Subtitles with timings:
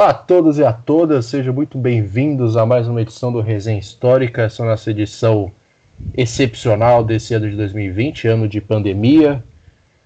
[0.00, 3.78] Olá a todos e a todas, sejam muito bem-vindos a mais uma edição do Resenha
[3.78, 5.52] Histórica, essa é nossa edição
[6.16, 9.44] excepcional desse ano de 2020, ano de pandemia.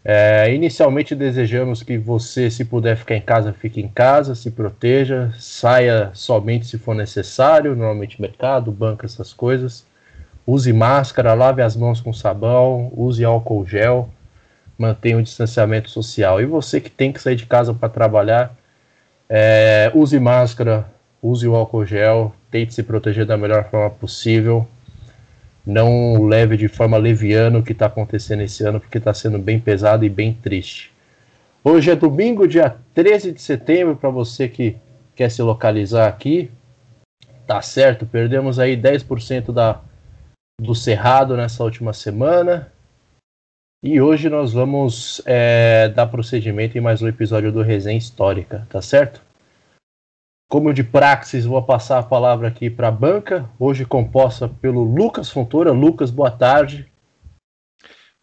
[0.05, 5.33] É, inicialmente desejamos que você, se puder ficar em casa, fique em casa, se proteja,
[5.39, 9.87] saia somente se for necessário, normalmente mercado, banco, essas coisas.
[10.45, 14.11] Use máscara, lave as mãos com sabão, use álcool gel,
[14.77, 16.41] mantenha o distanciamento social.
[16.41, 18.57] E você que tem que sair de casa para trabalhar,
[19.29, 20.87] é, use máscara,
[21.23, 24.67] use o álcool gel, tente se proteger da melhor forma possível.
[25.67, 29.59] Não leve de forma leviana o que está acontecendo esse ano, porque está sendo bem
[29.59, 30.93] pesado e bem triste.
[31.63, 34.77] Hoje é domingo, dia 13 de setembro, para você que
[35.17, 36.51] quer se localizar aqui.
[37.47, 39.81] Tá certo, perdemos aí 10% da,
[40.61, 42.74] do Cerrado nessa última semana.
[43.87, 48.81] E hoje nós vamos é, dar procedimento em mais um episódio do Resenha Histórica, tá
[48.81, 49.21] certo?
[50.49, 55.29] Como de praxis, vou passar a palavra aqui para a banca, hoje composta pelo Lucas
[55.29, 55.71] Fontoura.
[55.71, 56.91] Lucas, boa tarde.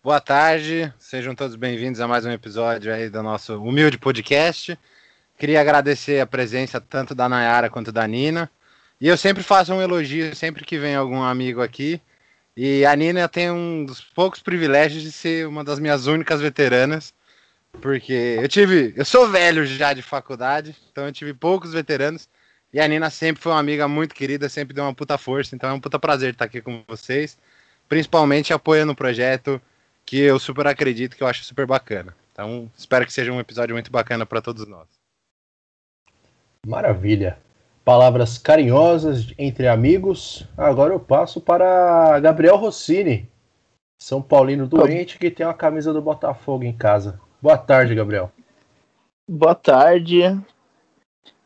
[0.04, 4.76] Boa tarde, sejam todos bem-vindos a mais um episódio aí do nosso humilde podcast.
[5.38, 8.50] Queria agradecer a presença tanto da Nayara quanto da Nina.
[9.00, 12.02] E eu sempre faço um elogio sempre que vem algum amigo aqui.
[12.64, 17.12] E a Nina tem um dos poucos privilégios de ser uma das minhas únicas veteranas,
[17.82, 22.30] porque eu tive, eu sou velho já de faculdade, então eu tive poucos veteranos.
[22.72, 25.72] E a Nina sempre foi uma amiga muito querida, sempre deu uma puta força, então
[25.72, 27.36] é um puta prazer estar aqui com vocês,
[27.90, 29.60] principalmente apoiando o projeto
[30.06, 32.16] que eu super acredito que eu acho super bacana.
[32.32, 34.88] Então, espero que seja um episódio muito bacana para todos nós.
[36.68, 37.40] Maravilha
[37.84, 40.48] palavras carinhosas entre amigos.
[40.58, 43.30] Agora eu passo para Gabriel Rossini,
[44.00, 47.20] São Paulino doente que tem uma camisa do Botafogo em casa.
[47.42, 48.32] Boa tarde, Gabriel.
[49.28, 50.22] Boa tarde.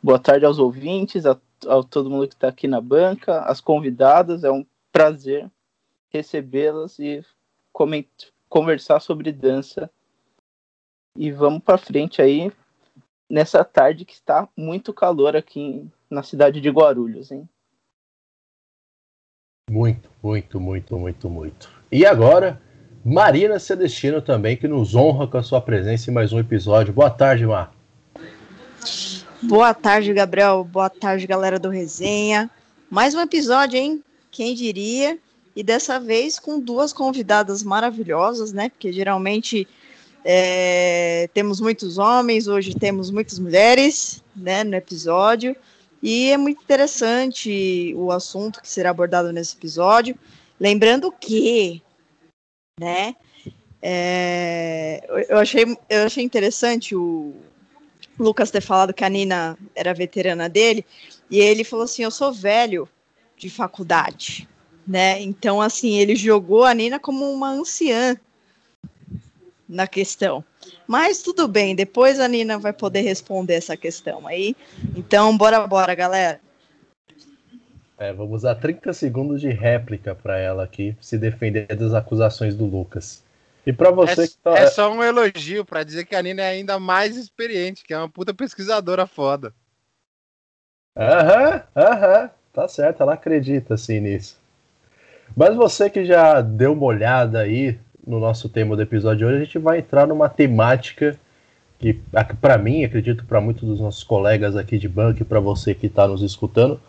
[0.01, 1.37] Boa tarde aos ouvintes, a,
[1.67, 4.43] a todo mundo que está aqui na banca, as convidadas.
[4.43, 5.49] É um prazer
[6.09, 7.23] recebê-las e
[8.49, 9.89] conversar sobre dança.
[11.17, 12.51] E vamos para frente aí
[13.29, 17.47] nessa tarde que está muito calor aqui na cidade de Guarulhos, hein?
[19.69, 21.69] Muito, muito, muito, muito, muito.
[21.91, 22.61] E agora,
[23.03, 26.93] Marina Celestino também, que nos honra com a sua presença em mais um episódio.
[26.93, 27.73] Boa tarde, Mar.
[29.41, 30.63] Boa tarde, Gabriel.
[30.63, 32.49] Boa tarde, galera do Resenha.
[32.89, 34.03] Mais um episódio, hein?
[34.29, 35.17] Quem diria?
[35.55, 38.69] E dessa vez com duas convidadas maravilhosas, né?
[38.69, 39.67] Porque geralmente
[40.27, 44.63] é, temos muitos homens, hoje temos muitas mulheres, né?
[44.63, 45.55] No episódio.
[46.01, 50.17] E é muito interessante o assunto que será abordado nesse episódio.
[50.59, 51.79] Lembrando que,
[52.79, 53.15] né,
[53.79, 57.35] é, eu, achei, eu achei interessante o
[58.17, 60.83] Lucas ter falado que a Nina era veterana dele,
[61.29, 62.89] e ele falou assim: Eu sou velho
[63.37, 64.49] de faculdade,
[64.87, 65.21] né?
[65.21, 68.17] Então, assim, ele jogou a Nina como uma anciã
[69.67, 70.43] na questão.
[70.87, 74.55] Mas tudo bem, depois a Nina vai poder responder essa questão aí.
[74.95, 76.39] Então, bora, bora, galera.
[77.97, 82.65] É, vamos dar 30 segundos de réplica para ela aqui, se defender das acusações do
[82.65, 83.23] Lucas.
[83.65, 84.51] E para você é, que tá...
[84.57, 87.97] é só um elogio para dizer que a Nina é ainda mais experiente, que é
[87.97, 89.53] uma puta pesquisadora foda.
[90.97, 94.39] Aham, aham, tá certo, ela acredita assim nisso.
[95.35, 99.35] Mas você que já deu uma olhada aí no nosso tema do episódio de hoje,
[99.35, 101.17] a gente vai entrar numa temática
[101.79, 101.99] que,
[102.39, 105.87] para mim, acredito para muitos dos nossos colegas aqui de banco e para você que
[105.87, 106.79] está nos escutando,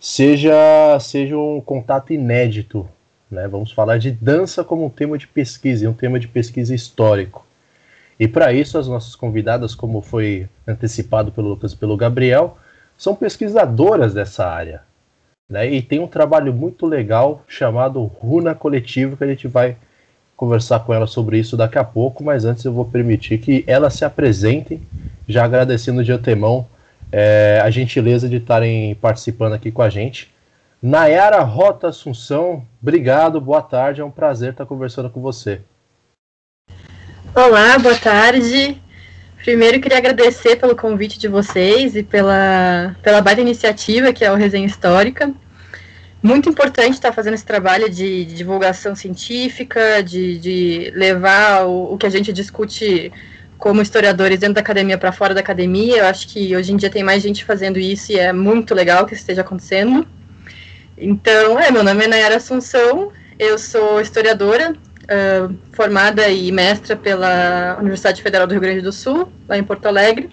[0.00, 2.88] seja, seja um contato inédito.
[3.30, 3.46] Né?
[3.46, 7.46] Vamos falar de dança como um tema de pesquisa, um tema de pesquisa histórico.
[8.18, 12.56] E para isso, as nossas convidadas, como foi antecipado pelo Lucas e pelo Gabriel,
[12.96, 14.82] são pesquisadoras dessa área.
[15.48, 15.70] Né?
[15.70, 19.76] E tem um trabalho muito legal chamado Runa Coletivo que a gente vai
[20.36, 23.94] conversar com ela sobre isso daqui a pouco, mas antes eu vou permitir que elas
[23.94, 24.82] se apresentem,
[25.28, 26.66] já agradecendo de antemão
[27.12, 30.32] é, a gentileza de estarem participando aqui com a gente.
[30.82, 35.60] Nayara Rota Assunção, obrigado, boa tarde, é um prazer estar conversando com você.
[37.34, 38.80] Olá, boa tarde.
[39.42, 44.36] Primeiro queria agradecer pelo convite de vocês e pela, pela baita iniciativa que é o
[44.36, 45.34] Resenha Histórica
[46.24, 51.98] muito importante estar fazendo esse trabalho de, de divulgação científica, de, de levar o, o,
[51.98, 53.12] que a gente discute
[53.58, 55.98] como historiadores dentro da academia para fora da academia.
[55.98, 59.04] Eu acho que hoje em dia tem mais gente fazendo isso e é muito legal
[59.04, 60.06] que isso esteja acontecendo.
[60.96, 67.76] Então, é, meu nome é Nayara Assunção, eu sou historiadora, uh, formada e mestra pela
[67.78, 70.30] Universidade Federal do Rio Grande do Sul, lá em Porto Alegre.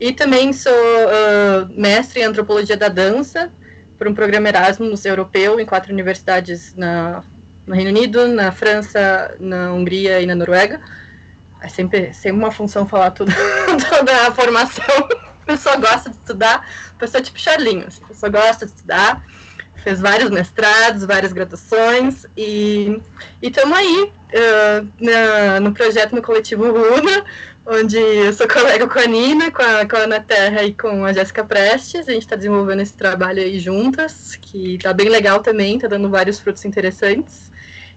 [0.00, 3.52] E também sou uh, mestre em antropologia da dança
[4.00, 7.22] por um programa Erasmus europeu em quatro universidades na,
[7.66, 10.80] no Reino Unido, na França, na Hungria e na Noruega.
[11.60, 13.30] É sempre, sempre uma função falar tudo,
[13.90, 15.06] toda a formação.
[15.42, 18.72] A pessoa gosta de estudar, a pessoa é tipo Charlinho, assim, a pessoa gosta de
[18.72, 19.22] estudar,
[19.76, 23.02] fez vários mestrados, várias graduações e
[23.42, 27.26] estamos aí uh, na, no projeto no coletivo Runa,
[27.66, 31.04] onde eu sou colega com a Nina, com a, com a Ana Terra e com
[31.04, 32.08] a Jéssica Prestes.
[32.08, 36.08] A gente está desenvolvendo esse trabalho aí juntas, que está bem legal também, está dando
[36.08, 37.50] vários frutos interessantes.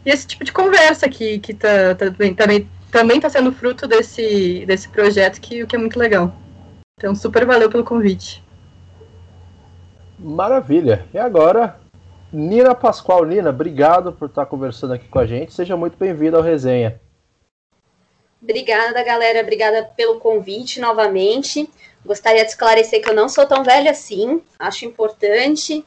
[0.05, 4.63] E esse tipo de conversa que, que tá, tá, também também está sendo fruto desse,
[4.67, 6.31] desse projeto, que, que é muito legal.
[6.95, 8.43] Então, super valeu pelo convite.
[10.19, 11.03] Maravilha.
[11.11, 11.79] E agora,
[12.31, 13.25] Nina Pascoal.
[13.25, 15.51] Nina, obrigado por estar conversando aqui com a gente.
[15.51, 17.01] Seja muito bem-vinda ao Resenha.
[18.43, 19.39] Obrigada, galera.
[19.39, 21.69] Obrigada pelo convite novamente.
[22.05, 24.43] Gostaria de esclarecer que eu não sou tão velha assim.
[24.59, 25.85] Acho importante.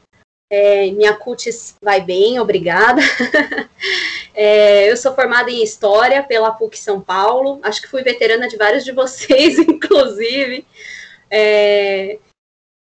[0.49, 3.01] É, minha cutis vai bem, obrigada.
[4.33, 7.59] é, eu sou formada em História pela PUC São Paulo.
[7.61, 10.65] Acho que fui veterana de vários de vocês, inclusive.
[11.29, 12.17] É,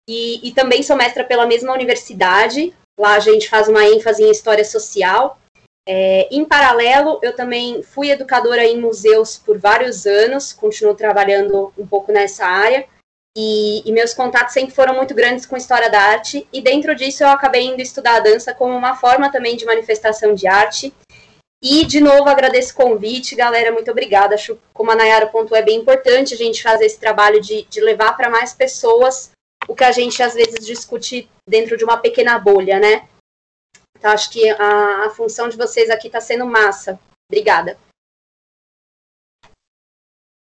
[0.09, 2.75] e, e também sou mestra pela mesma universidade.
[2.99, 5.40] Lá a gente faz uma ênfase em História Social.
[5.93, 11.85] É, em paralelo, eu também fui educadora em museus por vários anos, continuo trabalhando um
[11.85, 12.87] pouco nessa área,
[13.37, 17.25] e, e, meus contatos sempre foram muito grandes com história da arte, e dentro disso
[17.25, 20.95] eu acabei indo estudar a dança como uma forma também de manifestação de arte.
[21.61, 24.37] E, de novo, agradeço o convite, galera, muito obrigada.
[24.37, 27.81] Acho, como a Nayara pontuou, é bem importante a gente fazer esse trabalho de, de
[27.81, 29.33] levar para mais pessoas
[29.67, 33.09] o que a gente às vezes discute dentro de uma pequena bolha, né?
[34.01, 36.99] Então, acho que a, a função de vocês aqui está sendo massa.
[37.31, 37.77] Obrigada.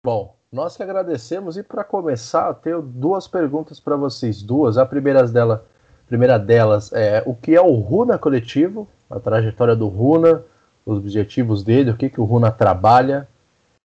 [0.01, 4.77] Bom, nós que agradecemos e para começar, eu tenho duas perguntas para vocês duas.
[4.77, 5.65] A primeira, dela,
[6.07, 10.41] primeira delas é o que é o Runa Coletivo, a trajetória do Runa,
[10.85, 13.27] os objetivos dele, o que, que o Runa trabalha,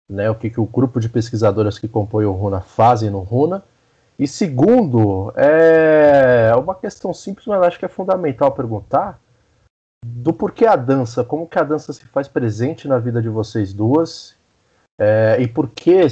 [0.07, 3.65] né, o que, que o grupo de pesquisadoras que compõe o Runa fazem no Runa.
[4.19, 9.19] E segundo, é uma questão simples, mas acho que é fundamental perguntar
[10.05, 13.73] do porquê a dança, como que a dança se faz presente na vida de vocês
[13.73, 14.37] duas
[15.01, 16.07] é, e por que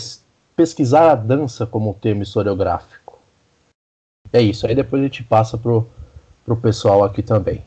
[0.55, 3.19] pesquisar a dança como tema historiográfico.
[4.33, 5.89] É isso, aí depois a gente passa pro,
[6.45, 7.65] pro pessoal aqui também.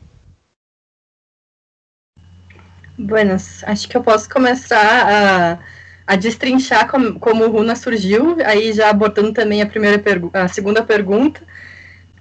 [2.96, 5.58] Buenas, acho que eu posso começar a,
[6.06, 10.00] a destrinchar como, como o Runa surgiu, aí já abordando também a primeira
[10.32, 11.42] a segunda pergunta,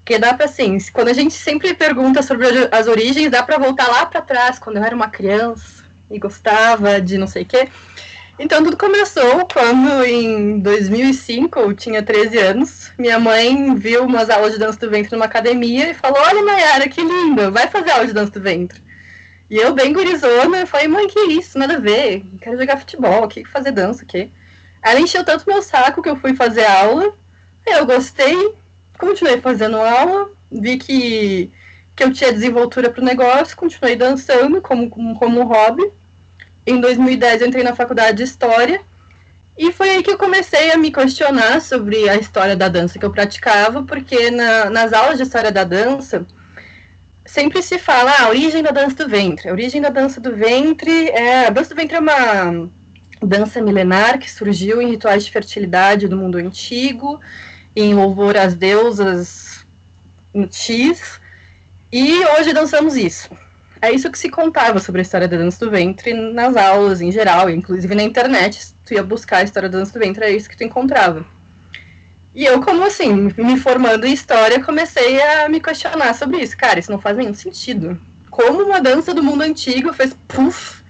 [0.04, 3.88] porque dá para assim, quando a gente sempre pergunta sobre as origens, dá para voltar
[3.88, 7.70] lá para trás, quando eu era uma criança e gostava de não sei o quê.
[8.38, 14.52] Então tudo começou quando em 2005, eu tinha 13 anos, minha mãe viu umas aulas
[14.52, 18.06] de dança do ventre numa academia e falou: "Olha, Nayara, que linda, vai fazer aula
[18.06, 18.84] de dança do ventre".
[19.50, 21.58] E eu bem gurizona, falei: "Mãe, que isso?
[21.58, 22.26] Nada a ver.
[22.42, 24.30] Quero jogar futebol, que fazer dança, o quê?".
[24.84, 27.14] Ela encheu tanto meu saco que eu fui fazer aula.
[27.66, 28.54] Eu gostei,
[28.98, 31.52] continuei fazendo aula, vi que,
[31.96, 35.92] que eu tinha desenvoltura para o negócio, continuei dançando como, como, como hobby.
[36.66, 38.82] Em 2010 eu entrei na faculdade de História
[39.58, 43.06] e foi aí que eu comecei a me questionar sobre a história da dança que
[43.06, 46.26] eu praticava, porque na, nas aulas de História da Dança
[47.26, 49.50] sempre se fala ah, a origem da dança do ventre.
[49.50, 51.48] A origem da dança do ventre é...
[51.48, 52.70] A dança do ventre é uma
[53.22, 57.20] dança milenar que surgiu em rituais de fertilidade do mundo antigo
[57.76, 59.66] em louvor às deusas
[60.52, 61.20] X,
[61.92, 63.30] e hoje dançamos isso.
[63.82, 67.12] É isso que se contava sobre a história da dança do ventre nas aulas em
[67.12, 68.64] geral, inclusive na internet.
[68.64, 71.26] Se tu ia buscar a história da dança do ventre, é isso que tu encontrava.
[72.34, 76.58] E eu, como assim, me formando em história, comecei a me questionar sobre isso.
[76.58, 78.00] Cara, isso não faz nenhum sentido.
[78.30, 80.82] Como uma dança do mundo antigo fez puff,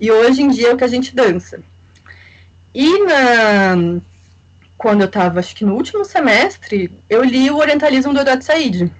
[0.00, 1.60] e hoje em dia é o que a gente dança.
[2.74, 4.00] E na,
[4.76, 8.92] quando eu estava, acho que no último semestre, eu li o Orientalismo do Eduardo Said.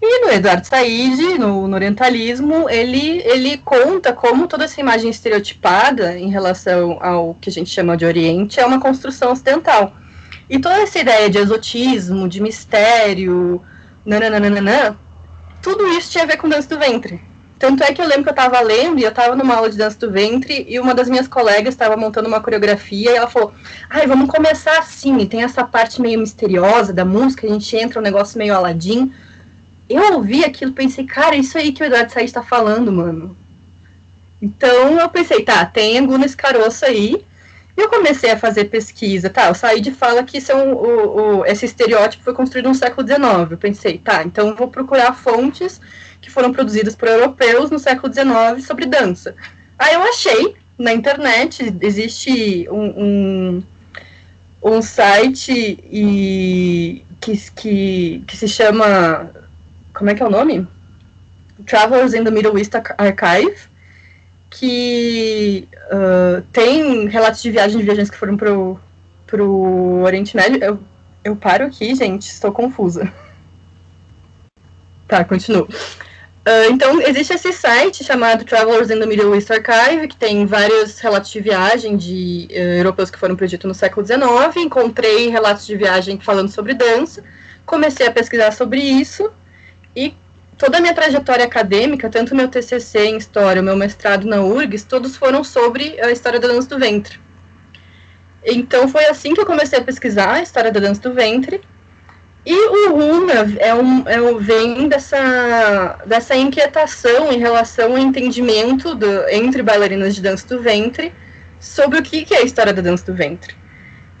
[0.00, 6.18] E no Eduardo Said, no, no, Orientalismo, ele, ele conta como toda essa imagem estereotipada
[6.18, 9.96] em relação ao que a gente chama de Oriente é uma construção ocidental.
[10.48, 13.60] E toda essa ideia de exotismo, de mistério,
[14.04, 14.96] nananana,
[15.62, 17.20] tudo isso tinha a ver com dança do ventre.
[17.58, 19.78] Tanto é que eu lembro que eu estava lendo e eu estava numa aula de
[19.78, 23.54] dança do ventre e uma das minhas colegas estava montando uma coreografia e ela falou:
[23.88, 27.98] ai, vamos começar assim, e tem essa parte meio misteriosa da música, a gente entra
[27.98, 29.12] um negócio meio aladim.
[29.88, 33.36] Eu ouvi aquilo pensei, cara, isso aí que o Eduardo Said está falando, mano.
[34.42, 37.24] Então eu pensei, tá, tem angu nesse caroço aí,
[37.76, 39.52] E eu comecei a fazer pesquisa, tá?
[39.54, 43.50] Saí de fala que são o, o, esse estereótipo foi construído no século XIX.
[43.50, 45.80] Eu pensei, tá, então vou procurar fontes
[46.26, 49.36] que foram produzidas por europeus no século XIX sobre dança.
[49.78, 53.62] Aí eu achei na internet, existe um, um,
[54.60, 59.30] um site e, que, que, que se chama.
[59.94, 60.66] Como é que é o nome?
[61.64, 63.56] Travelers in the Middle East Archive,
[64.50, 68.80] que uh, tem relatos de viagem de viajantes que foram pro,
[69.28, 70.62] pro Oriente Médio.
[70.62, 70.80] Eu,
[71.22, 73.12] eu paro aqui, gente, estou confusa.
[75.06, 75.68] Tá, continuo.
[76.46, 81.00] Uh, então, existe esse site chamado Travelers in the Middle East Archive, que tem vários
[81.00, 84.56] relatos de viagem de uh, europeus que foram para o Egito no século XIX.
[84.58, 87.24] Encontrei relatos de viagem falando sobre dança,
[87.64, 89.28] comecei a pesquisar sobre isso
[89.96, 90.14] e
[90.56, 95.16] toda a minha trajetória acadêmica, tanto meu TCC em História, meu mestrado na URGS, todos
[95.16, 97.18] foram sobre a história da dança do ventre.
[98.44, 101.60] Então, foi assim que eu comecei a pesquisar a história da dança do ventre
[102.46, 108.94] e o Runa é um, é um, vem dessa, dessa inquietação em relação ao entendimento
[108.94, 111.12] do, entre bailarinas de dança do ventre
[111.58, 113.56] sobre o que, que é a história da dança do ventre.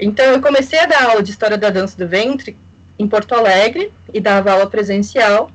[0.00, 2.56] Então, eu comecei a dar aula de história da dança do ventre
[2.98, 5.48] em Porto Alegre e dava aula presencial.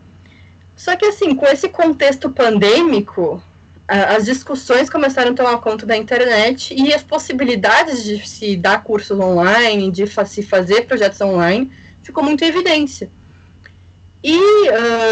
[0.74, 3.44] Só que, assim, com esse contexto pandêmico,
[3.86, 8.82] a, as discussões começaram a tomar conta da internet e as possibilidades de se dar
[8.82, 11.70] cursos online, de fa se fazer projetos online,
[12.02, 13.10] ficou muito em evidência.
[14.24, 14.38] E,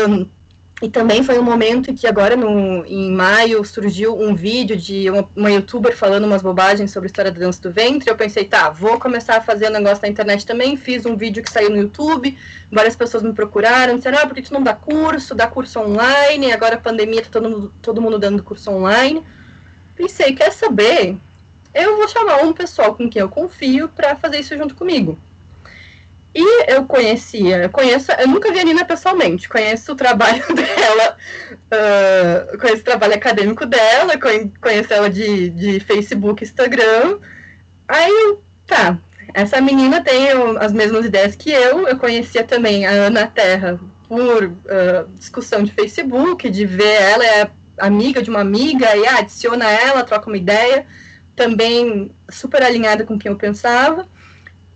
[0.08, 0.30] um,
[0.82, 5.30] e também foi um momento que agora, no, em maio, surgiu um vídeo de uma,
[5.36, 8.10] uma, youtuber falando umas bobagens sobre a história da dança do ventre.
[8.10, 10.78] Eu pensei, tá, vou começar a fazer um negócio na internet também.
[10.78, 12.38] Fiz um vídeo que saiu no YouTube,
[12.72, 15.36] várias pessoas me procuraram, disseram, ah, por que tu não dá curso?
[15.36, 19.26] Dá curso online, agora a pandemia tá todo todo mundo dando curso online.
[19.98, 21.18] Pensei, quer saber?
[21.74, 25.20] Eu vou chamar um pessoal com quem eu confio para fazer isso junto comigo.
[26.42, 31.18] E eu conhecia, eu conheço, eu nunca vi a Nina pessoalmente, conheço o trabalho dela,
[31.54, 34.14] uh, conheço o trabalho acadêmico dela,
[34.62, 37.18] conheço ela de, de Facebook, Instagram.
[37.86, 38.98] Aí, tá,
[39.34, 40.30] essa menina tem
[40.62, 43.78] as mesmas ideias que eu, eu conhecia também a Ana Terra
[44.08, 49.18] por uh, discussão de Facebook, de ver ela é amiga de uma amiga, e ah,
[49.18, 50.86] adiciona ela, troca uma ideia,
[51.36, 54.08] também super alinhada com quem eu pensava.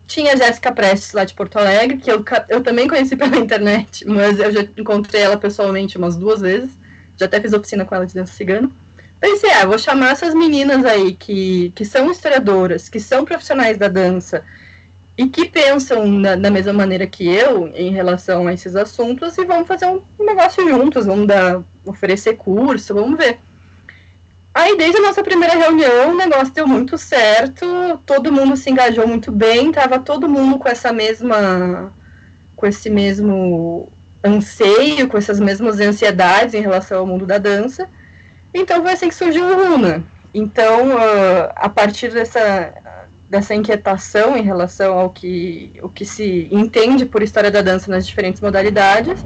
[0.06, 4.08] Tinha a Jéssica Prestes lá de Porto Alegre, que eu, eu também conheci pela internet,
[4.08, 6.78] mas eu já encontrei ela pessoalmente umas duas vezes.
[7.18, 8.70] Já até fiz oficina com ela de dança cigana.
[9.20, 13.88] Pensei, ah, vou chamar essas meninas aí que, que são historiadoras, que são profissionais da
[13.88, 14.44] dança
[15.18, 19.46] e que pensam da, da mesma maneira que eu em relação a esses assuntos e
[19.46, 23.40] vamos fazer um negócio juntos, vamos dar, oferecer curso, vamos ver.
[24.54, 27.66] Aí, desde a nossa primeira reunião, o negócio deu muito certo,
[28.06, 31.92] todo mundo se engajou muito bem, tava todo mundo com essa mesma.
[32.56, 33.90] com esse mesmo
[34.24, 37.90] anseio, com essas mesmas ansiedades em relação ao mundo da dança.
[38.54, 40.04] Então, foi assim que surgiu o Luna.
[40.34, 42.74] Então, uh, a partir dessa,
[43.30, 48.08] dessa inquietação em relação ao que, o que se entende por história da dança nas
[48.08, 49.26] diferentes modalidades,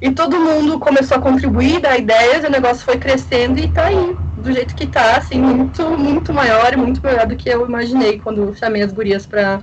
[0.00, 4.16] e todo mundo começou a contribuir, dar ideias, o negócio foi crescendo e tá aí
[4.36, 8.20] do jeito que tá, assim, muito, muito maior e muito melhor do que eu imaginei
[8.20, 9.62] quando chamei as gurias para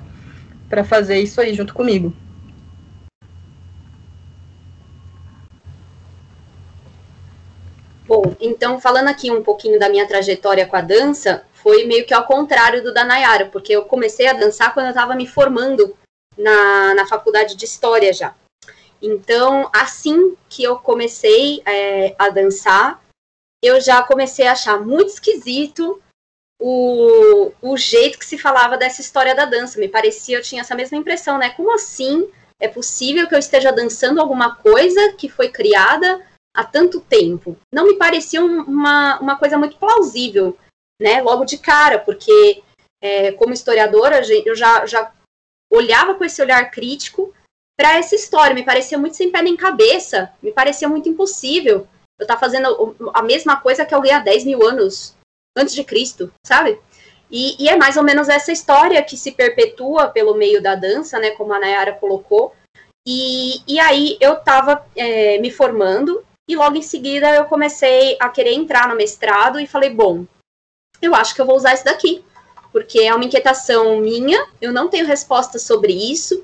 [0.70, 2.12] para fazer isso aí junto comigo.
[8.08, 12.14] Bom, então falando aqui um pouquinho da minha trajetória com a dança, foi meio que
[12.14, 15.96] ao contrário do da Nayara, porque eu comecei a dançar quando eu estava me formando
[16.36, 18.34] na, na faculdade de História já.
[19.04, 23.04] Então, assim que eu comecei é, a dançar,
[23.62, 26.02] eu já comecei a achar muito esquisito
[26.58, 29.78] o, o jeito que se falava dessa história da dança.
[29.78, 31.50] Me parecia, eu tinha essa mesma impressão, né?
[31.50, 32.32] Como assim
[32.62, 37.58] é possível que eu esteja dançando alguma coisa que foi criada há tanto tempo?
[37.74, 40.58] Não me parecia uma, uma coisa muito plausível,
[41.02, 41.22] né?
[41.22, 42.64] Logo de cara, porque
[43.02, 45.12] é, como historiadora, eu já, já
[45.70, 47.33] olhava com esse olhar crítico
[47.78, 48.56] para essa história.
[48.56, 51.88] Me parecia muito sem pé nem cabeça, me parecia muito impossível
[52.20, 55.16] eu tá fazendo a mesma coisa que alguém há 10 mil anos
[55.58, 56.80] antes de Cristo, sabe?
[57.30, 61.20] E, e, é mais ou menos essa história que se perpetua pelo meio da dança,
[61.20, 61.32] né?
[61.32, 62.54] Como a Nayara colocou.
[63.08, 68.30] E, e aí eu tava é, me formando e logo em seguida eu comecei a
[68.30, 70.26] querer entrar no mestrado e falei, bom,
[71.02, 72.24] eu acho que eu vou usar isso daqui.
[72.72, 76.44] Porque é uma inquietação minha, eu não tenho resposta sobre isso,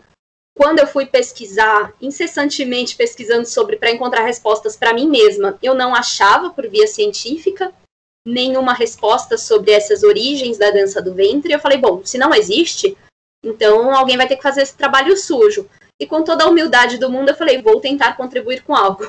[0.59, 5.95] quando eu fui pesquisar, incessantemente pesquisando sobre para encontrar respostas para mim mesma, eu não
[5.95, 7.71] achava por via científica.
[8.27, 11.53] nenhuma resposta sobre essas origens da dança do ventre.
[11.53, 12.97] Eu falei, bom, se não existe,
[13.41, 15.65] então alguém vai ter que fazer esse trabalho sujo.
[15.97, 19.05] E com toda a humildade do mundo, eu falei, vou tentar contribuir com algo.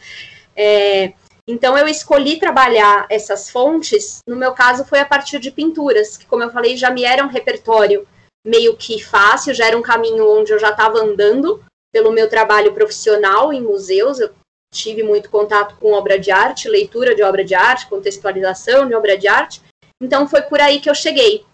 [0.56, 1.12] é,
[1.46, 6.24] então eu escolhi trabalhar essas fontes, no meu caso foi a partir de pinturas, que
[6.24, 8.08] como eu falei, já me era um repertório
[8.46, 11.62] meio que fácil, já era um caminho onde eu já estava andando
[11.92, 14.30] pelo meu trabalho profissional em museus, eu
[14.72, 19.18] tive muito contato com obra de arte, leitura de obra de arte, contextualização de obra
[19.18, 19.60] de arte,
[20.00, 21.44] então foi por aí que eu cheguei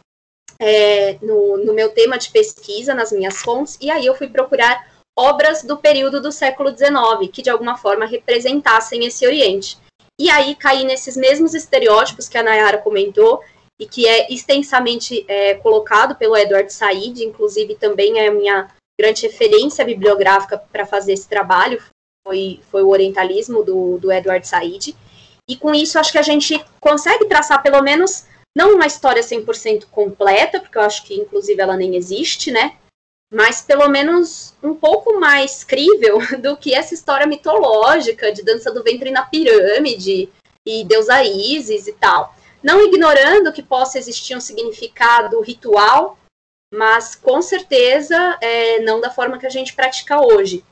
[0.59, 4.93] é, no, no meu tema de pesquisa, nas minhas fontes, e aí eu fui procurar
[5.17, 9.79] obras do período do século XIX, que de alguma forma representassem esse Oriente.
[10.21, 13.43] E aí caí nesses mesmos estereótipos que a Nayara comentou,
[13.83, 19.27] e que é extensamente é, colocado pelo Edward Said, inclusive também é a minha grande
[19.27, 21.83] referência bibliográfica para fazer esse trabalho,
[22.25, 24.95] foi, foi o orientalismo do, do Edward Said.
[25.49, 28.25] E com isso acho que a gente consegue traçar pelo menos
[28.57, 32.77] não uma história 100% completa, porque eu acho que inclusive ela nem existe, né?
[33.35, 38.85] Mas pelo menos um pouco mais crível do que essa história mitológica de dança do
[38.85, 40.29] ventre na pirâmide
[40.65, 42.33] e deusa Isis e tal.
[42.62, 46.19] Não ignorando que possa existir um significado ritual,
[46.73, 50.64] mas com certeza é, não da forma que a gente pratica hoje.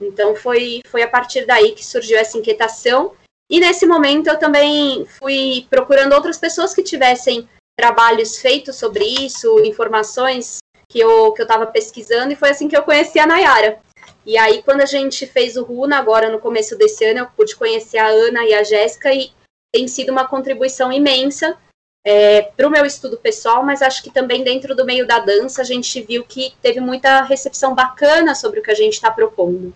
[0.00, 3.14] Então foi, foi a partir daí que surgiu essa inquietação
[3.50, 9.58] e nesse momento eu também fui procurando outras pessoas que tivessem trabalhos feitos sobre isso,
[9.64, 13.80] informações que eu que eu estava pesquisando e foi assim que eu conheci a Nayara.
[14.24, 17.56] E aí quando a gente fez o Runa agora no começo desse ano, eu pude
[17.56, 19.32] conhecer a Ana e a Jéssica e
[19.72, 21.58] tem sido uma contribuição imensa
[22.04, 25.62] é, para o meu estudo pessoal, mas acho que também dentro do meio da dança
[25.62, 29.74] a gente viu que teve muita recepção bacana sobre o que a gente está propondo.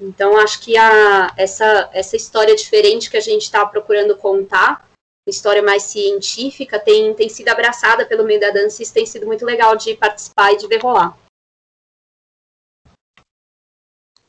[0.00, 4.86] Então, acho que a, essa, essa história diferente que a gente está procurando contar,
[5.26, 9.26] história mais científica, tem, tem sido abraçada pelo meio da dança e isso tem sido
[9.26, 11.18] muito legal de participar e de ver rolar.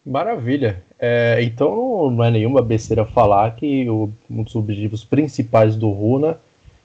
[0.04, 0.87] Maravilha.
[1.00, 6.40] É, então, não é nenhuma besteira falar que o, um dos objetivos principais do Runa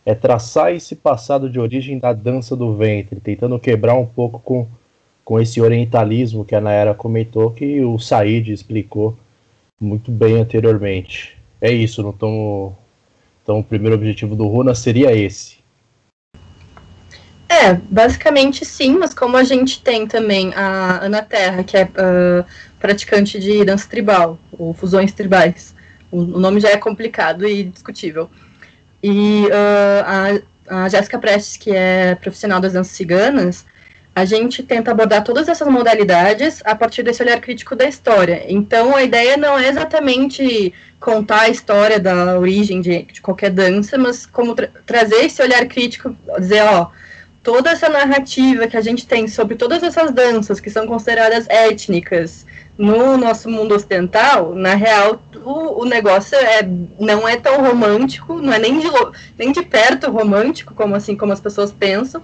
[0.04, 4.66] é traçar esse passado de origem da dança do ventre, tentando quebrar um pouco com
[5.24, 9.16] com esse orientalismo que a Nayara comentou, que o Said explicou
[9.80, 11.36] muito bem anteriormente.
[11.60, 12.76] É isso, não tão,
[13.42, 15.62] então o primeiro objetivo do Runa seria esse.
[17.48, 22.44] É, basicamente sim, mas como a gente tem também a Ana Terra, que é uh,
[22.82, 25.72] praticante de dança tribal, ou fusões tribais,
[26.10, 28.28] o, o nome já é complicado e discutível.
[29.00, 33.64] E uh, a, a Jéssica Prestes, que é profissional das danças ciganas,
[34.14, 38.44] a gente tenta abordar todas essas modalidades a partir desse olhar crítico da história.
[38.48, 43.96] Então, a ideia não é exatamente contar a história da origem de, de qualquer dança,
[43.96, 46.90] mas como tra trazer esse olhar crítico, dizer, ó,
[47.42, 52.44] toda essa narrativa que a gente tem sobre todas essas danças que são consideradas étnicas
[52.76, 56.66] no nosso mundo ocidental, na real, o, o negócio é,
[56.98, 58.88] não é tão romântico, não é nem de,
[59.38, 62.22] nem de perto romântico, como assim como as pessoas pensam,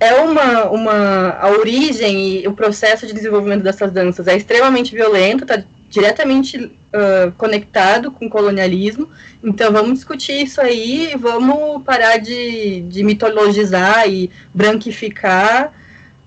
[0.00, 5.44] é uma, uma a origem e o processo de desenvolvimento dessas danças é extremamente violento,
[5.44, 9.08] está diretamente uh, conectado com o colonialismo.
[9.42, 15.72] Então vamos discutir isso aí, vamos parar de, de mitologizar e branquificar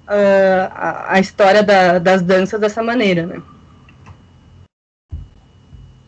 [0.08, 3.42] uh, a, a, história da, das danças dessa maneira, né?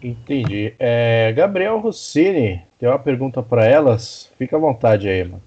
[0.01, 0.73] Entendi.
[0.79, 4.31] É, Gabriel Rossini, tem uma pergunta para elas?
[4.37, 5.43] Fica à vontade aí, mano.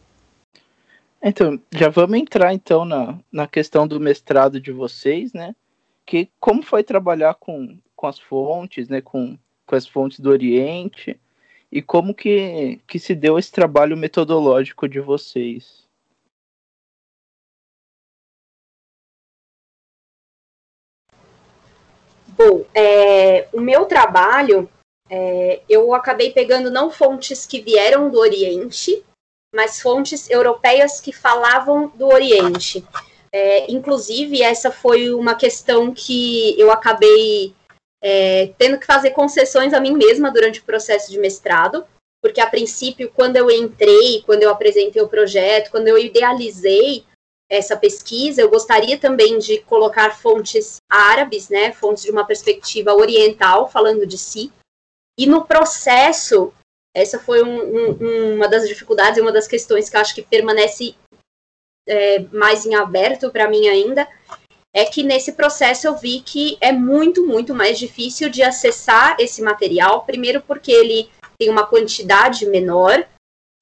[1.22, 5.54] Então, já vamos entrar então na, na questão do mestrado de vocês, né?
[6.04, 9.00] Que como foi trabalhar com, com as fontes, né?
[9.00, 11.18] Com, com as fontes do Oriente
[11.70, 15.81] e como que, que se deu esse trabalho metodológico de vocês?
[22.44, 24.68] Bom, é, o meu trabalho,
[25.08, 29.04] é, eu acabei pegando não fontes que vieram do Oriente,
[29.54, 32.84] mas fontes europeias que falavam do Oriente.
[33.32, 37.54] É, inclusive, essa foi uma questão que eu acabei
[38.02, 41.84] é, tendo que fazer concessões a mim mesma durante o processo de mestrado,
[42.20, 47.04] porque a princípio, quando eu entrei, quando eu apresentei o projeto, quando eu idealizei
[47.52, 53.68] essa pesquisa, eu gostaria também de colocar fontes árabes, né, fontes de uma perspectiva oriental,
[53.68, 54.50] falando de si.
[55.18, 56.50] E no processo,
[56.96, 60.94] essa foi um, um, uma das dificuldades uma das questões que acho que permanece
[61.86, 64.08] é, mais em aberto para mim ainda.
[64.74, 69.42] É que nesse processo eu vi que é muito, muito mais difícil de acessar esse
[69.42, 70.06] material.
[70.06, 73.06] Primeiro, porque ele tem uma quantidade menor.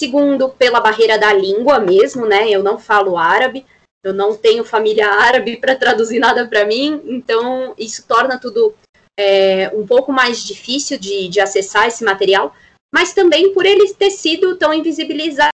[0.00, 2.48] Segundo, pela barreira da língua mesmo, né?
[2.48, 3.66] Eu não falo árabe,
[4.04, 8.74] eu não tenho família árabe para traduzir nada para mim, então isso torna tudo
[9.18, 12.54] é, um pouco mais difícil de, de acessar esse material,
[12.92, 15.50] mas também por ele ter sido tão invisibilizado.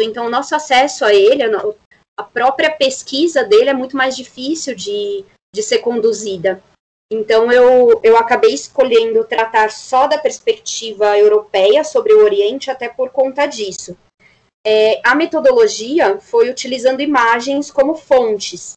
[0.00, 1.42] Então, o nosso acesso a ele,
[2.18, 6.62] a própria pesquisa dele é muito mais difícil de, de ser conduzida.
[7.12, 13.10] Então, eu, eu acabei escolhendo tratar só da perspectiva europeia sobre o Oriente, até por
[13.10, 13.96] conta disso.
[14.66, 18.72] É, a metodologia foi utilizando imagens como fontes.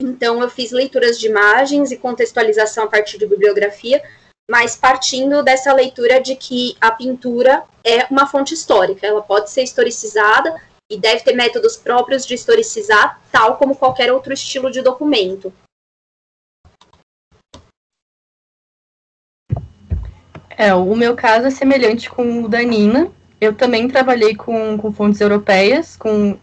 [0.00, 4.02] Então, eu fiz leituras de imagens e contextualização a partir de bibliografia,
[4.50, 9.62] mas partindo dessa leitura de que a pintura é uma fonte histórica, ela pode ser
[9.62, 10.54] historicizada
[10.90, 15.52] e deve ter métodos próprios de historicizar, tal como qualquer outro estilo de documento.
[20.58, 23.12] É, o meu caso é semelhante com o da Nina.
[23.46, 26.36] Eu também trabalhei com, com fontes europeias, com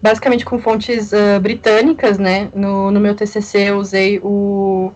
[0.00, 2.50] basicamente com fontes uh, britânicas, né?
[2.54, 4.92] No, no meu TCC eu usei o,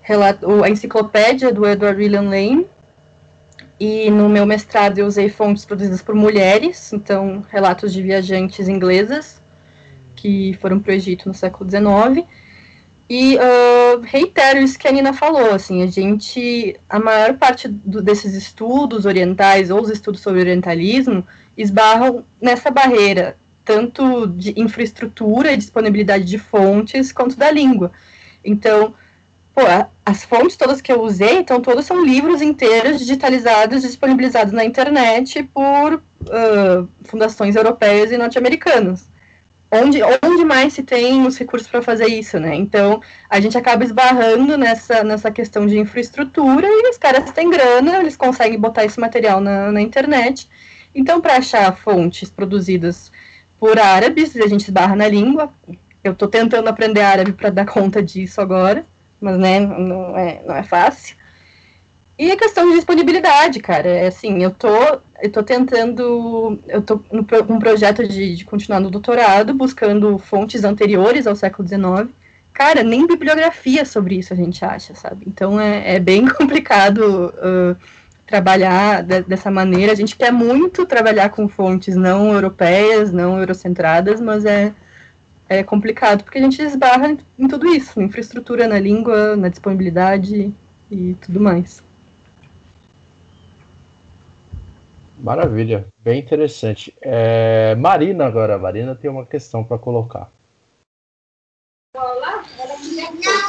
[0.00, 2.66] relato, a enciclopédia do Edward William Lane,
[3.80, 9.42] e no meu mestrado eu usei fontes produzidas por mulheres, então relatos de viajantes inglesas
[10.14, 12.26] que foram para o Egito no século XIX.
[13.16, 18.02] E uh, reitero isso que a Nina falou, assim, a gente, a maior parte do,
[18.02, 21.24] desses estudos orientais ou os estudos sobre orientalismo
[21.56, 27.92] esbarram nessa barreira tanto de infraestrutura e disponibilidade de fontes, quanto da língua.
[28.44, 28.92] Então,
[29.54, 29.62] pô,
[30.04, 35.44] as fontes todas que eu usei, então todos são livros inteiros digitalizados, disponibilizados na internet
[35.54, 39.08] por uh, fundações europeias e norte-americanas.
[39.76, 42.54] Onde, onde mais se tem os recursos para fazer isso, né?
[42.54, 47.96] Então, a gente acaba esbarrando nessa, nessa questão de infraestrutura e os caras têm grana,
[47.98, 50.48] eles conseguem botar esse material na, na internet.
[50.94, 53.10] Então, para achar fontes produzidas
[53.58, 55.52] por árabes, a gente esbarra na língua.
[56.04, 58.84] Eu estou tentando aprender árabe para dar conta disso agora,
[59.20, 61.16] mas né, não é, não é fácil.
[62.16, 67.00] E a questão de disponibilidade, cara, é assim, eu tô, eu tô tentando, eu tô
[67.12, 72.12] no um projeto de, de continuar no doutorado, buscando fontes anteriores ao século XIX.
[72.52, 75.24] Cara, nem bibliografia sobre isso a gente acha, sabe?
[75.26, 77.76] Então é, é bem complicado uh,
[78.26, 79.92] trabalhar de, dessa maneira.
[79.92, 84.72] A gente quer muito trabalhar com fontes não europeias, não eurocentradas, mas é,
[85.48, 89.48] é complicado, porque a gente esbarra em, em tudo isso, na infraestrutura, na língua, na
[89.48, 90.52] disponibilidade
[90.90, 91.83] e tudo mais.
[95.24, 96.94] Maravilha, bem interessante.
[97.00, 100.30] É, Marina agora, Marina tem uma questão para colocar.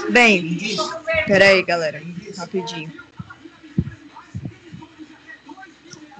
[0.10, 0.58] Bem,
[1.28, 2.02] peraí, galera,
[2.38, 2.94] rapidinho.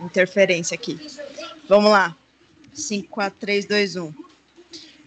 [0.02, 1.00] interferência aqui.
[1.70, 2.14] Vamos lá.
[2.74, 4.14] 5, 4, 3, 2, 1.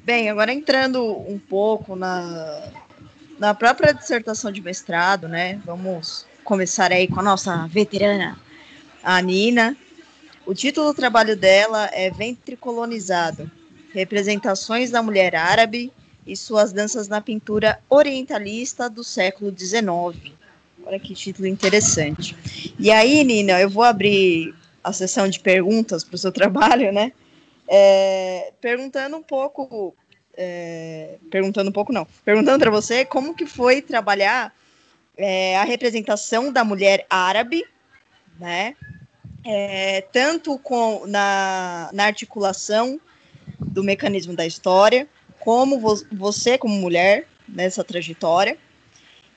[0.02, 2.72] Bem, agora entrando um pouco na,
[3.38, 5.60] na própria dissertação de mestrado, né?
[5.66, 8.38] Vamos começar aí com a nossa veterana,
[9.04, 9.76] a Nina.
[10.48, 13.50] O título do trabalho dela é Ventre Colonizado:
[13.92, 15.92] Representações da Mulher Árabe
[16.26, 20.32] e suas danças na pintura orientalista do século XIX.
[20.86, 22.34] Olha que título interessante.
[22.78, 27.12] E aí, Nina, eu vou abrir a sessão de perguntas para o seu trabalho, né?
[27.68, 29.94] É, perguntando um pouco,
[30.34, 34.54] é, perguntando um pouco não, perguntando para você como que foi trabalhar
[35.14, 37.66] é, a representação da mulher árabe,
[38.40, 38.74] né?
[39.44, 43.00] É, tanto com na, na articulação
[43.58, 48.58] do mecanismo da história, como vo, você como mulher nessa trajetória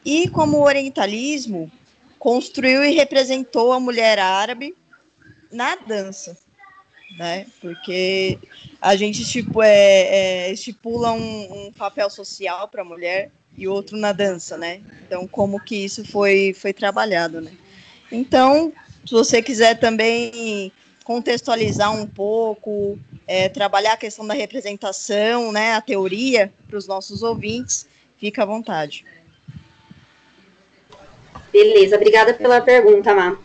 [0.04, 1.72] e como o orientalismo
[2.20, 4.76] construiu e representou a mulher árabe
[5.52, 6.38] na dança,
[7.18, 7.46] né?
[7.60, 8.38] Porque
[8.82, 13.98] a gente tipo, é, é estipula um, um papel social para a mulher e outro
[13.98, 14.82] na dança, né?
[15.06, 17.52] Então, como que isso foi, foi trabalhado, né?
[18.12, 18.74] Então,
[19.06, 20.72] se você quiser também
[21.04, 27.24] contextualizar um pouco, é, trabalhar a questão da representação, né, a teoria para os nossos
[27.24, 27.88] ouvintes,
[28.18, 29.06] fica à vontade.
[31.52, 33.38] Beleza, obrigada pela pergunta, Má.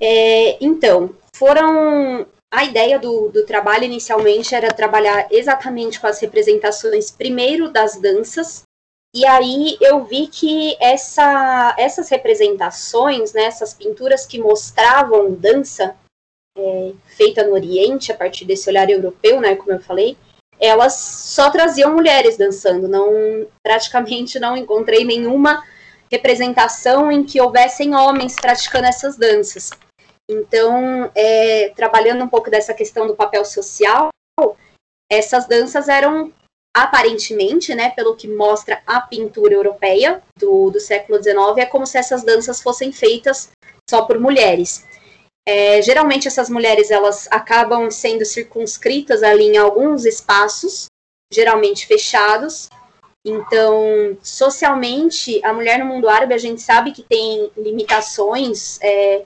[0.00, 2.26] É, então, foram.
[2.50, 8.62] A ideia do, do trabalho inicialmente era trabalhar exatamente com as representações, primeiro das danças,
[9.14, 15.96] e aí eu vi que essa, essas representações, né, essas pinturas que mostravam dança
[16.56, 20.16] é, feita no Oriente, a partir desse olhar europeu, né, como eu falei,
[20.60, 22.86] elas só traziam mulheres dançando.
[22.88, 25.64] Não, praticamente não encontrei nenhuma
[26.10, 29.70] representação em que houvessem homens praticando essas danças.
[30.28, 34.10] Então, é, trabalhando um pouco dessa questão do papel social,
[35.10, 36.32] essas danças eram
[36.74, 41.98] aparentemente, né, pelo que mostra a pintura europeia do, do século XIX, é como se
[41.98, 43.50] essas danças fossem feitas
[43.88, 44.86] só por mulheres.
[45.46, 50.86] É, geralmente essas mulheres elas acabam sendo circunscritas ali em alguns espaços,
[51.32, 52.68] geralmente fechados.
[53.26, 59.24] Então, socialmente, a mulher no mundo árabe a gente sabe que tem limitações é,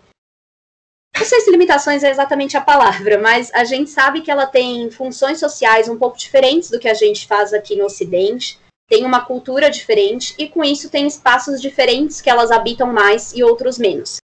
[1.16, 4.90] não sei se limitações é exatamente a palavra, mas a gente sabe que ela tem
[4.90, 9.24] funções sociais um pouco diferentes do que a gente faz aqui no Ocidente, tem uma
[9.24, 14.18] cultura diferente e com isso tem espaços diferentes que elas habitam mais e outros menos.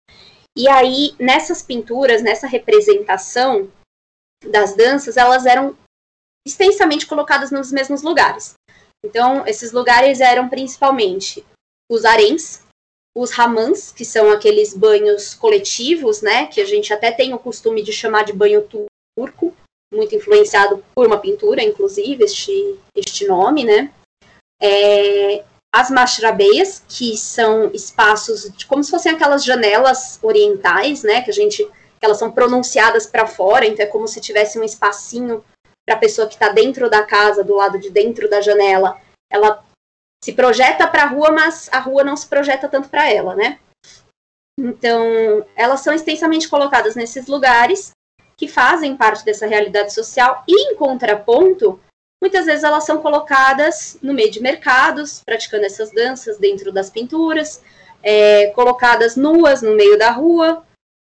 [0.57, 3.71] E aí, nessas pinturas, nessa representação
[4.45, 5.77] das danças, elas eram
[6.47, 8.55] extensamente colocadas nos mesmos lugares.
[9.05, 11.47] Então, esses lugares eram principalmente
[11.91, 12.63] os haréns,
[13.21, 17.83] os ramãs, que são aqueles banhos coletivos, né, que a gente até tem o costume
[17.83, 19.53] de chamar de banho turco,
[19.93, 23.91] muito influenciado por uma pintura, inclusive, este, este nome, né.
[24.63, 25.43] É,
[25.75, 31.35] as mashrabeias, que são espaços de, como se fossem aquelas janelas orientais, né, que a
[31.35, 35.45] gente, que elas são pronunciadas para fora, então é como se tivesse um espacinho
[35.85, 38.97] para a pessoa que está dentro da casa, do lado de dentro da janela,
[39.29, 39.65] ela
[40.23, 43.59] se projeta para a rua, mas a rua não se projeta tanto para ela, né?
[44.59, 47.93] Então, elas são extensamente colocadas nesses lugares
[48.37, 51.81] que fazem parte dessa realidade social e, em contraponto,
[52.21, 57.63] muitas vezes elas são colocadas no meio de mercados, praticando essas danças dentro das pinturas,
[58.03, 60.65] é, colocadas nuas no meio da rua.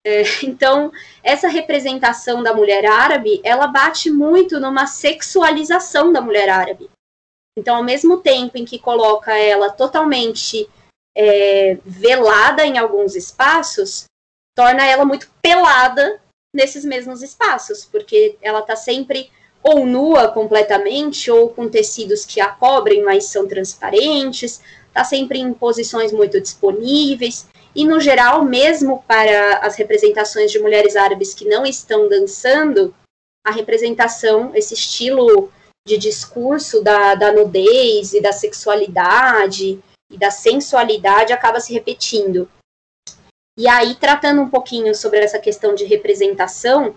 [0.03, 0.91] É, então,
[1.23, 6.89] essa representação da mulher árabe, ela bate muito numa sexualização da mulher árabe.
[7.57, 10.69] Então, ao mesmo tempo em que coloca ela totalmente
[11.15, 14.05] é, velada em alguns espaços,
[14.55, 16.19] torna ela muito pelada
[16.53, 19.31] nesses mesmos espaços, porque ela está sempre
[19.63, 25.53] ou nua completamente, ou com tecidos que a cobrem, mas são transparentes, está sempre em
[25.53, 31.65] posições muito disponíveis, e no geral, mesmo para as representações de mulheres árabes que não
[31.65, 32.93] estão dançando,
[33.43, 35.51] a representação, esse estilo
[35.87, 39.79] de discurso da, da nudez e da sexualidade
[40.11, 42.49] e da sensualidade acaba se repetindo.
[43.57, 46.95] E aí, tratando um pouquinho sobre essa questão de representação,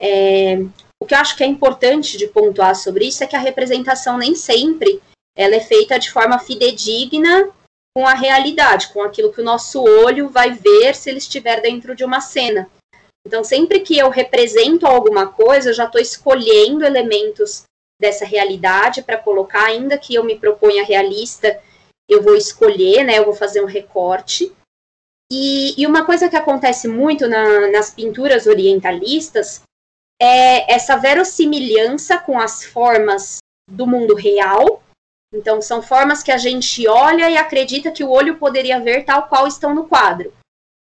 [0.00, 0.56] é,
[1.02, 4.16] o que eu acho que é importante de pontuar sobre isso é que a representação
[4.16, 5.02] nem sempre
[5.36, 7.50] ela é feita de forma fidedigna
[7.96, 11.94] com a realidade, com aquilo que o nosso olho vai ver se ele estiver dentro
[11.94, 12.70] de uma cena.
[13.26, 17.64] Então, sempre que eu represento alguma coisa, eu já estou escolhendo elementos
[18.00, 21.60] dessa realidade para colocar, ainda que eu me proponha realista,
[22.08, 23.18] eu vou escolher, né?
[23.18, 24.52] Eu vou fazer um recorte.
[25.30, 29.62] E, e uma coisa que acontece muito na, nas pinturas orientalistas
[30.20, 33.38] é essa verossimilhança com as formas
[33.70, 34.82] do mundo real.
[35.34, 39.28] Então, são formas que a gente olha e acredita que o olho poderia ver tal
[39.28, 40.32] qual estão no quadro.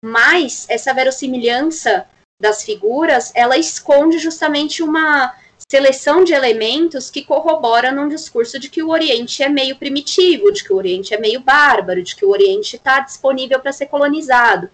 [0.02, 2.08] Mas essa verossimilhança
[2.40, 5.36] das figuras, ela esconde justamente uma
[5.70, 10.64] seleção de elementos que corrobora num discurso de que o Oriente é meio primitivo, de
[10.64, 14.70] que o Oriente é meio bárbaro, de que o Oriente está disponível para ser colonizado.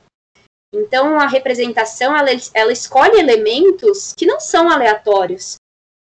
[0.74, 5.56] Então, a representação ela, ela escolhe elementos que não são aleatórios.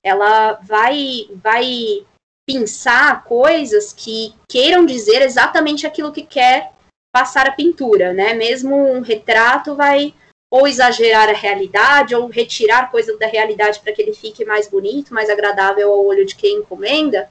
[0.04, 2.06] Ela vai, vai
[2.48, 6.72] pensar coisas que queiram dizer exatamente aquilo que quer
[7.14, 8.34] passar a pintura, né?
[8.34, 10.14] Mesmo um retrato vai
[10.52, 15.14] ou exagerar a realidade, ou retirar coisas da realidade para que ele fique mais bonito,
[15.14, 17.30] mais agradável ao olho de quem encomenda.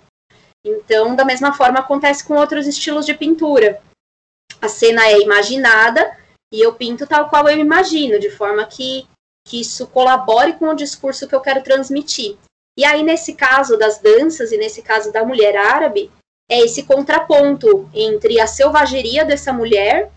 [0.65, 3.81] Então, da mesma forma, acontece com outros estilos de pintura.
[4.61, 6.17] A cena é imaginada
[6.53, 9.07] e eu pinto tal qual eu imagino, de forma que,
[9.47, 12.37] que isso colabore com o discurso que eu quero transmitir.
[12.77, 16.11] E aí, nesse caso das danças e nesse caso da mulher árabe,
[16.51, 20.11] é esse contraponto entre a selvageria dessa mulher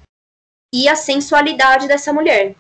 [0.74, 2.56] e a sensualidade dessa mulher.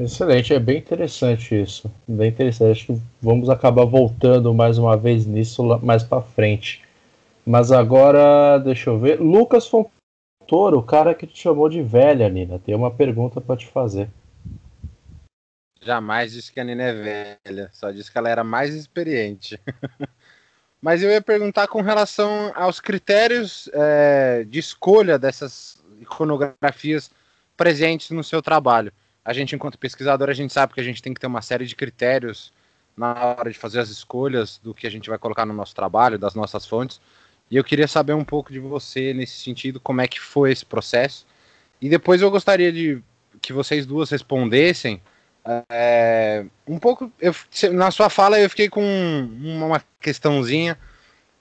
[0.00, 1.90] Excelente, é bem interessante isso.
[2.06, 2.70] Bem interessante.
[2.70, 6.84] Acho que vamos acabar voltando mais uma vez nisso mais para frente.
[7.44, 9.20] Mas agora, deixa eu ver.
[9.20, 13.66] Lucas Fontoro, o cara que te chamou de velha, Nina, tem uma pergunta para te
[13.66, 14.08] fazer.
[15.82, 19.58] Jamais disse que a Nina é velha, só disse que ela era mais experiente.
[20.80, 27.10] Mas eu ia perguntar com relação aos critérios é, de escolha dessas iconografias
[27.56, 28.92] presentes no seu trabalho
[29.28, 31.66] a gente, enquanto pesquisador, a gente sabe que a gente tem que ter uma série
[31.66, 32.50] de critérios
[32.96, 36.18] na hora de fazer as escolhas do que a gente vai colocar no nosso trabalho,
[36.18, 36.98] das nossas fontes.
[37.50, 40.64] E eu queria saber um pouco de você nesse sentido, como é que foi esse
[40.64, 41.26] processo.
[41.78, 43.02] E depois eu gostaria de
[43.42, 44.98] que vocês duas respondessem
[45.68, 47.12] é, um pouco.
[47.20, 47.34] Eu,
[47.74, 48.80] na sua fala eu fiquei com
[49.42, 50.78] uma questãozinha.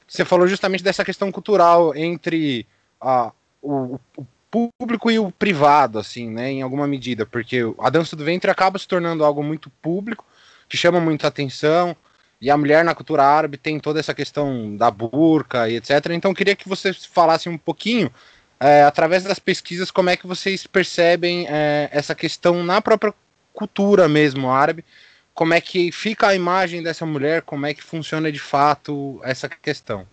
[0.06, 2.68] Você falou justamente dessa questão cultural entre
[3.00, 8.16] a, o, o público e o privado, assim, né, em alguma medida, porque a dança
[8.16, 10.26] do ventre acaba se tornando algo muito público,
[10.70, 11.96] que chama muita atenção,
[12.40, 16.12] e a mulher na cultura árabe tem toda essa questão da burca e etc.
[16.12, 18.12] Então, queria que vocês falassem um pouquinho,
[18.60, 23.14] é, através das pesquisas, como é que vocês percebem é, essa questão na própria
[23.54, 24.86] cultura mesmo árabe,
[25.34, 29.50] como é que fica a imagem dessa mulher, como é que funciona de fato essa
[29.50, 30.08] questão.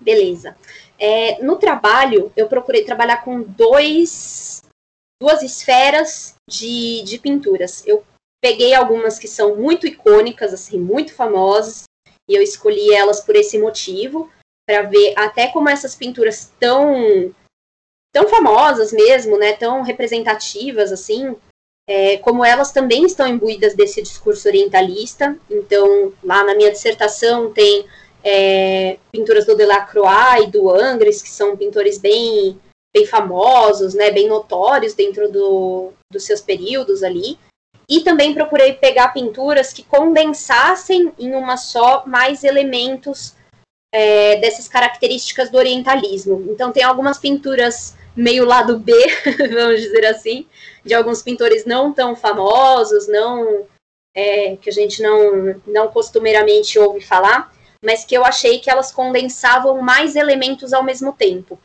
[0.00, 0.56] Beleza.
[0.98, 4.62] É, no trabalho, eu procurei trabalhar com dois,
[5.20, 7.86] duas esferas de, de pinturas.
[7.86, 8.04] Eu
[8.42, 11.84] peguei algumas que são muito icônicas, assim, muito famosas,
[12.28, 14.30] e eu escolhi elas por esse motivo,
[14.66, 17.34] para ver até como essas pinturas tão
[18.12, 21.36] tão famosas mesmo, né, tão representativas assim,
[21.88, 25.38] é, como elas também estão imbuídas desse discurso orientalista.
[25.50, 27.86] Então, lá na minha dissertação tem
[28.28, 32.60] é, pinturas do Delacroix e do Angres, que são pintores bem,
[32.92, 37.38] bem famosos, né, bem notórios dentro do, dos seus períodos ali.
[37.88, 43.36] E também procurei pegar pinturas que condensassem em uma só mais elementos
[43.94, 46.46] é, dessas características do orientalismo.
[46.50, 48.92] Então tem algumas pinturas meio lado B,
[49.54, 50.48] vamos dizer assim,
[50.84, 53.66] de alguns pintores não tão famosos, não
[54.12, 57.54] é, que a gente não, não costumeiramente ouve falar,
[57.86, 61.56] mas que eu achei que elas condensavam mais elementos ao mesmo tempo.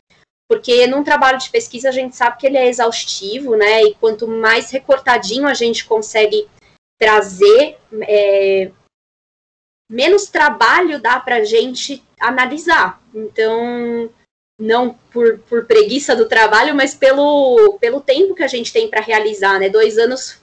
[0.48, 3.82] Porque num trabalho de pesquisa a gente sabe que ele é exaustivo, né?
[3.82, 6.48] E quanto mais recortadinho a gente consegue
[6.96, 8.70] trazer, é,
[9.90, 13.02] menos trabalho dá para a gente analisar.
[13.12, 14.08] Então,
[14.60, 19.00] não por, por preguiça do trabalho, mas pelo, pelo tempo que a gente tem para
[19.00, 19.68] realizar, né?
[19.68, 20.40] Dois anos.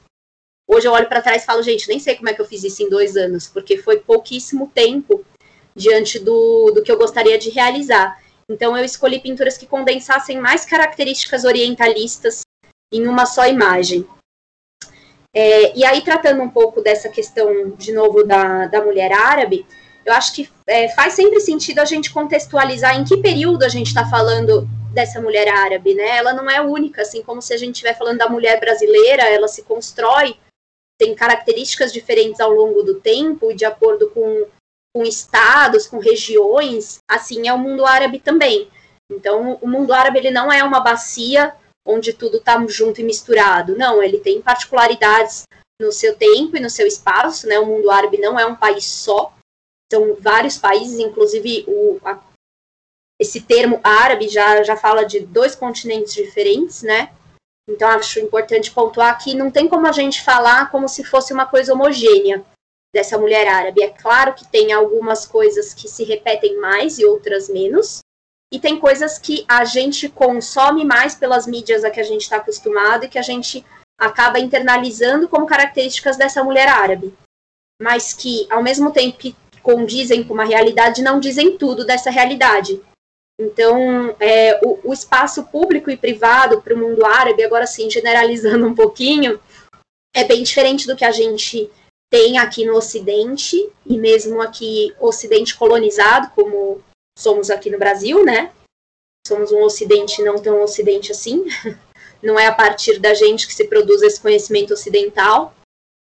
[0.68, 2.66] Hoje eu olho para trás e falo, gente, nem sei como é que eu fiz
[2.66, 5.26] isso em dois anos, porque foi pouquíssimo tempo
[5.76, 8.20] diante do, do que eu gostaria de realizar.
[8.50, 12.42] Então eu escolhi pinturas que condensassem mais características orientalistas
[12.92, 14.08] em uma só imagem.
[15.34, 19.66] É, e aí, tratando um pouco dessa questão, de novo, da, da mulher árabe,
[20.04, 23.88] eu acho que é, faz sempre sentido a gente contextualizar em que período a gente
[23.88, 26.18] está falando dessa mulher árabe, né?
[26.18, 29.48] Ela não é única, assim como se a gente estiver falando da mulher brasileira, ela
[29.48, 30.36] se constrói,
[30.98, 34.48] tem características diferentes ao longo do tempo, de acordo com
[34.94, 38.70] com estados, com regiões, assim é o mundo árabe também.
[39.12, 43.76] Então, o mundo árabe ele não é uma bacia onde tudo está junto e misturado.
[43.76, 45.44] Não, ele tem particularidades
[45.82, 47.48] no seu tempo e no seu espaço.
[47.48, 47.58] Né?
[47.60, 49.34] O mundo árabe não é um país só.
[49.92, 52.20] São vários países, inclusive o, a,
[53.20, 57.12] esse termo árabe já, já fala de dois continentes diferentes, né?
[57.68, 61.46] Então, acho importante pontuar que não tem como a gente falar como se fosse uma
[61.48, 62.46] coisa homogênea
[62.94, 63.84] dessa mulher árabe.
[63.84, 68.00] É claro que tem algumas coisas que se repetem mais e outras menos,
[68.52, 72.38] e tem coisas que a gente consome mais pelas mídias a que a gente está
[72.38, 73.64] acostumado e que a gente
[73.98, 77.14] acaba internalizando como características dessa mulher árabe,
[77.80, 82.82] mas que, ao mesmo tempo que condizem com uma realidade, não dizem tudo dessa realidade.
[83.40, 88.66] Então, é, o, o espaço público e privado para o mundo árabe, agora sim, generalizando
[88.66, 89.40] um pouquinho,
[90.16, 91.70] é bem diferente do que a gente
[92.10, 96.82] tem aqui no Ocidente, e mesmo aqui, Ocidente colonizado, como
[97.18, 98.52] somos aqui no Brasil, né?
[99.28, 101.46] Somos um Ocidente não tão Ocidente assim.
[102.22, 105.56] Não é a partir da gente que se produz esse conhecimento ocidental.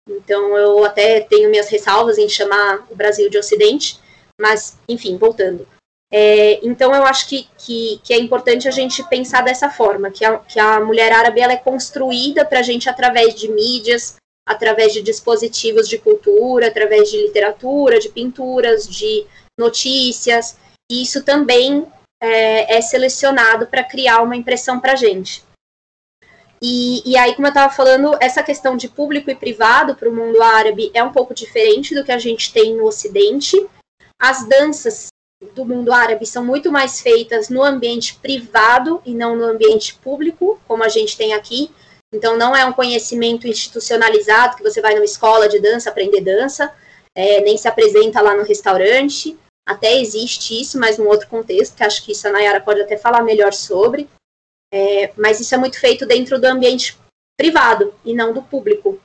[0.09, 3.99] Então, eu até tenho minhas ressalvas em chamar o Brasil de Ocidente,
[4.39, 5.67] mas, enfim, voltando.
[6.11, 10.25] É, então, eu acho que, que, que, é importante a gente pensar dessa forma, que
[10.25, 14.15] a, que a mulher árabe ela é construída para a gente através de mídias,
[14.51, 19.25] através de dispositivos de cultura, através de literatura, de pinturas, de
[19.57, 20.57] notícias.
[20.91, 21.87] E isso também
[22.21, 25.43] é, é selecionado para criar uma impressão para a gente.
[26.63, 30.13] E, e, aí, como eu estava falando, essa questão de público e privado para o
[30.13, 33.67] mundo árabe é um pouco diferente do que a gente tem no Ocidente.
[34.19, 35.07] As danças
[35.55, 40.61] do mundo árabe são muito mais feitas no ambiente privado e não no ambiente público,
[40.67, 41.71] como a gente tem aqui.
[42.13, 46.73] Então, não é um conhecimento institucionalizado que você vai numa escola de dança aprender dança,
[47.15, 49.37] é, nem se apresenta lá no restaurante.
[49.67, 52.97] Até existe isso, mas num outro contexto, que acho que isso a Nayara pode até
[52.97, 54.09] falar melhor sobre.
[54.73, 56.97] É, mas isso é muito feito dentro do ambiente
[57.37, 58.99] privado e não do público.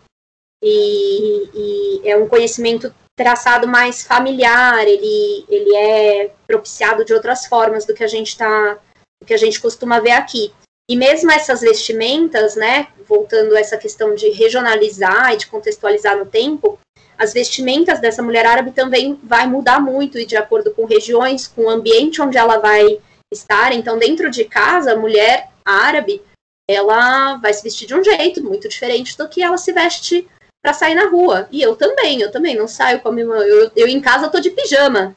[0.62, 7.86] E, e, é um conhecimento traçado mais familiar, ele, ele é propiciado de outras formas
[7.86, 8.74] do que a gente tá,
[9.20, 10.52] do que a gente costuma ver aqui.
[10.88, 16.26] E mesmo essas vestimentas, né, voltando a essa questão de regionalizar e de contextualizar no
[16.26, 16.78] tempo,
[17.18, 21.62] as vestimentas dessa mulher árabe também vai mudar muito e de acordo com regiões, com
[21.62, 23.00] o ambiente onde ela vai
[23.32, 23.72] estar.
[23.72, 26.22] Então, dentro de casa, a mulher árabe,
[26.68, 30.28] ela vai se vestir de um jeito muito diferente do que ela se veste
[30.62, 31.48] para sair na rua.
[31.50, 33.26] E eu também, eu também não saio com a minha.
[33.26, 35.16] Eu, eu em casa tô de pijama.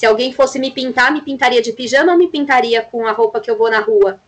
[0.00, 3.40] Se alguém fosse me pintar, me pintaria de pijama ou me pintaria com a roupa
[3.40, 4.20] que eu vou na rua?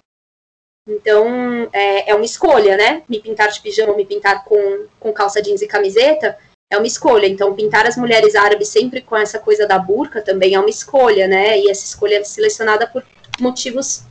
[0.87, 3.03] Então, é, é uma escolha, né?
[3.09, 6.39] Me pintar de pijama me pintar com, com calça jeans e camiseta
[6.71, 7.27] é uma escolha.
[7.27, 11.27] Então, pintar as mulheres árabes sempre com essa coisa da burca também é uma escolha,
[11.27, 11.59] né?
[11.59, 13.05] E essa escolha é selecionada por
[13.41, 14.05] motivos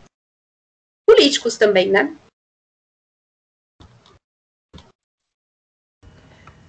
[1.07, 2.15] políticos também, né?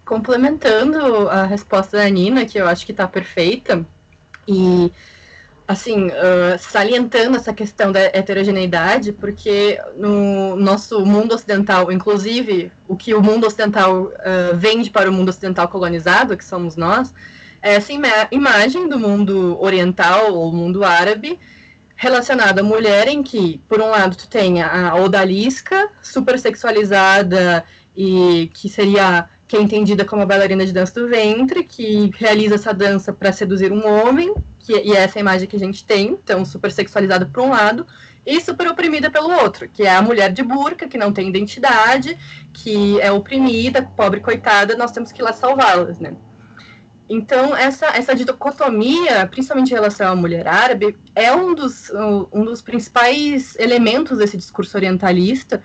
[0.05, 3.85] Complementando a resposta da Nina, que eu acho que está perfeita,
[4.47, 4.89] e
[5.67, 13.13] assim, uh, salientando essa questão da heterogeneidade, porque no nosso mundo ocidental, inclusive o que
[13.13, 17.13] o mundo ocidental uh, vende para o mundo ocidental colonizado, que somos nós,
[17.61, 21.37] é essa ima imagem do mundo oriental ou mundo árabe
[21.95, 27.65] relacionada à mulher em que, por um lado, tu tem a odalisca, super sexualizada
[27.95, 32.55] e que seria que é entendida como a bailarina de dança do ventre, que realiza
[32.55, 34.35] essa dança para seduzir um homem,
[34.67, 37.87] que, e é essa imagem que a gente tem, então super sexualizada por um lado,
[38.25, 42.17] e super oprimida pelo outro, que é a mulher de burca, que não tem identidade,
[42.51, 46.17] que é oprimida, pobre coitada, nós temos que ir lá salvá-las, né?
[47.09, 51.89] Então, essa, essa dicotomia, principalmente em relação à mulher árabe, é um dos,
[52.33, 55.63] um dos principais elementos desse discurso orientalista,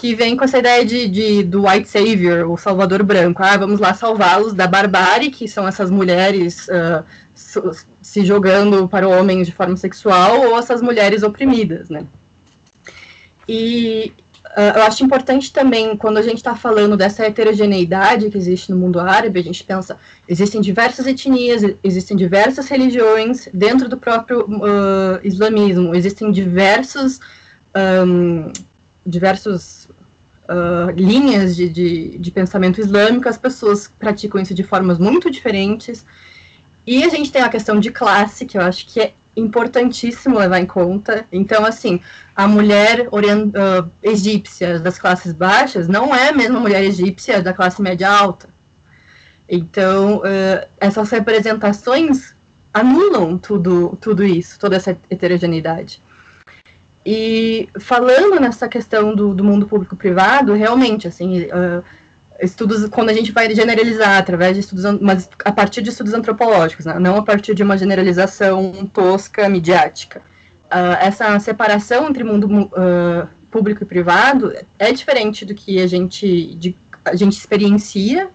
[0.00, 3.42] que vem com essa ideia de, de, do white savior, o salvador branco.
[3.42, 7.04] Ah, vamos lá salvá-los da barbárie, que são essas mulheres uh,
[8.00, 12.06] se jogando para o homem de forma sexual, ou essas mulheres oprimidas, né?
[13.46, 14.14] E
[14.56, 18.78] uh, eu acho importante também, quando a gente está falando dessa heterogeneidade que existe no
[18.78, 25.20] mundo árabe, a gente pensa, existem diversas etnias, existem diversas religiões dentro do próprio uh,
[25.22, 27.20] islamismo, existem diversos...
[27.76, 28.50] Um,
[29.06, 29.88] diversos
[30.48, 36.04] uh, linhas de, de, de, pensamento islâmico, as pessoas praticam isso de formas muito diferentes.
[36.86, 40.58] E a gente tem a questão de classe, que eu acho que é importantíssimo levar
[40.58, 41.24] em conta.
[41.30, 42.00] Então, assim,
[42.34, 47.52] a mulher orient, uh, egípcia das classes baixas não é a mesma mulher egípcia da
[47.52, 48.48] classe média alta.
[49.48, 52.34] Então, uh, essas representações
[52.72, 56.00] anulam tudo, tudo isso, toda essa heterogeneidade.
[57.04, 61.82] E falando nessa questão do, do mundo público-privado, realmente, assim, uh,
[62.40, 66.84] estudos, quando a gente vai generalizar através de estudos, mas a partir de estudos antropológicos,
[66.84, 70.20] né, não a partir de uma generalização tosca, midiática.
[70.66, 76.54] Uh, essa separação entre mundo uh, público e privado é diferente do que a gente,
[76.54, 78.30] de, a gente experiencia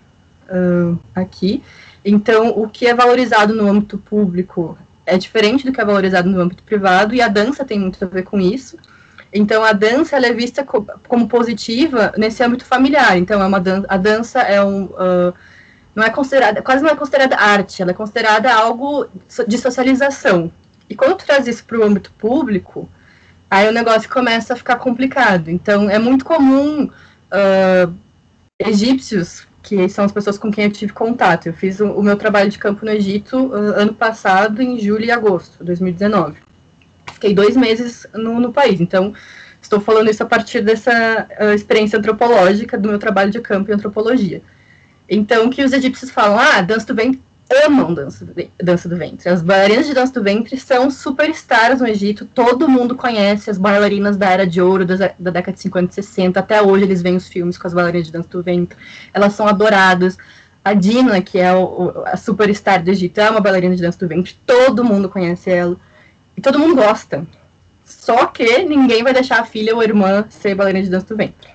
[1.16, 1.64] aqui.
[2.04, 6.40] Então, o que é valorizado no âmbito público é diferente do que é valorizado no
[6.40, 8.78] âmbito privado, e a dança tem muito a ver com isso.
[9.34, 13.18] Então, a dança é vista co como positiva nesse âmbito familiar.
[13.18, 14.86] Então, é uma dan a dança é um.
[14.86, 15.34] Uh,
[15.94, 19.08] não é considerada, quase não é considerada arte, ela é considerada algo
[19.48, 20.52] de socialização.
[20.90, 22.90] E quando tu traz isso para o âmbito público,
[23.50, 25.50] aí o negócio começa a ficar complicado.
[25.50, 27.94] Então, é muito comum uh,
[28.60, 31.48] egípcios que são as pessoas com quem eu tive contato.
[31.48, 35.06] Eu fiz o, o meu trabalho de campo no Egito uh, ano passado, em julho
[35.06, 36.38] e agosto de 2019.
[37.14, 39.14] Fiquei dois meses no, no país, então
[39.60, 43.74] estou falando isso a partir dessa uh, experiência antropológica do meu trabalho de campo em
[43.74, 44.44] antropologia.
[45.10, 49.30] Então, que os egípcios falam, ah, dança do ventre amam dança do, dança do ventre.
[49.30, 54.18] As bailarinas de dança do ventre são superstars no Egito, todo mundo conhece as bailarinas
[54.18, 57.16] da Era de Ouro da, da década de 50 e 60, até hoje eles veem
[57.16, 58.78] os filmes com as bailarinas de dança do ventre,
[59.14, 60.18] elas são adoradas.
[60.64, 64.08] A Dina, que é o, a superstar do Egito, é uma bailarina de dança do
[64.08, 65.78] ventre, todo mundo conhece ela,
[66.36, 67.26] e todo mundo gosta.
[67.86, 71.16] Só que ninguém vai deixar a filha ou a irmã ser bailarina de dança do
[71.16, 71.50] ventre.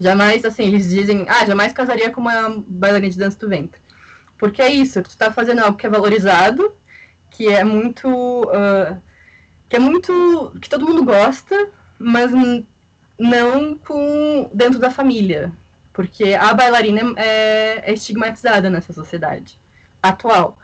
[0.00, 3.80] Jamais, assim, eles dizem, ah, jamais casaria com uma bailarina de dança do ventre.
[4.38, 6.72] Porque é isso, tu está fazendo algo que é valorizado,
[7.30, 8.08] que é muito.
[8.08, 9.00] Uh,
[9.68, 10.54] que é muito.
[10.60, 12.30] que todo mundo gosta, mas
[13.18, 15.52] não com dentro da família.
[15.92, 19.58] Porque a bailarina é, é estigmatizada nessa sociedade
[20.02, 20.58] atual.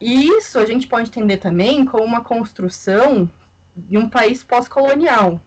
[0.00, 3.30] E isso a gente pode entender também como uma construção
[3.76, 5.40] de um país pós-colonial.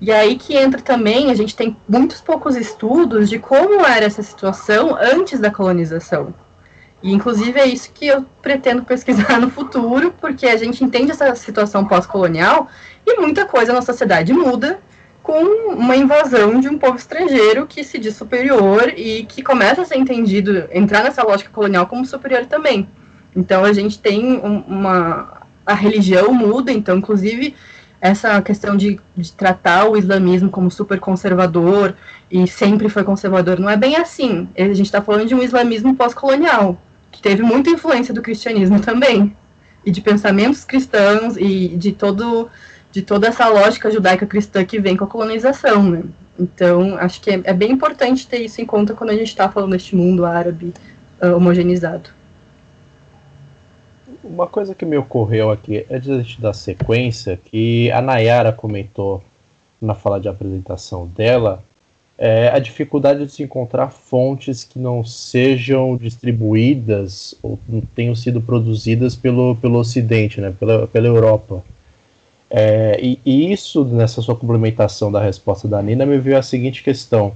[0.00, 4.22] E aí que entra também, a gente tem muitos poucos estudos de como era essa
[4.22, 6.34] situação antes da colonização.
[7.02, 11.34] E, inclusive, é isso que eu pretendo pesquisar no futuro, porque a gente entende essa
[11.34, 12.68] situação pós-colonial
[13.06, 14.78] e muita coisa na sociedade muda
[15.22, 19.84] com uma invasão de um povo estrangeiro que se diz superior e que começa a
[19.84, 22.88] ser entendido, entrar nessa lógica colonial como superior também.
[23.34, 25.40] Então, a gente tem uma.
[25.64, 27.54] A religião muda, então, inclusive,
[28.00, 31.94] essa questão de, de, tratar o islamismo como super conservador
[32.30, 34.48] e sempre foi conservador não é bem assim.
[34.58, 36.80] A gente está falando de um islamismo pós-colonial,
[37.20, 39.34] teve muita influência do cristianismo também,
[39.84, 42.48] e de pensamentos cristãos e de todo
[42.92, 46.02] de toda essa lógica judaica cristã que vem com a colonização, né?
[46.36, 49.48] Então, acho que é, é bem importante ter isso em conta quando a gente está
[49.48, 50.74] falando deste mundo árabe
[51.22, 52.10] uh, homogeneizado.
[54.24, 59.22] Uma coisa que me ocorreu aqui, antes da sequência, que a Nayara comentou
[59.80, 61.62] na fala de apresentação dela,
[62.22, 68.42] é a dificuldade de se encontrar fontes que não sejam distribuídas ou não tenham sido
[68.42, 71.64] produzidas pelo, pelo Ocidente, né, pela, pela Europa.
[72.50, 76.82] É, e, e, isso, nessa sua complementação da resposta da Nina, me veio a seguinte
[76.82, 77.32] questão.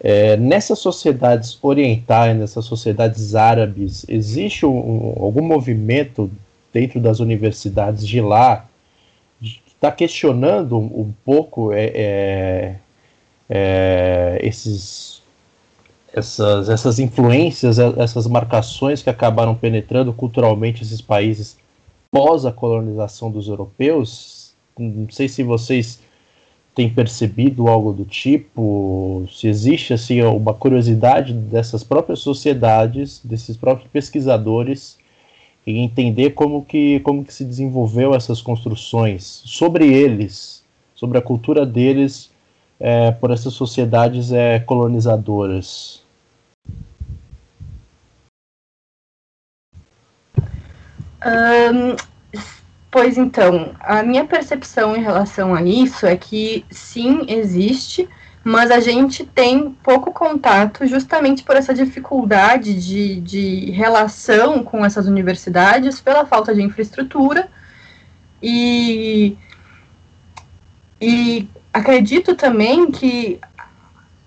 [0.00, 6.28] É, nessas sociedades orientais, nessas sociedades árabes, existe um, um, algum movimento
[6.72, 8.66] dentro das universidades de lá
[9.40, 12.74] que está questionando um, um pouco é,
[13.48, 15.22] é, é, esses,
[16.12, 21.56] essas, essas influências, essas marcações que acabaram penetrando culturalmente esses países
[22.10, 24.52] pós a colonização dos europeus?
[24.78, 26.00] Não sei se vocês
[26.74, 29.26] tem percebido algo do tipo?
[29.32, 34.96] Se existe assim uma curiosidade dessas próprias sociedades, desses próprios pesquisadores,
[35.66, 40.62] em entender como que como que se desenvolveu essas construções sobre eles,
[40.94, 42.30] sobre a cultura deles
[42.80, 46.02] é, por essas sociedades é, colonizadoras.
[51.24, 51.96] Um,
[52.90, 58.08] Pois então, a minha percepção em relação a isso é que sim, existe,
[58.42, 65.06] mas a gente tem pouco contato justamente por essa dificuldade de, de relação com essas
[65.06, 67.48] universidades, pela falta de infraestrutura.
[68.42, 69.36] E,
[70.98, 73.40] e acredito também que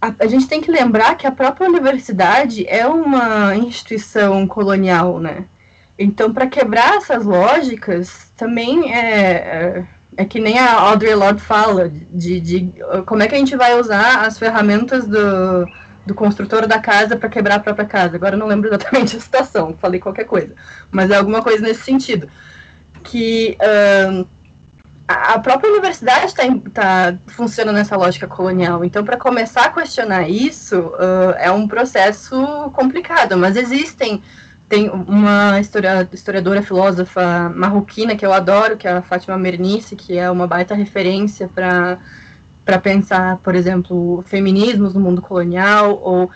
[0.01, 5.45] a, a gente tem que lembrar que a própria universidade é uma instituição colonial, né?
[5.97, 9.85] Então, para quebrar essas lógicas, também é, é,
[10.17, 12.73] é, que nem a Audre Lorde fala, de, de
[13.05, 15.67] como é que a gente vai usar as ferramentas do,
[16.05, 18.15] do construtor da casa para quebrar a própria casa.
[18.15, 20.55] Agora eu não lembro exatamente a situação, falei qualquer coisa,
[20.89, 22.27] mas é alguma coisa nesse sentido.
[23.03, 24.27] Que uh,
[25.11, 26.43] a própria universidade está
[26.73, 28.83] tá funcionando nessa lógica colonial.
[28.83, 34.21] Então, para começar a questionar isso, uh, é um processo complicado, mas existem
[34.69, 40.31] tem uma historiadora filósofa marroquina que eu adoro, que é a Fátima Mernice, que é
[40.31, 41.97] uma baita referência para
[42.63, 46.29] para pensar, por exemplo, feminismos no mundo colonial ou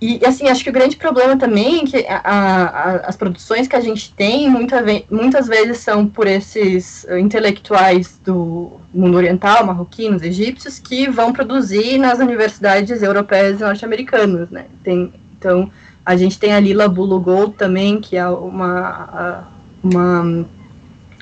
[0.00, 3.76] e assim acho que o grande problema também é que a, a, as produções que
[3.76, 10.22] a gente tem muita ve muitas vezes são por esses intelectuais do mundo oriental, marroquinos,
[10.22, 14.66] egípcios, que vão produzir nas universidades europeias e norte-americanas, né?
[14.82, 15.70] Tem, então
[16.04, 19.46] a gente tem a Lila Bulugol também, que é uma,
[19.82, 20.46] uma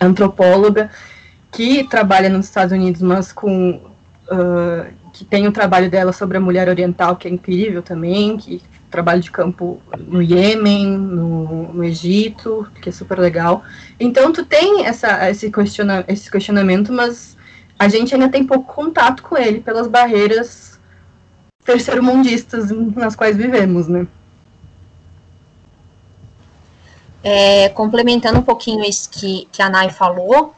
[0.00, 0.90] antropóloga
[1.50, 3.80] que trabalha nos Estados Unidos, mas com
[4.30, 4.86] uh,
[5.18, 9.20] que tem o trabalho dela sobre a mulher oriental, que é incrível também, que trabalho
[9.20, 13.64] de campo no Iêmen, no, no, Egito, que é super legal.
[13.98, 17.36] Então, tu tem essa, esse, questiona, esse questionamento, mas
[17.76, 20.78] a gente ainda tem pouco contato com ele pelas barreiras
[21.64, 24.06] terceiro-mundistas nas quais vivemos, né?
[27.24, 30.54] É, complementando um pouquinho isso que, que a Nai falou,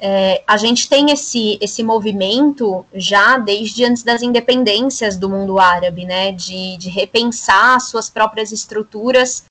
[0.00, 6.04] é, a gente tem esse, esse movimento já desde antes das independências do mundo árabe,
[6.04, 9.44] né, de, de repensar suas próprias estruturas,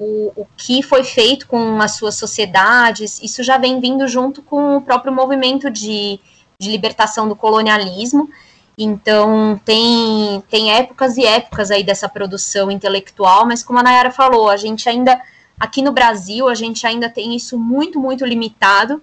[0.00, 4.76] o, o que foi feito com as suas sociedades, isso já vem vindo junto com
[4.76, 6.18] o próprio movimento de,
[6.58, 8.28] de libertação do colonialismo,
[8.76, 14.48] então, tem, tem épocas e épocas aí dessa produção intelectual, mas como a Nayara falou,
[14.48, 15.20] a gente ainda
[15.62, 19.00] Aqui no Brasil, a gente ainda tem isso muito, muito limitado.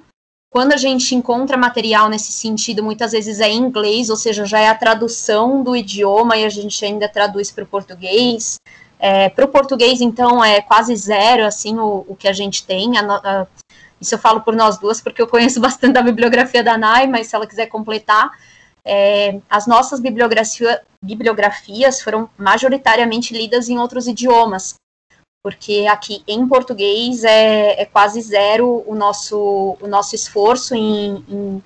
[0.52, 4.60] Quando a gente encontra material nesse sentido, muitas vezes é em inglês, ou seja, já
[4.60, 8.60] é a tradução do idioma e a gente ainda traduz para o português.
[8.97, 12.97] É, para o português, então, é quase zero, assim, o, o que a gente tem.
[12.97, 13.47] A, a,
[14.02, 17.28] isso eu falo por nós duas, porque eu conheço bastante da bibliografia da NAI, mas
[17.28, 18.32] se ela quiser completar,
[18.84, 24.80] é, as nossas bibliografia, bibliografias foram majoritariamente lidas em outros idiomas
[25.43, 31.63] porque aqui em português é, é quase zero o nosso, o nosso esforço em, em,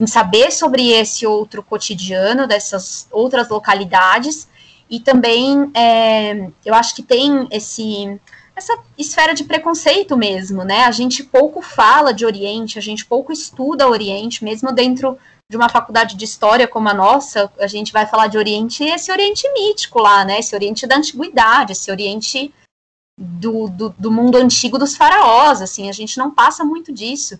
[0.00, 4.48] em saber sobre esse outro cotidiano dessas outras localidades
[4.88, 8.20] e também é, eu acho que tem esse
[8.54, 10.84] essa esfera de preconceito mesmo, né?
[10.84, 15.18] A gente pouco fala de Oriente, a gente pouco estuda Oriente, mesmo dentro
[15.52, 19.12] de uma faculdade de história como a nossa, a gente vai falar de Oriente, esse
[19.12, 20.38] Oriente mítico lá, né?
[20.38, 22.50] Esse Oriente da antiguidade, esse Oriente
[23.20, 27.38] do, do, do mundo antigo dos faraós, assim, a gente não passa muito disso.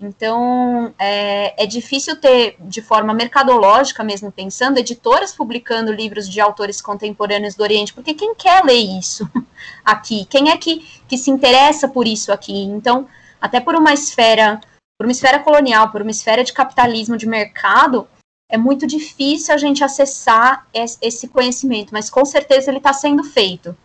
[0.00, 6.82] Então, é, é, difícil ter, de forma mercadológica mesmo pensando, editoras publicando livros de autores
[6.82, 9.30] contemporâneos do Oriente, porque quem quer ler isso
[9.86, 10.24] aqui?
[10.24, 12.64] Quem é que, que se interessa por isso aqui?
[12.64, 13.06] Então,
[13.40, 14.60] até por uma esfera,
[15.02, 18.06] por uma esfera colonial, por uma esfera de capitalismo de mercado,
[18.48, 23.76] é muito difícil a gente acessar esse conhecimento, mas com certeza ele está sendo feito.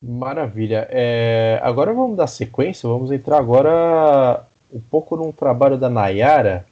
[0.00, 0.86] Maravilha.
[0.92, 6.64] É, agora vamos dar sequência, vamos entrar agora um pouco num trabalho da Nayara,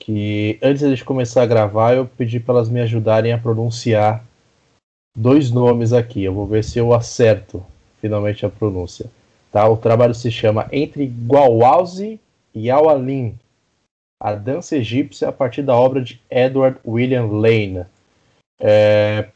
[0.00, 4.24] que antes de começar a gravar eu pedi para elas me ajudarem a pronunciar
[5.14, 6.24] dois nomes aqui.
[6.24, 7.62] Eu vou ver se eu acerto
[8.00, 9.06] finalmente a pronúncia.
[9.50, 9.68] Tá?
[9.68, 12.20] O trabalho se chama Entre Guawauzi
[12.54, 13.34] e Awalin,
[14.20, 17.84] a dança egípcia a partir da obra de Edward William Lane.
[18.58, 19.28] É,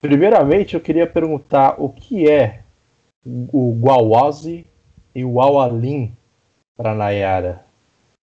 [0.00, 2.60] Primeiramente, eu queria perguntar o que é
[3.24, 4.64] o Guawazi
[5.14, 6.12] e o Awalin
[6.76, 7.64] para Nayara.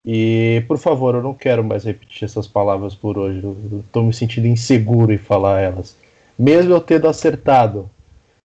[0.05, 3.41] E, por favor, eu não quero mais repetir essas palavras por hoje.
[3.79, 5.95] Estou me sentindo inseguro em falar elas.
[6.38, 7.89] Mesmo eu tendo acertado.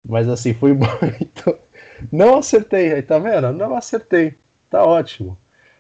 [0.05, 1.57] Mas, assim, foi muito.
[2.11, 3.51] Não acertei, tá vendo?
[3.53, 4.35] Não acertei.
[4.69, 5.37] Tá ótimo.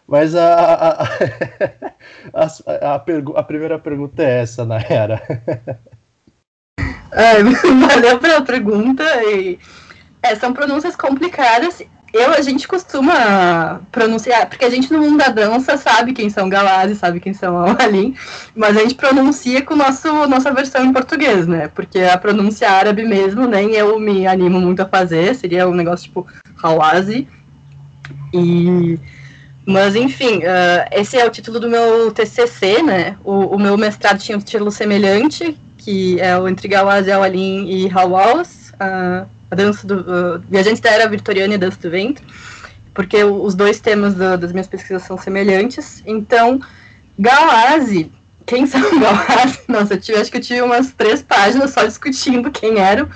[0.07, 1.07] Mas a, a, a,
[2.45, 5.21] a, a, a primeira pergunta é essa, Nayara.
[7.11, 7.43] É,
[7.87, 9.03] valeu pela pergunta.
[9.23, 9.59] E,
[10.21, 11.81] é, são pronúncias complicadas.
[12.15, 16.47] Eu, a gente costuma pronunciar, porque a gente no mundo da dança sabe quem são
[16.47, 18.15] Galazzi, sabe quem são Amalin,
[18.55, 21.67] mas a gente pronuncia com nosso, nossa versão em português, né?
[21.75, 26.05] Porque a pronúncia árabe mesmo, nem eu me animo muito a fazer, seria um negócio
[26.05, 26.25] tipo
[26.63, 27.27] Hawazi.
[28.33, 28.97] E.
[29.65, 33.17] Mas, enfim, uh, esse é o título do meu TCC, né?
[33.25, 37.91] O, o meu mestrado tinha um título semelhante, que é o Entre Gawaz, Alim e
[37.91, 39.25] Hawaus, a,
[39.55, 42.21] a dança do uh, Viajantes da Era Vitoriana e Dança do Vento,
[42.93, 46.03] porque os dois temas do, das minhas pesquisas são semelhantes.
[46.05, 46.59] Então,
[47.17, 48.11] Gawazi,
[48.45, 49.59] quem são Gawazi?
[49.67, 53.07] Nossa, eu tive, acho que eu tive umas três páginas só discutindo quem eram,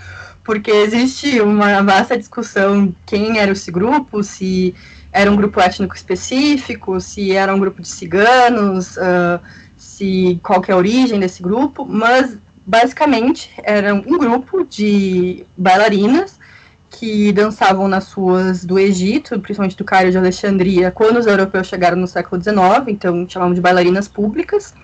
[0.45, 4.73] porque existe uma vasta discussão quem era esse grupo, se
[5.11, 9.39] era um grupo étnico específico, se era um grupo de ciganos, uh,
[9.75, 12.37] se qual é a origem desse grupo, mas
[12.69, 16.39] basicamente era um grupo de bailarinas
[16.87, 21.97] que dançavam nas ruas do Egito, principalmente do Cairo de Alexandria, quando os europeus chegaram
[21.97, 24.75] no século XIX, então chamavam de bailarinas públicas.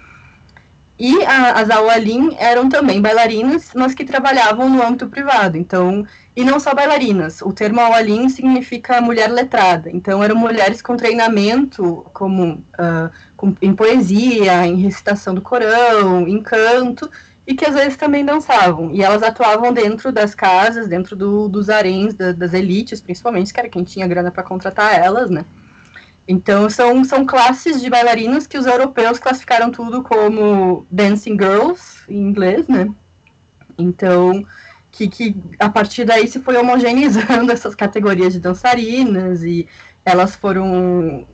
[0.98, 5.58] E a, as Awalim eram também bailarinas, mas que trabalhavam no âmbito privado.
[5.58, 7.42] Então, e não só bailarinas.
[7.42, 9.92] O termo Awalim significa mulher letrada.
[9.92, 16.42] Então, eram mulheres com treinamento, como uh, com, em poesia, em recitação do Corão, em
[16.42, 17.12] canto,
[17.48, 18.94] e que às vezes também dançavam.
[18.94, 23.60] E elas atuavam dentro das casas, dentro do, dos haréns da, das elites, principalmente, que
[23.60, 25.46] era quem tinha grana para contratar elas, né?
[26.28, 32.18] Então são, são classes de bailarinas que os europeus classificaram tudo como dancing girls, em
[32.18, 32.90] inglês, né?
[33.78, 34.46] Então,
[34.92, 39.68] que, que a partir daí se foi homogeneizando essas categorias de dançarinas e
[40.04, 41.28] elas foram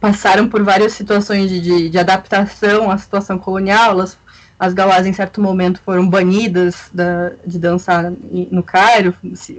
[0.00, 4.18] passaram por várias situações de, de, de adaptação à situação colonial, elas
[4.58, 8.12] as galás em certo momento foram banidas da, de dançar
[8.50, 9.14] no Cairo,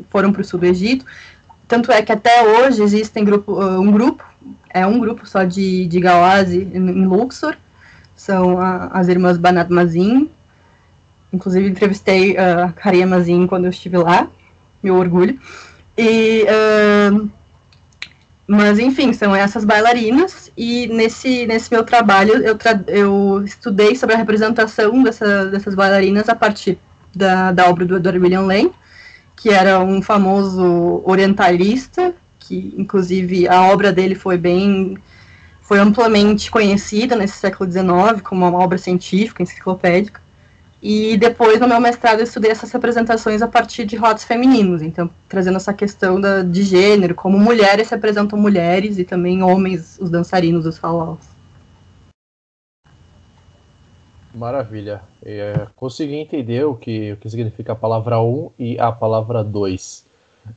[0.10, 1.06] foram para o sul do Egito.
[1.68, 4.24] Tanto é que até hoje existem grupo, uh, um grupo,
[4.70, 7.56] é um grupo só de, de Gawazi em Luxor,
[8.16, 10.30] são a, as irmãs Banat Mazin.
[11.32, 14.28] Inclusive entrevistei uh, a Karia Mazin quando eu estive lá,
[14.84, 15.40] meu orgulho.
[15.98, 17.30] E uh,
[18.52, 24.16] mas, enfim, são essas bailarinas, e nesse, nesse meu trabalho eu, tra eu estudei sobre
[24.16, 26.80] a representação dessa, dessas bailarinas a partir
[27.16, 28.72] da, da obra do Edward William Lane,
[29.36, 34.98] que era um famoso orientalista, que inclusive a obra dele foi bem
[35.62, 40.20] foi amplamente conhecida nesse século XIX como uma obra científica, enciclopédica.
[40.82, 45.10] E depois, no meu mestrado, eu estudei essas representações a partir de rotos femininos, então
[45.28, 50.66] trazendo essa questão da, de gênero, como mulheres representam mulheres e também homens, os dançarinos,
[50.66, 51.20] os falaus.
[54.34, 55.02] Maravilha.
[55.26, 59.44] É, consegui entender o que, o que significa a palavra 1 um e a palavra
[59.44, 60.08] 2.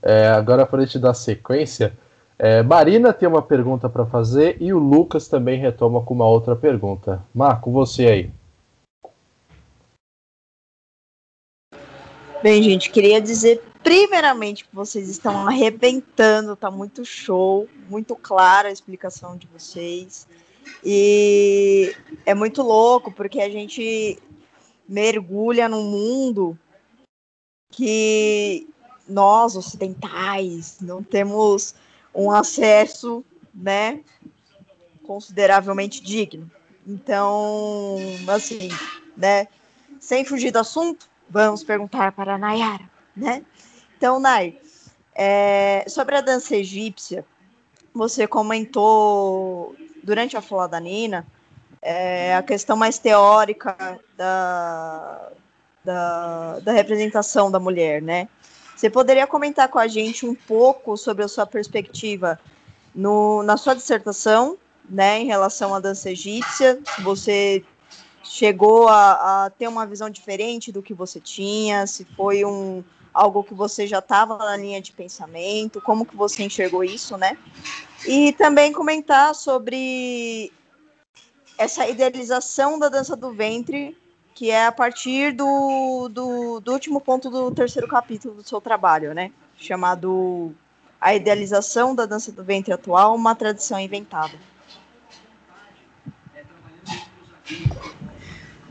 [0.03, 1.93] É, agora, para te dar sequência,
[2.39, 6.55] é, Marina tem uma pergunta para fazer e o Lucas também retoma com uma outra
[6.55, 7.21] pergunta.
[7.35, 8.31] Marco, você aí.
[12.43, 18.73] Bem, gente, queria dizer primeiramente que vocês estão arrebentando, tá muito show, muito clara a
[18.73, 20.27] explicação de vocês.
[20.85, 21.95] E
[22.27, 24.19] é muito louco porque a gente
[24.89, 26.59] mergulha num mundo
[27.71, 28.67] que
[29.09, 31.77] nós ocidentais não temos
[32.13, 33.25] um acesso,
[33.55, 34.01] né,
[35.05, 36.51] consideravelmente digno.
[36.85, 38.69] Então, assim,
[39.17, 39.47] né,
[40.01, 42.85] sem fugir do assunto, vamos perguntar para a Nayara,
[43.17, 43.43] né?
[43.97, 44.61] Então, Nay,
[45.15, 47.25] é, sobre a dança egípcia,
[47.95, 49.75] você comentou
[50.05, 51.27] durante a fala da Nina
[51.81, 55.31] é, a questão mais teórica da,
[55.83, 58.29] da, da representação da mulher, né?
[58.77, 62.39] Você poderia comentar com a gente um pouco sobre a sua perspectiva
[62.95, 64.59] no, na sua dissertação,
[64.89, 66.79] né, em relação à dança egípcia?
[67.03, 67.65] Você
[68.23, 71.87] chegou a, a ter uma visão diferente do que você tinha?
[71.87, 75.81] Se foi um algo que você já estava na linha de pensamento?
[75.81, 77.37] Como que você enxergou isso, né?
[78.07, 80.53] E também comentar sobre
[81.59, 83.97] essa idealização da dança do ventre
[84.35, 89.15] que é a partir do, do, do, último ponto do terceiro capítulo do seu trabalho,
[89.15, 89.31] né?
[89.57, 90.55] Chamado
[91.01, 94.33] A Idealização da Dança do Ventre Atual, uma tradição inventada.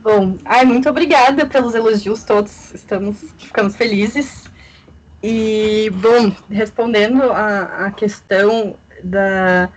[0.02, 4.45] Bom, ai, muito obrigada pelos elogios todos, estamos ficamos felizes.
[5.22, 9.70] E, bom, respondendo a, a questão da,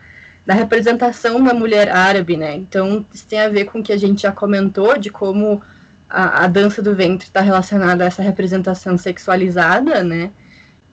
[0.46, 2.54] da representação da mulher árabe, né?
[2.54, 5.60] Então, isso tem a ver com o que a gente já comentou, de como
[6.08, 10.30] a, a dança do ventre está relacionada a essa representação sexualizada, né?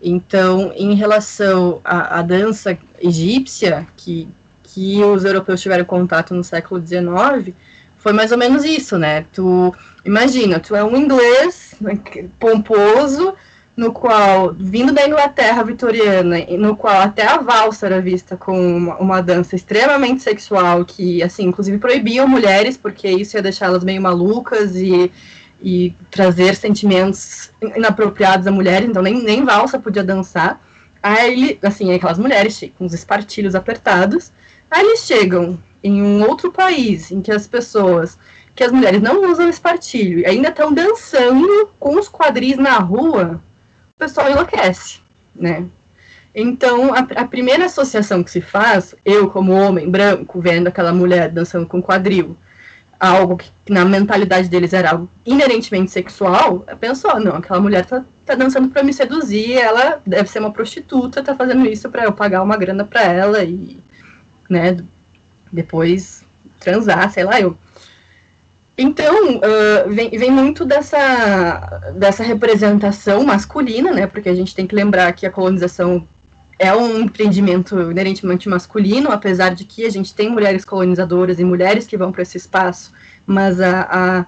[0.01, 4.27] Então, em relação à, à dança egípcia, que,
[4.61, 7.55] que os europeus tiveram contato no século XIX,
[8.01, 9.25] foi mais ou menos isso, né?
[9.31, 9.73] Tu
[10.03, 11.75] imagina, tu é um inglês
[12.39, 13.35] pomposo,
[13.77, 18.97] no qual, vindo da Inglaterra vitoriana, no qual até a valsa era vista como uma,
[18.97, 24.75] uma, dança extremamente sexual, que, assim, inclusive proibiam mulheres, porque isso ia deixá-las meio malucas
[24.75, 25.11] e,
[25.61, 30.59] e trazer sentimentos inapropriados a mulheres, então nem, nem valsa podia dançar.
[31.03, 34.31] Aí, assim, aquelas mulheres com os espartilhos apertados,
[34.69, 38.17] aí eles chegam em um outro país em que as pessoas,
[38.55, 43.41] que as mulheres não usam espartilho e ainda estão dançando com os quadris na rua,
[44.01, 44.99] pessoal enlouquece,
[45.35, 45.65] né?
[46.33, 51.29] Então, a, a, primeira associação que se faz, eu como homem branco, vendo aquela mulher
[51.29, 52.35] dançando com quadril,
[52.99, 58.33] algo que na mentalidade deles era algo inerentemente sexual, pensou, não, aquela mulher tá, tá
[58.33, 62.41] dançando para me seduzir, ela deve ser uma prostituta, tá fazendo isso para eu pagar
[62.41, 63.77] uma grana para ela e,
[64.49, 64.77] né,
[65.51, 66.23] depois
[66.59, 67.57] transar, sei lá, eu.
[68.77, 74.07] Então, uh, vem, vem muito dessa, dessa representação masculina, né?
[74.07, 76.07] Porque a gente tem que lembrar que a colonização
[76.57, 81.87] é um empreendimento inerentemente masculino, apesar de que a gente tem mulheres colonizadoras e mulheres
[81.87, 82.91] que vão para esse espaço,
[83.25, 84.25] mas a, a,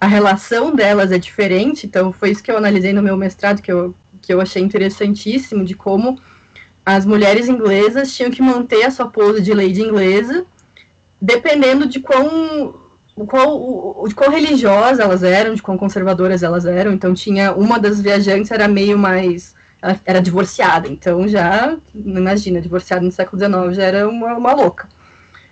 [0.00, 1.86] a, relação delas é diferente.
[1.86, 5.62] Então, foi isso que eu analisei no meu mestrado, que eu, que eu achei interessantíssimo,
[5.62, 6.18] de como
[6.86, 10.46] as mulheres inglesas tinham que manter a sua pose de lady inglesa,
[11.24, 12.74] dependendo de quão
[13.26, 16.92] qual, de quão religiosas elas eram, de quão conservadoras elas eram.
[16.92, 19.54] Então tinha uma das viajantes era meio mais
[20.06, 24.88] era divorciada, então já imagina, divorciada no século XIX já era uma, uma louca.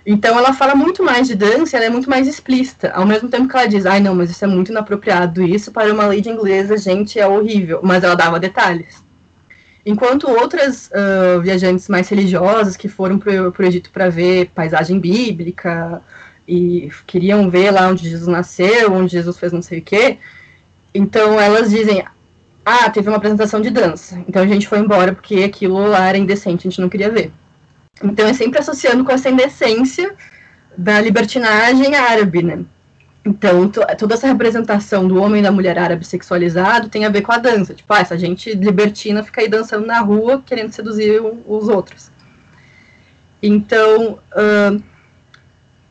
[0.03, 3.47] Então ela fala muito mais de dança, ela é muito mais explícita, ao mesmo tempo
[3.47, 6.29] que ela diz, ai não, mas isso é muito inapropriado, isso para uma lei de
[6.29, 9.02] inglesa, gente, é horrível, mas ela dava detalhes.
[9.85, 16.01] Enquanto outras uh, viajantes mais religiosas que foram para o Egito para ver paisagem bíblica,
[16.47, 20.17] e queriam ver lá onde Jesus nasceu, onde Jesus fez não sei o quê.
[20.93, 22.03] Então elas dizem:
[22.65, 24.21] Ah, teve uma apresentação de dança.
[24.27, 27.31] Então a gente foi embora porque aquilo lá era indecente, a gente não queria ver.
[28.03, 30.13] Então é sempre associando com essa indecência
[30.77, 32.65] da libertinagem árabe, né?
[33.25, 37.31] Então, toda essa representação do homem e da mulher árabe sexualizado tem a ver com
[37.31, 37.73] a dança.
[37.73, 42.11] Tipo, ah, essa gente libertina fica aí dançando na rua querendo seduzir os outros.
[43.41, 44.83] Então, uh,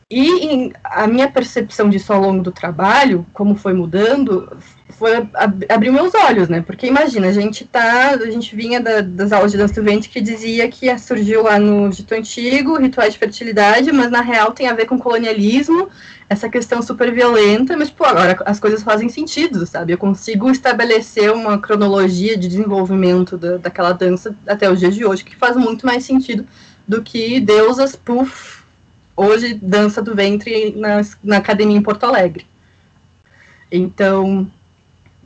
[0.09, 4.57] E em, a minha percepção disso ao longo do trabalho, como foi mudando,
[4.89, 6.61] foi ab abrir meus olhos, né?
[6.61, 10.09] Porque imagina, a gente tá, a gente vinha da, das aulas de dança do ventre
[10.09, 14.67] que dizia que surgiu lá no Egito Antigo, rituais de fertilidade, mas na real tem
[14.67, 15.89] a ver com colonialismo,
[16.29, 19.93] essa questão super violenta, mas pô, agora as coisas fazem sentido, sabe?
[19.93, 25.23] Eu consigo estabelecer uma cronologia de desenvolvimento da, daquela dança até os dias de hoje
[25.23, 26.45] que faz muito mais sentido
[26.87, 28.62] do que deusas, puff,
[29.15, 32.45] hoje dança do ventre na, na academia em Porto Alegre.
[33.71, 34.51] Então,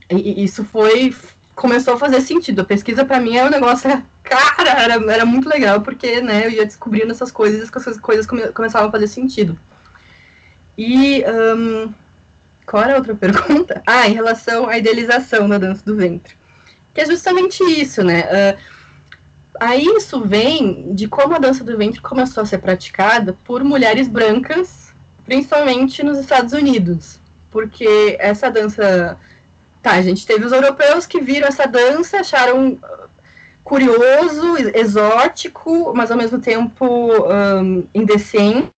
[0.10, 1.14] isso foi
[1.58, 2.62] começou a fazer sentido.
[2.62, 3.90] A pesquisa para mim é um negócio,
[4.24, 8.28] cara, era, era muito legal porque, né, eu ia descobrindo essas coisas e essas coisas
[8.28, 9.58] come, começavam a fazer sentido.
[10.78, 11.94] E um,
[12.66, 13.82] qual era a outra pergunta?
[13.86, 16.36] Ah, em relação à idealização da dança do ventre,
[16.94, 18.22] que é justamente isso, né?
[18.22, 18.77] Uh,
[19.60, 24.08] Aí isso vem de como a dança do ventre começou a ser praticada por mulheres
[24.08, 24.94] brancas,
[25.26, 27.20] principalmente nos Estados Unidos.
[27.50, 29.18] Porque essa dança.
[29.82, 33.10] Tá, a gente teve os europeus que viram essa dança, acharam uh,
[33.64, 38.72] curioso, exótico, mas ao mesmo tempo um, indecente.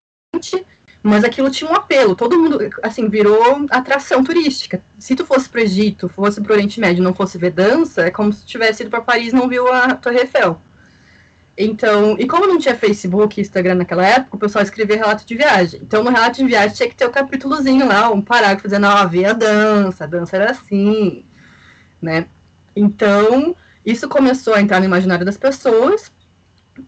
[1.01, 4.83] Mas aquilo tinha um apelo, todo mundo, assim, virou atração turística.
[4.99, 8.01] Se tu fosse para o Egito, fosse para o Oriente Médio não fosse ver dança,
[8.01, 10.59] é como se tivesse ido para Paris e não viu a Torre Eiffel.
[11.61, 15.35] Então, e como não tinha Facebook e Instagram naquela época, o pessoal escrevia relato de
[15.35, 15.81] viagem.
[15.83, 18.87] Então, no relato de viagem tinha que ter o um capítulozinho lá, um parágrafo dizendo,
[18.87, 21.25] ó, oh, a dança, a dança era assim,
[22.01, 22.27] né?
[22.73, 23.53] Então,
[23.85, 26.09] isso começou a entrar no imaginário das pessoas,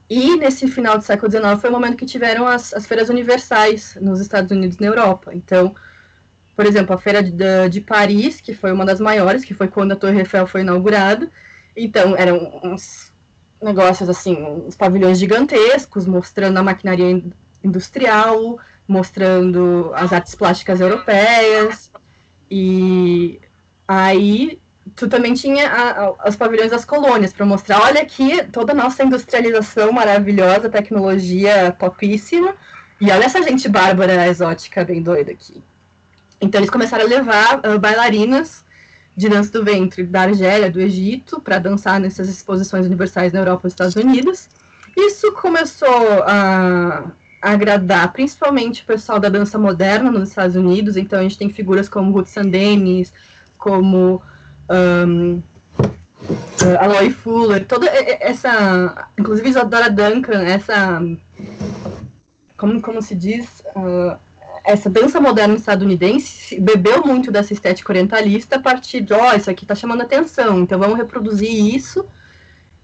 [0.09, 3.97] e nesse final do século XIX foi o momento que tiveram as, as feiras universais
[3.99, 5.33] nos Estados Unidos e na Europa.
[5.35, 5.75] Então,
[6.55, 7.33] por exemplo, a feira de,
[7.69, 11.29] de Paris, que foi uma das maiores, que foi quando a Torre Eiffel foi inaugurada,
[11.75, 13.10] então, eram uns
[13.61, 17.23] negócios assim, uns pavilhões gigantescos, mostrando a maquinaria
[17.63, 21.91] industrial, mostrando as artes plásticas europeias.
[22.49, 23.39] E
[23.87, 24.59] aí
[24.95, 28.75] tu também tinha a, a, os pavilhões das colônias para mostrar, olha aqui toda a
[28.75, 32.55] nossa industrialização maravilhosa, tecnologia topíssima,
[32.99, 35.63] e olha essa gente bárbara, exótica, bem doida aqui.
[36.39, 38.63] Então eles começaram a levar uh, bailarinas
[39.15, 43.61] de dança do ventre da Argélia, do Egito, para dançar nessas exposições universais na Europa
[43.61, 44.49] e nos Estados Unidos.
[44.95, 51.23] Isso começou a agradar principalmente o pessoal da dança moderna nos Estados Unidos, então a
[51.23, 53.11] gente tem figuras como Ruth Sandenis,
[53.57, 54.21] como
[54.69, 55.41] um,
[56.79, 61.01] Aloy Fuller, toda essa, inclusive Isadora Duncan, essa,
[62.57, 64.19] como, como se diz, uh,
[64.63, 69.49] essa dança moderna estadunidense bebeu muito dessa estética orientalista a partir de, ó, oh, isso
[69.49, 72.05] aqui tá chamando atenção, então vamos reproduzir isso.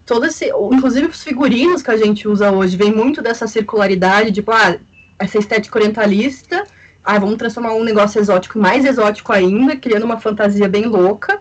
[0.05, 4.51] Todo esse, inclusive os figurinos que a gente usa hoje vem muito dessa circularidade, tipo,
[4.51, 4.77] ah,
[5.19, 6.63] essa estética orientalista,
[7.03, 11.39] ah, vamos transformar um negócio exótico mais exótico ainda, criando uma fantasia bem louca.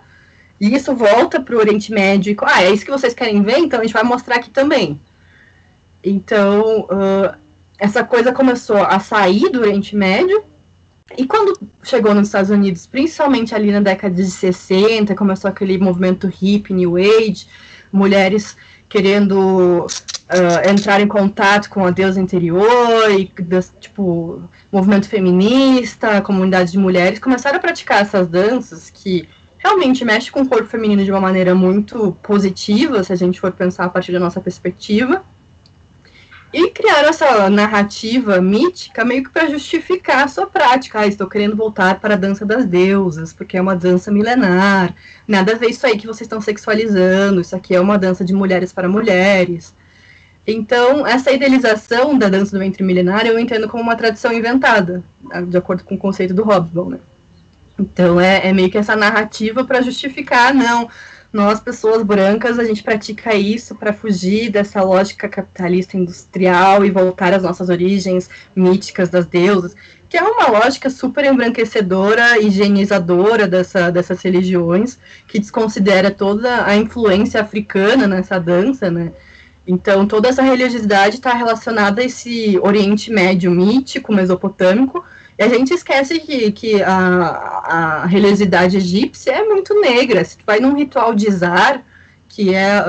[0.61, 3.59] E isso volta para o Oriente Médio e, ah, é isso que vocês querem ver?
[3.59, 5.01] Então a gente vai mostrar aqui também.
[6.03, 7.37] Então, uh,
[7.79, 10.43] essa coisa começou a sair do Oriente Médio,
[11.16, 16.31] e quando chegou nos Estados Unidos, principalmente ali na década de 60, começou aquele movimento
[16.41, 17.47] hip, New Age,
[17.93, 18.57] mulheres
[18.89, 23.31] querendo uh, entrar em contato com a deusa interior, e
[23.81, 30.43] tipo, movimento feminista, comunidade de mulheres, começaram a praticar essas danças que realmente mexem com
[30.43, 34.12] o corpo feminino de uma maneira muito positiva, se a gente for pensar a partir
[34.12, 35.24] da nossa perspectiva.
[36.53, 41.01] E criaram essa narrativa mítica meio que para justificar a sua prática.
[41.01, 44.95] Ah, estou querendo voltar para a dança das deusas, porque é uma dança milenar.
[45.27, 47.41] Nada a ver isso aí que vocês estão sexualizando.
[47.41, 49.75] Isso aqui é uma dança de mulheres para mulheres.
[50.47, 55.03] Então, essa idealização da dança do ventre milenar eu entendo como uma tradição inventada,
[55.49, 56.91] de acordo com o conceito do Hobsbawm.
[56.91, 56.99] Né?
[57.79, 60.89] Então, é, é meio que essa narrativa para justificar, não,
[61.37, 67.34] nós, pessoas brancas, a gente pratica isso para fugir dessa lógica capitalista industrial e voltar
[67.34, 69.76] às nossas origens míticas das deusas,
[70.09, 77.43] que é uma lógica super embranquecedora, higienizadora dessa, dessas religiões, que desconsidera toda a influência
[77.43, 79.12] africana nessa dança, né?
[79.66, 85.05] Então, toda essa religiosidade está relacionada a esse Oriente Médio mítico, mesopotâmico,
[85.39, 90.24] e a gente esquece que, que a, a religiosidade egípcia é muito negra.
[90.24, 91.84] Se tu vai num ritual de Zar,
[92.28, 92.82] que é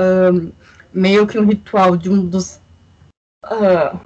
[0.92, 2.60] meio que um ritual de um dos.
[3.44, 3.98] Uh,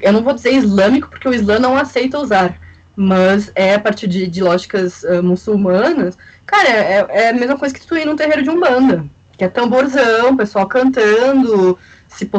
[0.00, 2.58] eu não vou dizer islâmico, porque o Islã não aceita usar,
[2.94, 6.18] mas é a partir de, de lógicas uh, muçulmanas.
[6.44, 9.48] Cara, é, é, a mesma coisa que tu ir num terreiro de umbanda, que é
[9.48, 11.78] tamborzão, pessoal cantando,
[12.08, 12.30] se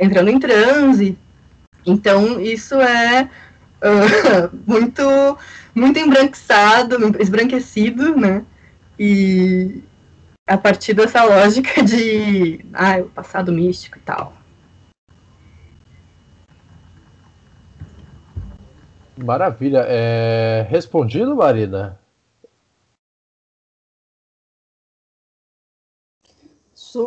[0.00, 1.18] entrando em transe.
[1.84, 3.28] Então, isso é
[3.82, 5.02] uh, muito,
[5.74, 8.44] muito embranquiçado, esbranquecido, né?
[8.98, 9.82] E
[10.46, 14.32] a partir dessa lógica de ah, o passado místico e tal.
[19.16, 19.84] Maravilha.
[19.88, 20.66] É...
[20.68, 21.98] Respondido, Marina?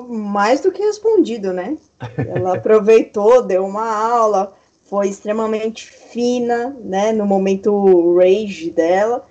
[0.07, 1.77] mais do que respondido, né?
[2.17, 4.53] Ela aproveitou, deu uma aula,
[4.89, 7.11] foi extremamente fina, né?
[7.11, 9.23] No momento rage dela,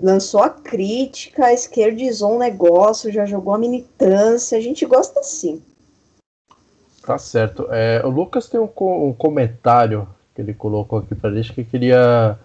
[0.00, 4.56] lançou a crítica, esquerdizou um negócio, já jogou a militância.
[4.56, 5.60] A gente gosta assim.
[7.04, 7.66] Tá certo.
[7.70, 12.38] É, o Lucas tem um, um, comentário que ele colocou aqui para gente que queria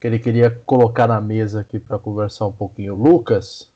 [0.00, 2.96] que ele queria colocar na mesa aqui para conversar um pouquinho.
[2.96, 3.71] Lucas,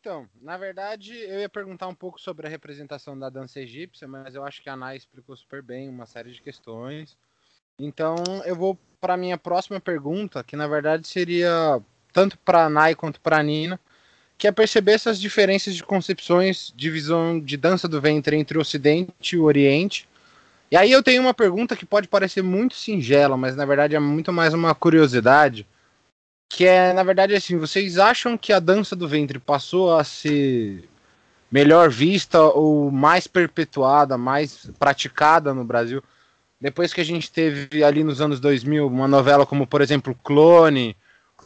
[0.00, 4.32] então, na verdade, eu ia perguntar um pouco sobre a representação da dança egípcia, mas
[4.32, 7.16] eu acho que a Nai explicou super bem uma série de questões.
[7.80, 11.82] Então, eu vou para minha próxima pergunta, que na verdade seria
[12.12, 13.78] tanto para a Nai quanto para a Nina,
[14.36, 18.60] que é perceber essas diferenças de concepções de visão de dança do ventre entre o
[18.60, 20.08] Ocidente e o Oriente.
[20.70, 23.98] E aí eu tenho uma pergunta que pode parecer muito singela, mas na verdade é
[23.98, 25.66] muito mais uma curiosidade
[26.48, 30.88] que é, na verdade, assim, vocês acham que a dança do ventre passou a ser
[31.50, 36.02] melhor vista ou mais perpetuada, mais praticada no Brasil,
[36.60, 40.96] depois que a gente teve ali nos anos 2000 uma novela como, por exemplo, Clone,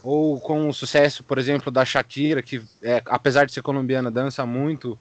[0.01, 4.45] ou com o sucesso, por exemplo, da Shakira, que é, apesar de ser colombiana, dança
[4.45, 4.99] muito.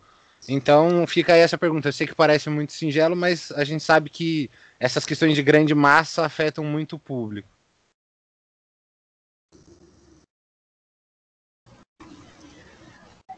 [0.49, 1.89] Então fica aí essa pergunta.
[1.89, 5.75] Eu sei que parece muito singelo, mas a gente sabe que essas questões de grande
[5.75, 7.49] massa afetam muito o público.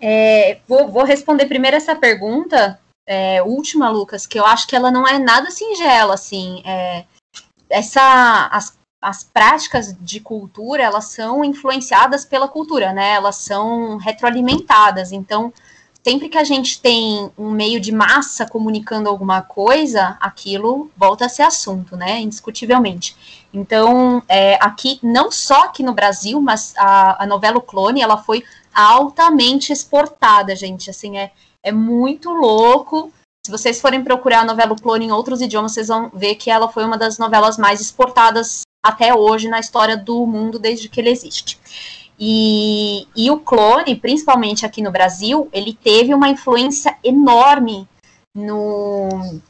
[0.07, 4.91] É, vou, vou, responder primeiro essa pergunta, é, última, Lucas, que eu acho que ela
[4.91, 6.63] não é nada singela, assim.
[6.67, 7.07] É,
[7.71, 13.15] essa, as, as práticas de cultura, elas são influenciadas pela cultura, né?
[13.15, 15.11] Elas são retroalimentadas.
[15.11, 15.51] Então,
[16.05, 21.31] sempre que a gente tem um meio de massa comunicando alguma coisa, aquilo volta a
[21.31, 22.21] ser assunto, né?
[22.21, 23.47] Indiscutivelmente.
[23.55, 28.19] Então, é, aqui, não só aqui no Brasil, mas a, a novela o Clone, ela
[28.19, 28.45] foi
[28.75, 30.91] altamente exportada, gente.
[30.91, 31.31] Assim, é,
[31.62, 33.12] é muito louco.
[33.45, 36.68] Se vocês forem procurar a novela Clone em outros idiomas, vocês vão ver que ela
[36.68, 41.11] foi uma das novelas mais exportadas até hoje na história do mundo, desde que ele
[41.11, 41.59] existe.
[42.18, 47.89] E, e o clone, principalmente aqui no Brasil, ele teve uma influência enorme
[48.35, 49.41] no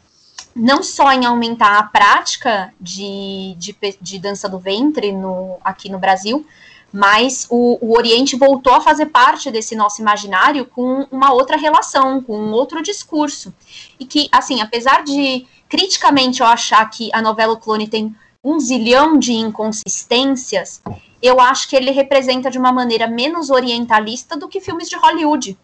[0.54, 5.98] não só em aumentar a prática de, de, de dança do ventre no, aqui no
[5.98, 6.46] Brasil,
[6.94, 12.22] mas o, o, Oriente voltou a fazer parte desse nosso imaginário com uma outra relação,
[12.22, 13.52] com um outro discurso.
[13.98, 18.14] E que, assim, apesar de criticamente eu achar que a novela o Clone tem
[18.44, 20.80] um zilhão de inconsistências,
[21.20, 25.58] eu acho que ele representa de uma maneira menos orientalista do que filmes de Hollywood.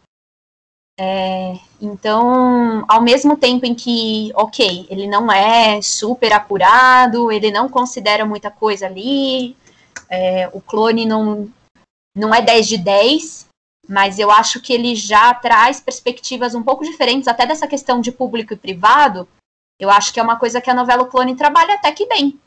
[0.99, 7.69] É, então, ao mesmo tempo em que, ok, ele não é super apurado, ele não
[7.69, 9.57] considera muita coisa ali,
[10.11, 11.49] é, o clone não,
[12.17, 13.49] não é 10 de 10,
[13.89, 18.11] mas eu acho que ele já traz perspectivas um pouco diferentes, até dessa questão de
[18.11, 19.29] público e privado.
[19.79, 22.39] Eu acho que é uma coisa que a novela o Clone trabalha até que bem.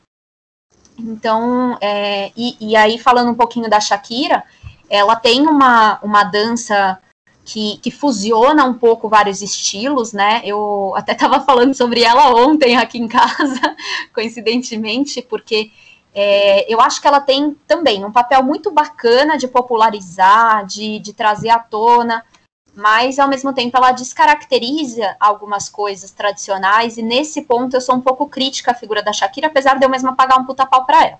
[0.96, 4.44] Então, é, e, e, aí falando um pouquinho da Shakira,
[4.88, 7.00] ela tem uma, uma dança
[7.44, 10.40] que, que fusiona um pouco vários estilos, né?
[10.44, 13.60] Eu até estava falando sobre ela ontem aqui em casa,
[14.14, 15.72] coincidentemente, porque
[16.14, 21.12] é, eu acho que ela tem também um papel muito bacana de popularizar, de, de
[21.12, 22.24] trazer à tona,
[22.72, 28.00] mas ao mesmo tempo ela descaracteriza algumas coisas tradicionais, e nesse ponto eu sou um
[28.00, 31.04] pouco crítica à figura da Shakira, apesar de eu mesma pagar um puta pau pra
[31.04, 31.18] ela.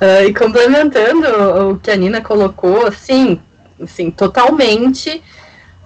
[0.00, 3.42] uh, e complementando o que a Nina colocou, sim,
[3.84, 5.22] sim, totalmente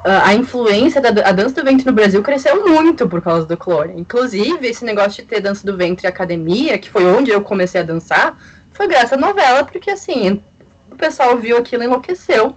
[0.02, 4.00] a influência da a dança do ventre no Brasil cresceu muito por causa do clone.
[4.00, 7.84] Inclusive, esse negócio de ter dança do ventre academia, que foi onde eu comecei a
[7.84, 8.38] dançar,
[8.72, 10.42] foi graças à novela, porque assim,
[10.90, 12.56] o pessoal viu aquilo e enlouqueceu.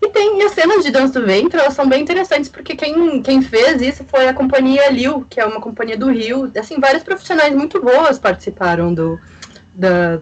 [0.00, 3.20] E tem e as cenas de dança do ventre, elas são bem interessantes, porque quem,
[3.22, 6.52] quem fez isso foi a companhia Liu, que é uma companhia do Rio.
[6.56, 9.18] Assim, vários profissionais muito boas participaram do,
[9.74, 10.20] da,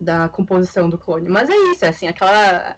[0.00, 1.28] da composição do clone.
[1.28, 2.76] Mas é isso, é assim, aquela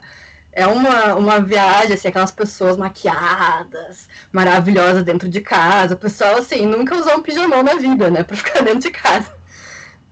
[0.53, 5.95] é uma, uma viagem, assim, aquelas pessoas maquiadas, maravilhosas dentro de casa.
[5.95, 9.33] O pessoal, assim, nunca usou um pijamão na vida, né, pra ficar dentro de casa.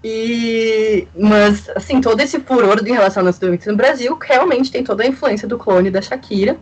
[0.03, 5.03] E, mas, assim, todo esse furor em relação ao lançamento no Brasil realmente tem toda
[5.03, 6.57] a influência do clone da Shakira.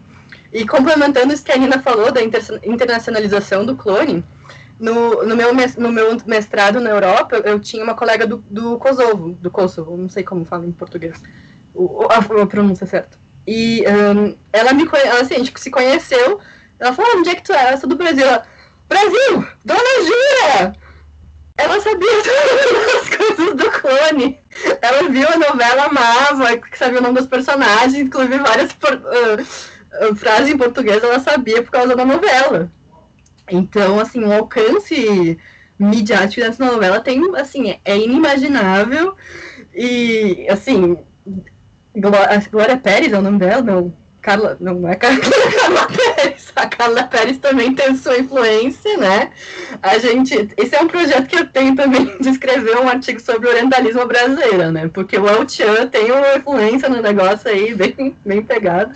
[0.52, 4.24] E complementando isso que a Nina falou da inter internacionalização do clone,
[4.78, 9.32] no, no, meu, no meu mestrado na Europa, eu tinha uma colega do, do Kosovo,
[9.32, 11.22] do Kosovo, não sei como fala em português,
[11.74, 13.25] o, a, a pronúncia certa.
[13.46, 16.40] E um, ela me ela, assim, a gente se conheceu,
[16.78, 17.72] ela falou, ah, onde é que tu é?
[17.72, 18.26] Eu sou do Brasil.
[18.26, 18.44] Ela,
[18.88, 19.46] Brasil!
[19.64, 20.72] Dona Jura!
[21.58, 24.40] Ela sabia todas as coisas do clone.
[24.82, 30.50] Ela viu a novela, amava, sabia o nome dos personagens, inclusive várias uh, uh, frases
[30.50, 32.70] em português ela sabia por causa da novela.
[33.50, 35.38] Então, assim, o alcance
[35.78, 39.16] midiático dessa novela tem, assim, é inimaginável.
[39.74, 40.98] E, assim,
[41.96, 43.62] Glória Pérez é o nome dela?
[43.62, 43.92] Não,
[44.26, 45.20] Carla, não, é Carla,
[45.60, 46.52] Carla Pérez.
[46.56, 49.30] A Carla Pérez também tem sua influência, né?
[49.80, 53.48] A gente, esse é um projeto que eu tenho também de escrever um artigo sobre
[53.48, 54.90] orientalismo brasileiro, né?
[54.92, 58.92] Porque o El Chan tem uma influência no negócio aí bem, bem pegada.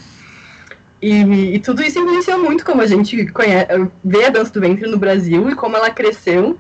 [1.01, 3.69] E, e, tudo isso influenciou muito como a gente conhece,
[4.05, 6.59] vê a dança do ventre no Brasil e como ela cresceu.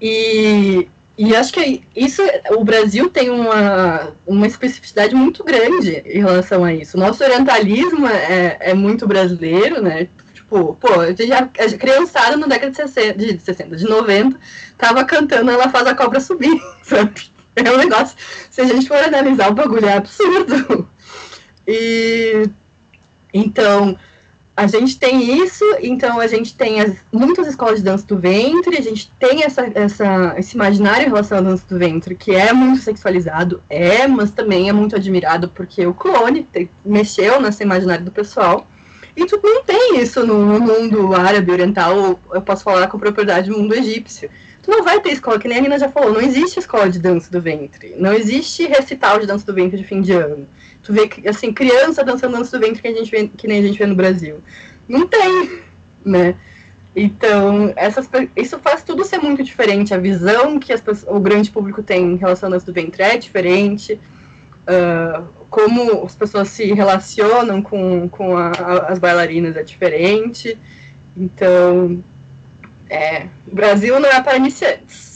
[0.00, 0.88] E,
[1.18, 6.72] e acho que isso, o Brasil tem uma, uma especificidade muito grande em relação a
[6.72, 6.96] isso.
[6.96, 10.08] O nosso orientalismo é, é muito brasileiro, né?
[10.32, 10.88] Tipo, pô,
[11.18, 14.38] já, a criançada na década de 60, de 60, de 90,
[14.78, 17.30] tava cantando Ela Faz a Cobra Subir, sabe?
[17.54, 18.16] É um negócio,
[18.50, 20.88] se a gente for analisar o bagulho, é absurdo.
[21.66, 22.48] E
[23.32, 23.96] então,
[24.56, 28.76] a gente tem isso, então a gente tem as, muitas escolas de dança do ventre,
[28.76, 32.52] a gente tem essa, essa, esse imaginário em relação à dança do ventre, que é
[32.52, 38.04] muito sexualizado, é, mas também é muito admirado porque o clone te, mexeu nesse imaginário
[38.04, 38.66] do pessoal.
[39.16, 43.58] E tu não tem isso no, mundo árabe, oriental, eu posso falar com propriedade no
[43.58, 44.30] mundo egípcio.
[44.62, 46.98] Tu não vai ter escola, que nem a Nina já falou, não existe escola de
[46.98, 50.46] dança do ventre, não existe recital de dança do ventre de fim de ano.
[50.82, 53.62] Tu vê, assim, criança dançando dança do ventre que, a gente vê, que nem a
[53.62, 54.42] gente vê no Brasil.
[54.88, 55.60] Não tem,
[56.04, 56.36] né?
[56.94, 59.94] Então, essas, isso faz tudo ser muito diferente.
[59.94, 63.16] A visão que as, o grande público tem em relação ao dança do ventre é
[63.16, 64.00] diferente.
[64.62, 70.58] Uh, como as pessoas se relacionam com, com a, a, as bailarinas é diferente.
[71.16, 72.02] Então,
[72.88, 75.09] é, o Brasil não é para iniciantes.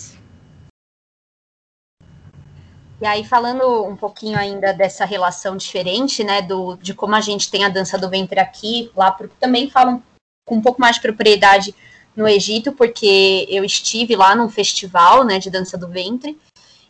[3.01, 7.51] E aí, falando um pouquinho ainda dessa relação diferente, né, do, de como a gente
[7.51, 10.03] tem a dança do ventre aqui, lá, porque também falam
[10.47, 11.75] com um pouco mais de propriedade
[12.15, 16.39] no Egito, porque eu estive lá num festival, né, de dança do ventre,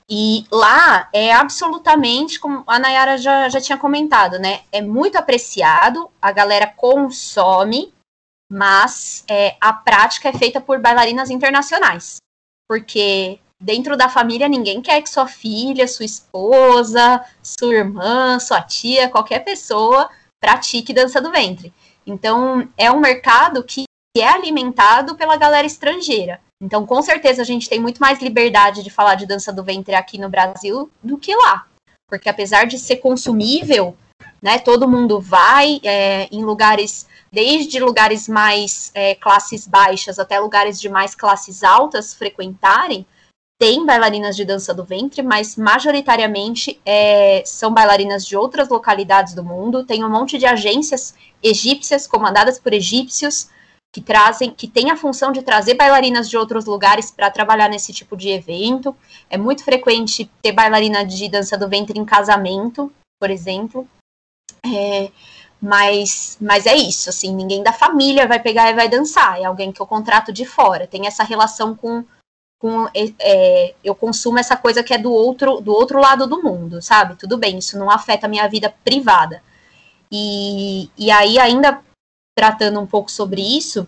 [0.09, 6.11] e lá é absolutamente, como a Nayara já, já tinha comentado, né, é muito apreciado,
[6.21, 7.95] a galera consome,
[8.53, 12.19] mas é, a prática é feita por bailarinas internacionais,
[12.69, 19.09] porque dentro da família ninguém quer que sua filha, sua esposa, sua irmã, sua tia,
[19.09, 21.73] qualquer pessoa pratique dança do ventre.
[22.07, 23.87] Então, é um mercado que
[24.17, 26.39] é alimentado pela galera estrangeira.
[26.63, 29.95] Então, com certeza, a gente tem muito mais liberdade de falar de dança do ventre
[29.95, 31.67] aqui no Brasil do que lá.
[32.07, 33.97] Porque apesar de ser consumível,
[34.43, 40.79] né, todo mundo vai é, em lugares, desde lugares mais é, classes baixas até lugares
[40.79, 43.07] de mais classes altas frequentarem,
[43.59, 49.45] tem bailarinas de dança do ventre, mas majoritariamente é, são bailarinas de outras localidades do
[49.45, 49.85] mundo.
[49.85, 53.49] Tem um monte de agências egípcias comandadas por egípcios
[53.93, 57.93] que trazem, que têm a função de trazer bailarinas de outros lugares para trabalhar nesse
[57.93, 58.95] tipo de evento.
[59.31, 63.87] É muito frequente ter bailarina de dança do ventre em casamento, por exemplo.
[64.67, 65.13] É,
[65.61, 69.71] mas, mas é isso, assim, ninguém da família vai pegar e vai dançar, é alguém
[69.73, 70.87] que eu contrato de fora.
[70.87, 72.05] Tem essa relação com
[72.65, 76.43] com é, é, eu consumo essa coisa que é do outro do outro lado do
[76.43, 77.15] mundo, sabe?
[77.15, 79.43] Tudo bem, isso não afeta a minha vida privada.
[80.11, 81.83] E, e aí, ainda
[82.35, 83.87] tratando um pouco sobre isso,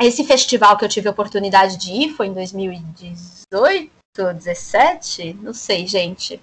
[0.00, 3.92] esse festival que eu tive a oportunidade de ir foi em 2018,
[4.34, 6.42] 17, não sei, gente.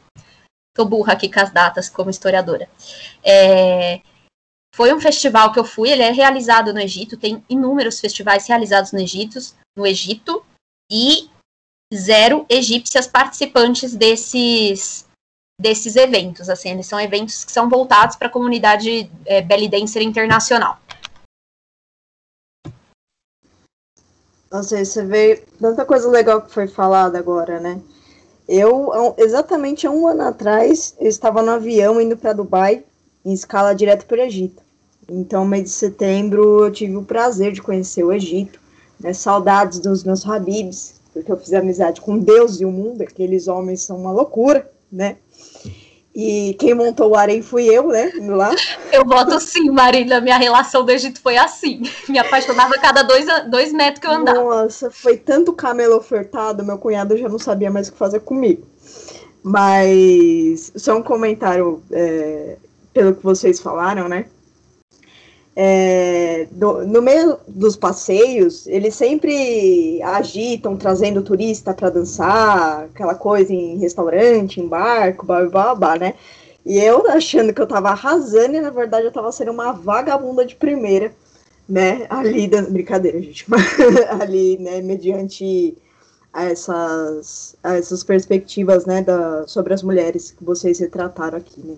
[0.74, 2.70] Tô burra aqui com as datas como historiadora.
[3.22, 4.00] É,
[4.74, 8.94] foi um festival que eu fui, ele é realizado no Egito, tem inúmeros festivais realizados
[8.94, 9.40] no Egito,
[9.76, 10.46] no Egito,
[10.90, 11.30] e
[11.94, 15.08] zero egípcias participantes desses
[15.60, 20.02] desses eventos, assim, eles são eventos que são voltados para a comunidade é, belly dancer
[20.02, 20.80] internacional.
[24.50, 27.82] Nossa, você vê tanta coisa legal que foi falada agora, né?
[28.48, 32.84] Eu, exatamente um ano atrás, eu estava no avião indo para Dubai,
[33.24, 34.64] em escala direto para o Egito.
[35.08, 38.60] Então, mês de setembro, eu tive o prazer de conhecer o Egito,
[39.00, 39.14] né?
[39.14, 43.82] Saudades dos meus habibs, porque eu fiz amizade com Deus e o mundo, aqueles homens
[43.82, 45.18] são uma loucura, né?
[46.16, 48.12] E quem montou o harém fui eu, né?
[48.20, 48.54] Lá.
[48.92, 50.20] Eu voto sim, Marina.
[50.20, 51.82] Minha relação do Egito foi assim.
[52.10, 54.44] Me apaixonava a cada dois, dois metros que eu andava.
[54.44, 58.68] Nossa, foi tanto camelo ofertado, meu cunhado já não sabia mais o que fazer comigo.
[59.44, 62.58] Mas só um comentário é,
[62.92, 64.26] pelo que vocês falaram, né?
[65.62, 73.78] É, no meio dos passeios, eles sempre agitam, trazendo turista para dançar, aquela coisa em
[73.78, 76.14] restaurante, em barco, blá, blá, blá, né?
[76.66, 80.46] E eu achando que eu tava arrasando, e na verdade eu tava sendo uma vagabunda
[80.46, 81.12] de primeira,
[81.68, 82.08] né?
[82.10, 82.62] Ali, da...
[82.62, 83.46] brincadeira, gente,
[84.22, 85.78] ali, né, mediante
[86.34, 91.76] essas, essas perspectivas, né, da, sobre as mulheres que vocês retrataram aqui, né?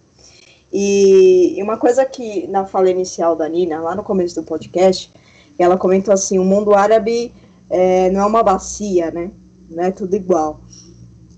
[0.71, 5.11] E, e uma coisa que na fala inicial da Nina, lá no começo do podcast,
[5.59, 7.33] ela comentou assim: o mundo árabe
[7.69, 9.31] é, não é uma bacia, né?
[9.69, 10.61] Não é tudo igual.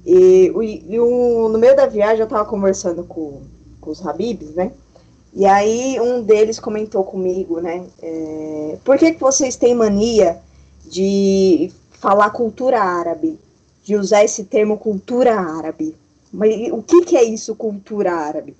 [0.06, 0.52] E,
[0.90, 3.42] e o, no meio da viagem eu estava conversando com,
[3.80, 4.72] com os Habibs, né?
[5.34, 7.86] E aí um deles comentou comigo, né?
[8.02, 10.40] É, por que, que vocês têm mania
[10.86, 13.40] de falar cultura árabe?
[13.84, 15.96] De usar esse termo cultura árabe?
[16.32, 18.56] Mas o que, que é isso, cultura árabe?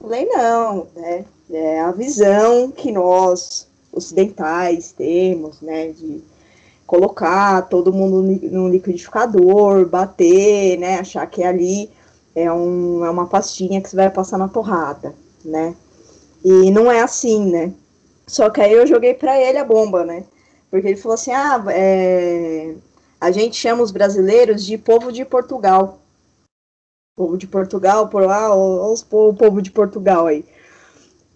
[0.00, 1.24] Falei, não, né?
[1.50, 5.88] É a visão que nós, ocidentais, temos, né?
[5.88, 6.22] De
[6.86, 10.98] colocar todo mundo no liquidificador, bater, né?
[10.98, 11.90] Achar que ali
[12.34, 15.14] é, um, é uma pastinha que você vai passar na torrada,
[15.44, 15.74] né?
[16.42, 17.72] E não é assim, né?
[18.26, 20.24] Só que aí eu joguei para ele a bomba, né?
[20.70, 22.74] Porque ele falou assim: ah, é,
[23.20, 25.99] a gente chama os brasileiros de povo de Portugal
[27.20, 30.42] povo de Portugal por lá, os, o povo de Portugal aí.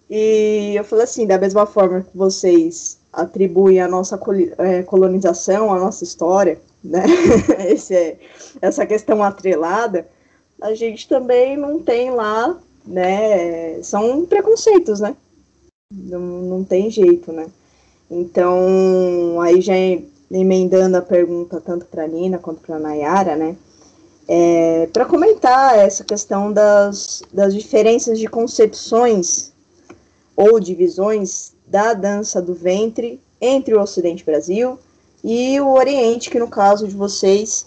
[0.09, 4.19] E eu falei assim, da mesma forma que vocês atribuem a nossa
[4.57, 7.05] é, colonização, a nossa história, né?
[7.69, 8.19] Esse é,
[8.63, 10.09] essa questão atrelada,
[10.63, 13.83] a gente também não tem lá, né?
[13.83, 15.15] São preconceitos, né?
[15.93, 17.47] Não, não tem jeito, né?
[18.11, 19.75] Então, aí já
[20.31, 23.55] emendando a pergunta tanto para Nina quanto para Nayara, né?
[24.27, 29.53] É, para comentar essa questão das, das diferenças de concepções
[30.37, 34.79] ou divisões da dança do ventre entre o Ocidente Brasil
[35.23, 37.67] e o Oriente, que no caso de vocês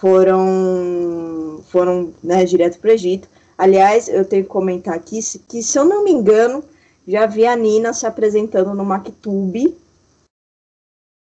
[0.00, 3.28] foram, foram né, direto para o Egito.
[3.56, 6.64] Aliás, eu tenho que comentar aqui que, se eu não me engano,
[7.06, 9.76] já vi a Nina se apresentando no Mactube,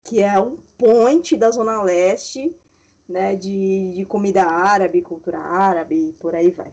[0.04, 2.56] que é um point da Zona Leste,
[3.08, 6.72] né, de, de comida árabe, cultura árabe, por aí vai.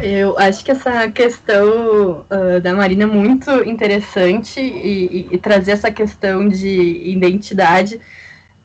[0.00, 5.72] Eu acho que essa questão uh, da Marina é muito interessante e, e, e, trazer
[5.72, 8.00] essa questão de identidade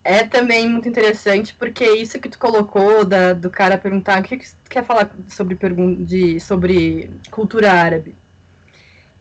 [0.04, 4.38] é também muito interessante, porque isso que tu colocou da, do cara perguntar o que,
[4.38, 5.58] que tu quer falar sobre,
[6.06, 8.16] de, sobre cultura árabe.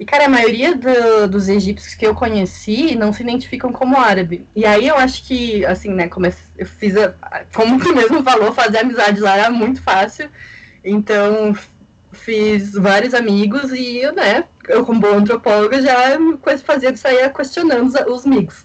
[0.03, 4.49] E, cara, a maioria do, dos egípcios que eu conheci não se identificam como árabe.
[4.53, 7.15] E aí eu acho que, assim, né, como eu fiz, a,
[7.55, 10.29] como tu mesmo falou, fazer amizade lá era muito fácil.
[10.83, 11.57] Então,
[12.11, 16.19] fiz vários amigos e, né, eu como boa antropóloga já
[16.65, 18.65] fazia sair questionando os, os amigos.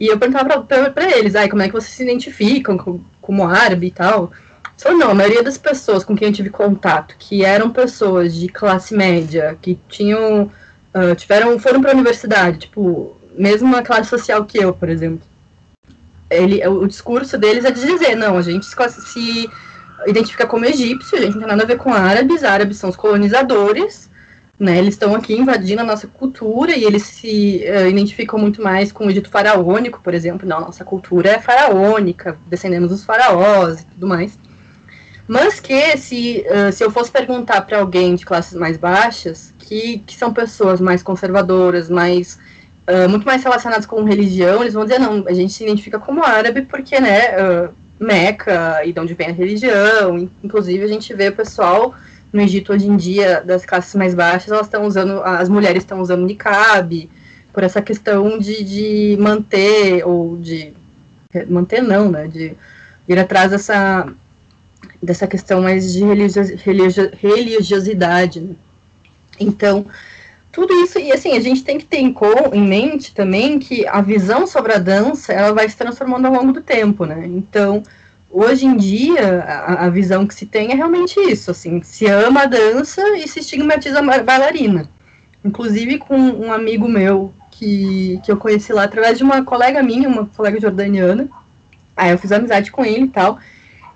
[0.00, 3.88] E eu perguntava para eles, ai, como é que vocês se identificam como, como árabe
[3.88, 4.32] e tal.
[4.74, 8.48] Só não, a maioria das pessoas com quem eu tive contato, que eram pessoas de
[8.48, 10.50] classe média, que tinham
[10.94, 15.26] uh, tiveram, foram para a universidade, tipo, mesmo uma classe social que eu, por exemplo.
[16.30, 19.50] Ele, o discurso deles é de dizer, não, a gente se
[20.06, 22.96] identifica como egípcio, a gente não tem nada a ver com árabes, árabes são os
[22.96, 24.10] colonizadores,
[24.58, 28.92] né, eles estão aqui invadindo a nossa cultura e eles se uh, identificam muito mais
[28.92, 30.48] com o Egito faraônico, por exemplo.
[30.48, 34.38] Não, nossa cultura é faraônica, descendemos dos faraós e tudo mais.
[35.26, 39.98] Mas que se, uh, se eu fosse perguntar para alguém de classes mais baixas, que,
[40.06, 42.38] que são pessoas mais conservadoras, mais
[42.86, 46.22] uh, muito mais relacionadas com religião, eles vão dizer, não, a gente se identifica como
[46.22, 51.28] árabe porque, né, uh, Meca e de onde vem a religião, inclusive a gente vê
[51.28, 51.94] o pessoal
[52.32, 56.00] no Egito hoje em dia, das classes mais baixas, elas estão usando, as mulheres estão
[56.00, 57.08] usando niqab,
[57.52, 60.72] por essa questão de, de manter, ou de,
[61.48, 62.54] manter não, né, de
[63.08, 64.08] ir atrás dessa,
[65.02, 66.02] dessa questão mais de
[67.22, 68.54] religiosidade, né.
[69.42, 69.86] Então,
[70.52, 72.14] tudo isso, e assim, a gente tem que ter em,
[72.52, 76.52] em, mente também que a visão sobre a dança, ela vai se transformando ao longo
[76.52, 77.26] do tempo, né?
[77.26, 77.82] Então,
[78.30, 82.42] hoje em dia, a, a visão que se tem é realmente isso, assim, se ama
[82.42, 84.90] a dança e se estigmatiza a bailarina.
[85.42, 90.08] Inclusive com um amigo meu que, que eu conheci lá através de uma colega minha,
[90.08, 91.28] uma colega jordaniana,
[91.96, 93.38] aí eu fiz amizade com ele e tal,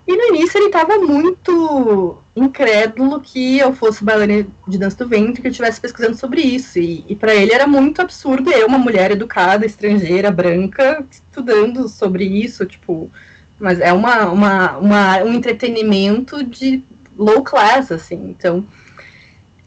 [0.07, 5.41] E no início ele estava muito incrédulo que eu fosse bailarina de dança do ventre,
[5.41, 6.79] que eu estivesse pesquisando sobre isso.
[6.79, 12.23] E, e para ele era muito absurdo eu, uma mulher educada, estrangeira, branca, estudando sobre
[12.23, 13.11] isso, tipo.
[13.59, 16.81] Mas é uma, uma, uma, um entretenimento de
[17.17, 18.29] low class, assim.
[18.29, 18.65] Então.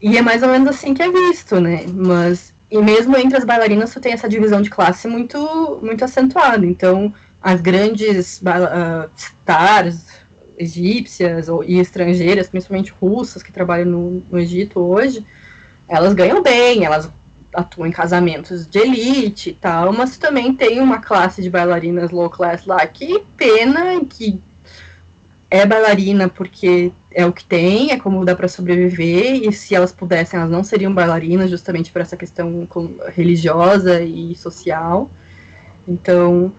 [0.01, 1.85] E é mais ou menos assim que é visto, né?
[1.87, 2.55] Mas.
[2.71, 6.65] E mesmo entre as bailarinas, tu tem essa divisão de classe muito, muito acentuada.
[6.65, 7.13] Então,
[7.43, 10.20] as grandes uh, stars,
[10.61, 15.25] egípcias ou, e estrangeiras, principalmente russas que trabalham no, no Egito hoje,
[15.89, 17.11] elas ganham bem, elas
[17.55, 22.31] atuam em casamentos de elite e tal, mas também tem uma classe de bailarinas low
[22.31, 24.41] class lá que pena, que
[25.51, 29.91] é bailarina porque é o que tem, é como dá para sobreviver, e se elas
[29.91, 32.69] pudessem, elas não seriam bailarinas, justamente por essa questão
[33.09, 35.11] religiosa e social.
[35.89, 36.53] Então,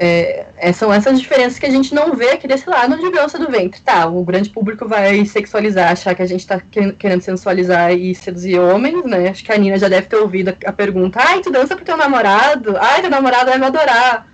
[0.00, 3.36] é, é, são essas diferenças que a gente não vê aqui desse lado de dança
[3.36, 3.80] do ventre.
[3.80, 6.60] Tá, o grande público vai sexualizar, achar que a gente tá
[6.96, 9.28] querendo sensualizar e seduzir homens, né?
[9.28, 11.96] Acho que a Nina já deve ter ouvido a, pergunta: ai, tu dança pro teu
[11.96, 12.76] namorado?
[12.78, 14.28] Ai, teu namorado vai me adorar.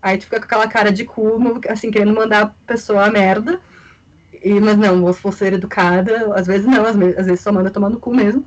[0.00, 3.60] Aí tu fica com aquela cara de cu, assim, querendo mandar a pessoa a merda.
[4.32, 7.90] E, mas não, se for ser educada, às vezes não, às vezes só manda tomar
[7.90, 8.46] no cu mesmo.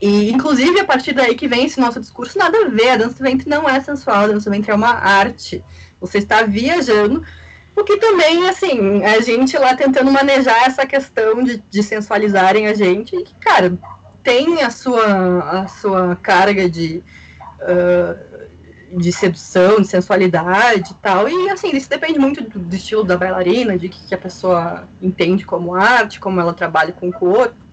[0.00, 2.90] E, inclusive, a partir daí que vem esse nosso discurso, nada a ver.
[2.90, 5.64] A dança do ventre não é sensual, a dança do ventre é uma arte.
[6.00, 7.22] Você está viajando.
[7.74, 13.16] Porque também, assim, a gente lá tentando manejar essa questão de, de sensualizarem a gente,
[13.22, 13.78] que, cara,
[14.22, 17.02] tem a sua, a sua carga de,
[17.60, 21.28] uh, de sedução, de sensualidade e tal.
[21.28, 24.88] E, assim, isso depende muito do, do estilo da bailarina, de que, que a pessoa
[25.02, 27.65] entende como arte, como ela trabalha com o corpo.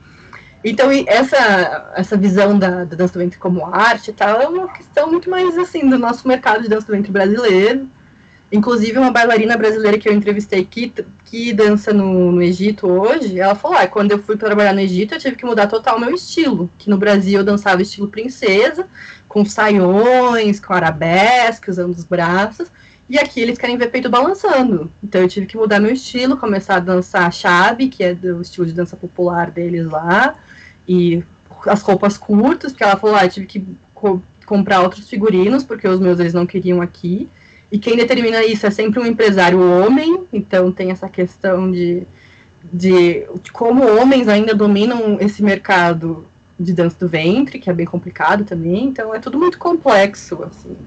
[0.63, 4.69] Então, essa, essa visão da, da dança do ventre como arte e tal é uma
[4.69, 7.89] questão muito mais, assim, do nosso mercado de dança do ventre brasileiro.
[8.49, 10.93] Inclusive, uma bailarina brasileira que eu entrevistei que,
[11.25, 15.15] que dança no, no Egito hoje, ela falou, ah, quando eu fui trabalhar no Egito,
[15.15, 18.87] eu tive que mudar total o meu estilo, que no Brasil eu dançava estilo princesa,
[19.27, 22.71] com saiões, com arabesque, usando os braços,
[23.09, 24.91] e aqui eles querem ver peito balançando.
[25.03, 28.67] Então eu tive que mudar meu estilo, começar a dançar chave, que é do estilo
[28.67, 30.35] de dança popular deles lá,
[30.87, 31.23] e
[31.67, 36.01] as roupas curtas, porque ela falou, ah, tive que co comprar outros figurinos, porque os
[36.01, 37.29] meus eles não queriam aqui.
[37.71, 42.03] E quem determina isso é sempre um empresário homem, então tem essa questão de,
[42.71, 46.27] de, de como homens ainda dominam esse mercado
[46.59, 50.77] de dança do ventre, que é bem complicado também, então é tudo muito complexo, assim.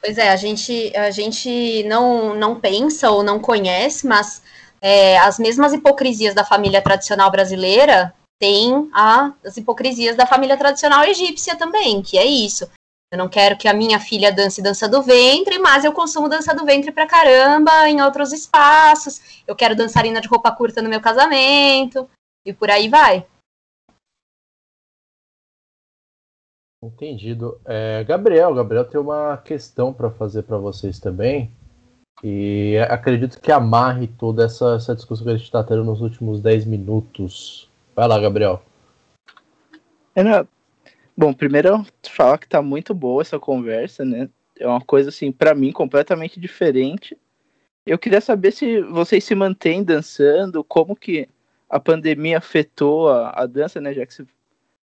[0.00, 4.42] Pois é, a gente, a gente não, não pensa ou não conhece, mas
[4.84, 11.56] é, as mesmas hipocrisias da família tradicional brasileira têm as hipocrisias da família tradicional egípcia
[11.56, 12.70] também, que é isso.
[13.10, 16.54] Eu não quero que a minha filha dance dança do ventre, mas eu consumo dança
[16.54, 19.42] do ventre pra caramba em outros espaços.
[19.46, 22.06] Eu quero dançarina de roupa curta no meu casamento
[22.44, 23.26] e por aí vai.
[26.82, 27.58] Entendido.
[27.64, 31.50] É, Gabriel, Gabriel tem uma questão para fazer para vocês também.
[32.26, 36.40] E acredito que amarre toda essa, essa discussão que a gente está tendo nos últimos
[36.40, 37.70] 10 minutos.
[37.94, 38.62] Vai lá, Gabriel.
[40.16, 40.22] É,
[41.16, 44.28] Bom, primeiro falar que tá muito boa essa conversa, né?
[44.58, 47.16] É uma coisa assim, para mim, completamente diferente.
[47.86, 51.28] Eu queria saber se vocês se mantêm dançando, como que
[51.70, 53.94] a pandemia afetou a, a dança, né?
[53.94, 54.26] Já que você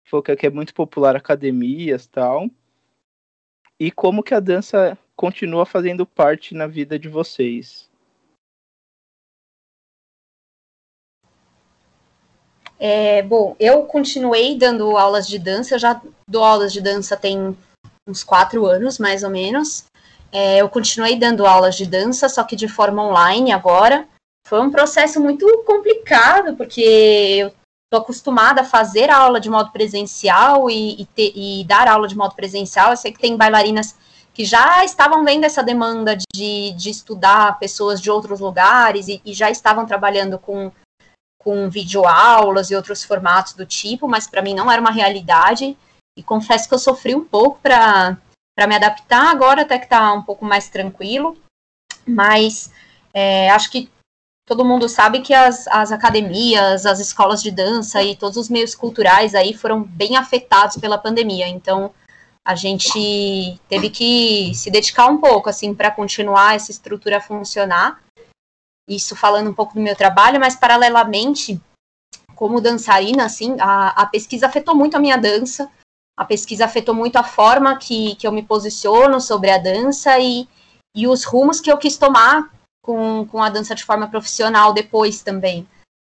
[0.05, 2.49] falou que é muito popular academias tal.
[3.79, 7.91] E como que a dança continua fazendo parte na vida de vocês?
[12.79, 17.55] É, bom, eu continuei dando aulas de dança, eu já dou aulas de dança tem
[18.09, 19.85] uns quatro anos, mais ou menos.
[20.33, 24.09] É, eu continuei dando aulas de dança, só que de forma online agora.
[24.47, 30.71] Foi um processo muito complicado, porque eu estou acostumada a fazer aula de modo presencial
[30.71, 32.93] e, e, e, dar aula de modo presencial.
[32.93, 33.95] Eu sei que tem bailarinas
[34.41, 39.35] que já estavam vendo essa demanda de, de estudar pessoas de outros lugares e, e
[39.35, 40.73] já estavam trabalhando com,
[41.39, 45.77] com videoaulas e outros formatos do tipo, mas para mim não era uma realidade.
[46.17, 48.17] E confesso que eu sofri um pouco para
[48.67, 51.37] me adaptar, agora até que está um pouco mais tranquilo.
[52.07, 52.73] Mas
[53.13, 53.91] é, acho que
[54.49, 58.75] todo mundo sabe que as, as academias, as escolas de dança e todos os meios
[58.75, 61.47] culturais aí foram bem afetados pela pandemia.
[61.47, 61.93] Então,
[62.47, 68.03] a gente teve que se dedicar um pouco, assim, para continuar essa estrutura a funcionar.
[68.89, 71.61] Isso falando um pouco do meu trabalho, mas paralelamente,
[72.35, 75.71] como dançarina, assim, a, a pesquisa afetou muito a minha dança,
[76.17, 80.49] a pesquisa afetou muito a forma que, que eu me posiciono sobre a dança e,
[80.95, 82.51] e os rumos que eu quis tomar
[82.83, 85.69] com, com a dança de forma profissional depois também.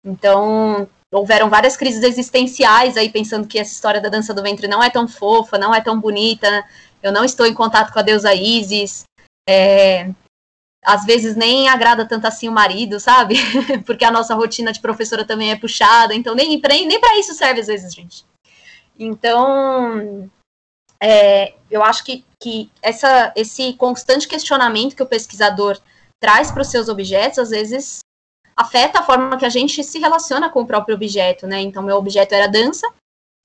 [0.05, 4.83] Então, houveram várias crises existenciais aí, pensando que essa história da dança do ventre não
[4.83, 6.65] é tão fofa, não é tão bonita,
[7.03, 9.05] eu não estou em contato com a deusa Isis,
[9.49, 10.11] é,
[10.85, 13.37] às vezes nem agrada tanto assim o marido, sabe?
[13.87, 17.61] Porque a nossa rotina de professora também é puxada, então nem, nem para isso serve
[17.61, 18.25] às vezes, gente.
[18.99, 20.31] Então,
[21.01, 25.79] é, eu acho que, que essa, esse constante questionamento que o pesquisador
[26.21, 27.99] traz para os seus objetos, às vezes
[28.57, 31.61] afeta a forma que a gente se relaciona com o próprio objeto, né?
[31.61, 32.87] Então, meu objeto era dança,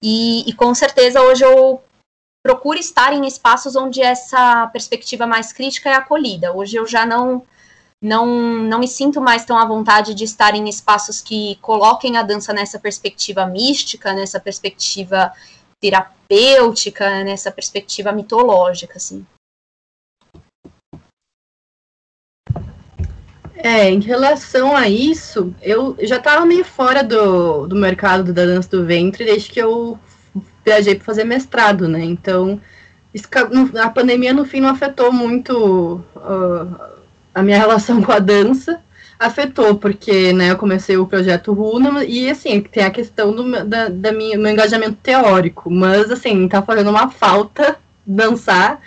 [0.04, 1.82] e, e com certeza hoje eu
[2.44, 6.52] procuro estar em espaços onde essa perspectiva mais crítica é acolhida.
[6.54, 7.44] Hoje eu já não
[8.04, 12.24] não, não me sinto mais tão à vontade de estar em espaços que coloquem a
[12.24, 15.32] dança nessa perspectiva mística, nessa perspectiva
[15.80, 19.24] terapêutica, nessa perspectiva mitológica, assim.
[23.64, 28.70] É, em relação a isso, eu já estava meio fora do, do mercado da dança
[28.70, 30.00] do ventre desde que eu
[30.66, 32.04] viajei para fazer mestrado, né?
[32.04, 32.60] Então,
[33.80, 36.76] a pandemia no fim não afetou muito uh,
[37.36, 38.82] a minha relação com a dança.
[39.20, 43.88] Afetou, porque né, eu comecei o projeto Runa e assim, tem a questão do da,
[43.88, 48.82] da minha, meu engajamento teórico, mas assim, tá fazendo uma falta dançar.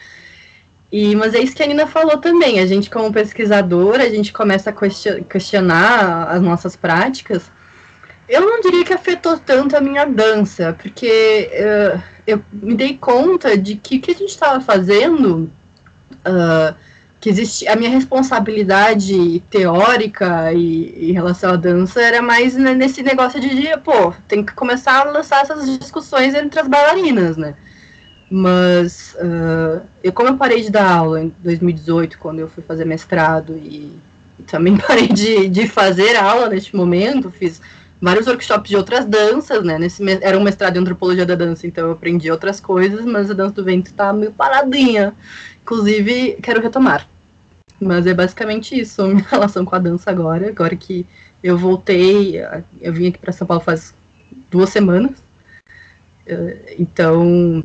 [0.95, 2.61] E, mas é isso que a Nina falou também.
[2.61, 7.51] A gente, como pesquisadora, a gente começa a questionar as nossas práticas
[8.29, 13.57] eu não diria que afetou tanto a minha dança, porque uh, eu me dei conta
[13.57, 15.51] de que o que a gente estava fazendo,
[16.27, 16.75] uh,
[17.21, 23.41] que existe a minha responsabilidade teórica e, em relação à dança era mais nesse negócio
[23.41, 27.55] de, pô, tem que começar a lançar essas discussões entre as bailarinas, né?
[28.37, 32.85] Mas uh, eu, como eu parei de dar aula em 2018, quando eu fui fazer
[32.85, 33.97] mestrado, e,
[34.37, 37.61] e também parei de, de fazer aula neste momento, fiz
[38.03, 39.79] vários workshops de outras danças, né?
[39.79, 43.35] Nesse, era um mestrado em antropologia da dança, então eu aprendi outras coisas, mas a
[43.35, 45.15] dança do vento está meio paradinha.
[45.63, 47.07] Inclusive, quero retomar.
[47.81, 50.49] Mas é basicamente isso, a minha relação com a dança agora.
[50.49, 51.07] Agora que
[51.41, 52.41] eu voltei,
[52.81, 53.95] eu vim aqui para São Paulo faz
[54.51, 55.23] duas semanas.
[56.27, 57.63] Eh, então,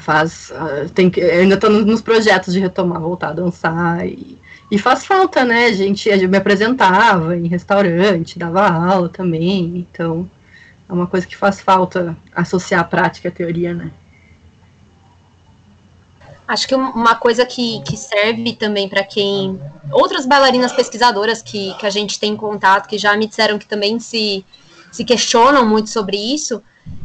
[0.00, 0.52] faz.
[0.54, 4.40] Ah, tem que, ainda estou nos projetos de retomar, voltar a dançar e
[4.70, 5.66] e faz falta, né?
[5.66, 10.30] A gente, a gente me apresentava em restaurante, dava aula também, então
[10.88, 13.90] é uma coisa que faz falta associar a prática à teoria, né?
[16.46, 19.60] Acho que uma coisa que, que serve também para quem.
[19.92, 24.00] Outras bailarinas pesquisadoras que, que a gente tem contato, que já me disseram que também
[24.00, 24.44] se,
[24.90, 26.60] se questionam muito sobre isso,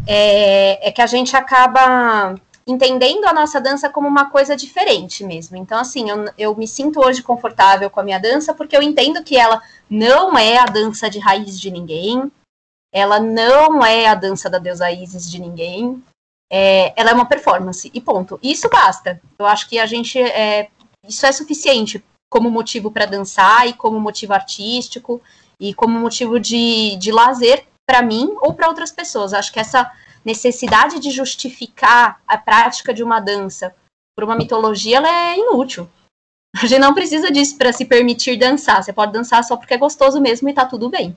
[0.07, 2.35] é, é que a gente acaba
[2.67, 5.55] entendendo a nossa dança como uma coisa diferente mesmo.
[5.55, 9.23] Então, assim, eu, eu me sinto hoje confortável com a minha dança porque eu entendo
[9.23, 12.31] que ela não é a dança de raiz de ninguém,
[12.91, 16.01] ela não é a dança da deusa Isis de ninguém,
[16.51, 18.39] é, ela é uma performance, e ponto.
[18.41, 19.21] Isso basta.
[19.37, 20.19] Eu acho que a gente.
[20.19, 20.69] É,
[21.07, 25.21] isso é suficiente como motivo para dançar e como motivo artístico
[25.59, 29.33] e como motivo de, de lazer para mim ou para outras pessoas.
[29.33, 29.91] Acho que essa
[30.25, 33.75] necessidade de justificar a prática de uma dança
[34.15, 35.87] por uma mitologia, ela é inútil.
[36.55, 38.81] A gente não precisa disso para se permitir dançar.
[38.81, 41.15] Você pode dançar só porque é gostoso mesmo e tá tudo bem.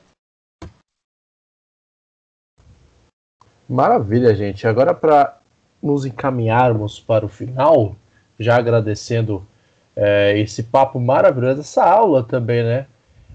[3.68, 4.66] Maravilha, gente.
[4.66, 5.38] Agora, para
[5.80, 7.94] nos encaminharmos para o final,
[8.38, 9.46] já agradecendo
[9.94, 12.86] é, esse papo maravilhoso, essa aula também, né?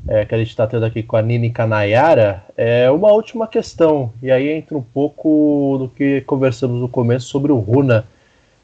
[0.08, 4.12] É, que a gente está tendo aqui com a Nini Canayara, é uma última questão,
[4.22, 8.06] e aí entra um pouco do que conversamos no começo sobre o Runa.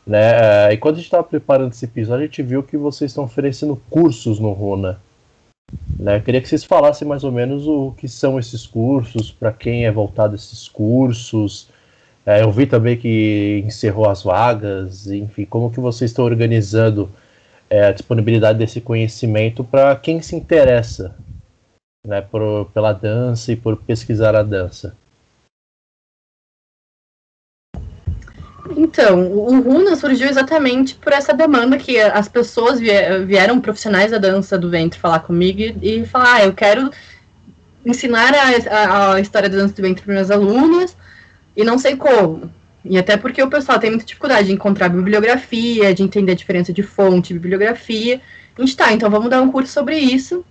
[0.05, 0.67] Né?
[0.69, 3.23] É, e quando a gente estava preparando esse episódio, a gente viu que vocês estão
[3.23, 4.99] oferecendo cursos no Runa.
[5.97, 6.17] Né?
[6.17, 9.85] Eu queria que vocês falassem mais ou menos o que são esses cursos, para quem
[9.85, 11.69] é voltado esses cursos.
[12.25, 17.09] É, eu vi também que encerrou as vagas, enfim, como que vocês estão organizando
[17.69, 21.15] é, a disponibilidade desse conhecimento para quem se interessa
[22.05, 24.95] né, por, pela dança e por pesquisar a dança?
[28.77, 34.57] Então, o Runa surgiu exatamente por essa demanda que as pessoas vieram profissionais da dança
[34.57, 36.91] do ventre falar comigo e, falar, ah, eu quero
[37.85, 40.95] ensinar a, a, a história da dança do ventre para minhas alunas
[41.57, 42.51] e não sei como.
[42.85, 46.71] E até porque o pessoal tem muita dificuldade de encontrar bibliografia, de entender a diferença
[46.71, 48.21] de fonte e bibliografia.
[48.57, 50.45] A gente tá, então vamos dar um curso sobre isso.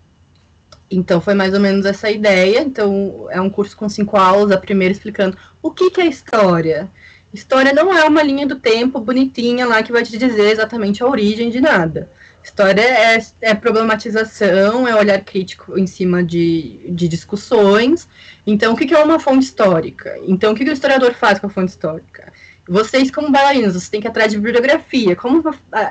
[0.91, 2.61] Então foi mais ou menos essa ideia.
[2.61, 6.91] Então é um curso com cinco aulas, a primeira explicando o que, que é história.
[7.33, 11.07] História não é uma linha do tempo bonitinha lá que vai te dizer exatamente a
[11.07, 12.09] origem de nada.
[12.43, 18.09] História é, é, problematização, é olhar crítico em cima de, de discussões.
[18.47, 20.19] Então, o que, que é uma fonte histórica?
[20.27, 22.33] Então, o que, que o historiador faz com a fonte histórica?
[22.69, 25.17] Vocês, como bailarinos, vocês têm que ir atrás de bibliografia.
[25.17, 25.43] Como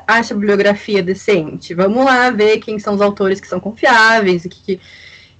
[0.05, 1.73] acha bibliografia decente?
[1.73, 4.81] Vamos lá ver quem são os autores que são confiáveis, e que, que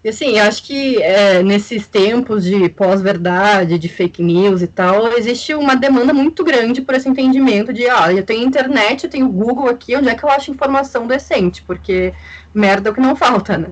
[0.04, 5.12] e assim, eu acho que é, nesses tempos de pós-verdade, de fake news e tal,
[5.18, 9.28] existe uma demanda muito grande por esse entendimento de, ah, eu tenho internet, eu tenho
[9.28, 11.64] Google aqui, onde é que eu acho informação decente?
[11.64, 12.14] Porque
[12.54, 13.70] merda é o que não falta, né?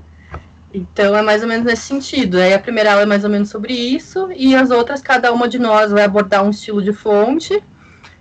[0.76, 2.38] Então é mais ou menos nesse sentido.
[2.38, 5.47] Aí a primeira aula é mais ou menos sobre isso, e as outras, cada uma
[5.47, 7.64] de nós vai abordar um estilo de fonte,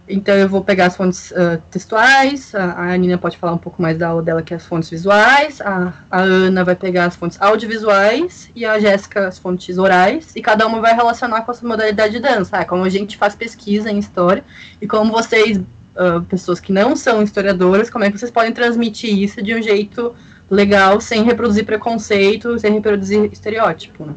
[0.09, 3.83] então eu vou pegar as fontes uh, textuais, a, a Nina pode falar um pouco
[3.83, 7.17] mais da aula dela, que é as fontes visuais, a, a Ana vai pegar as
[7.17, 11.55] fontes audiovisuais e a Jéssica as fontes orais, e cada uma vai relacionar com a
[11.55, 14.45] sua modalidade de dança, é como a gente faz pesquisa em história,
[14.81, 19.19] e como vocês, uh, pessoas que não são historiadoras, como é que vocês podem transmitir
[19.19, 20.15] isso de um jeito
[20.55, 24.15] legal, sem reproduzir preconceito, sem reproduzir estereótipo, né?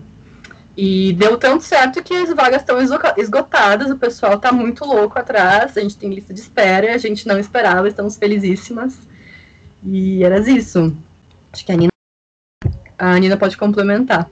[0.78, 2.78] E deu tanto certo que as vagas estão
[3.18, 7.28] esgotadas, o pessoal está muito louco atrás, a gente tem lista de espera, a gente
[7.28, 9.00] não esperava, estamos felizíssimas.
[9.84, 10.96] E era isso.
[11.52, 11.92] Acho que a Nina,
[12.98, 14.30] a Nina pode complementar.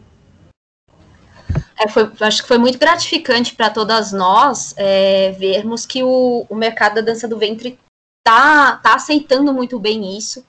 [1.80, 6.56] É, foi, acho que foi muito gratificante para todas nós é, vermos que o, o
[6.56, 7.80] mercado da dança do ventre
[8.19, 10.45] está tá aceitando muito bem isso.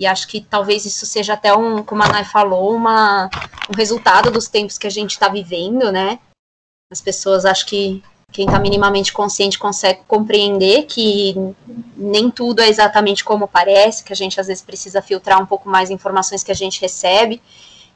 [0.00, 3.28] E acho que talvez isso seja até um, como a Nai falou, uma,
[3.68, 6.20] um resultado dos tempos que a gente está vivendo, né?
[6.92, 11.34] As pessoas, acho que quem está minimamente consciente consegue compreender que
[11.96, 15.68] nem tudo é exatamente como parece, que a gente às vezes precisa filtrar um pouco
[15.68, 17.42] mais informações que a gente recebe.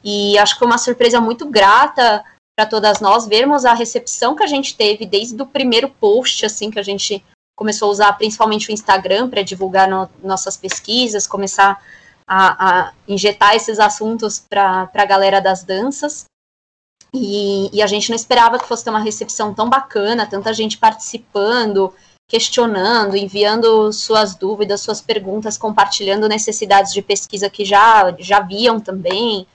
[0.02, 2.24] E acho que foi uma surpresa muito grata
[2.56, 6.70] para todas nós vermos a recepção que a gente teve desde o primeiro post, assim,
[6.70, 7.24] que a gente
[7.56, 11.80] começou a usar principalmente o Instagram para divulgar no, nossas pesquisas, começar
[12.26, 16.24] a, a injetar esses assuntos para a galera das danças.
[17.14, 20.78] E, e, a gente não esperava que fosse ter uma recepção tão bacana, tanta gente
[20.78, 21.92] participando,
[22.26, 29.46] questionando, enviando suas dúvidas, suas perguntas, compartilhando necessidades de pesquisa que já, já viam também.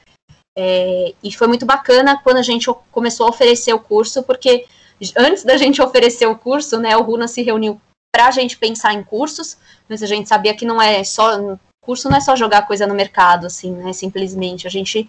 [0.55, 4.67] É, e foi muito bacana quando a gente começou a oferecer o curso, porque
[5.15, 7.81] antes da gente oferecer o curso, né, o Runa se reuniu
[8.17, 12.09] para a gente pensar em cursos, mas a gente sabia que não é só curso
[12.09, 13.93] não é só jogar coisa no mercado, assim, né?
[13.93, 15.07] Simplesmente a gente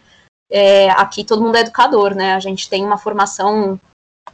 [0.52, 2.34] é, aqui todo mundo é educador, né?
[2.34, 3.80] A gente tem uma formação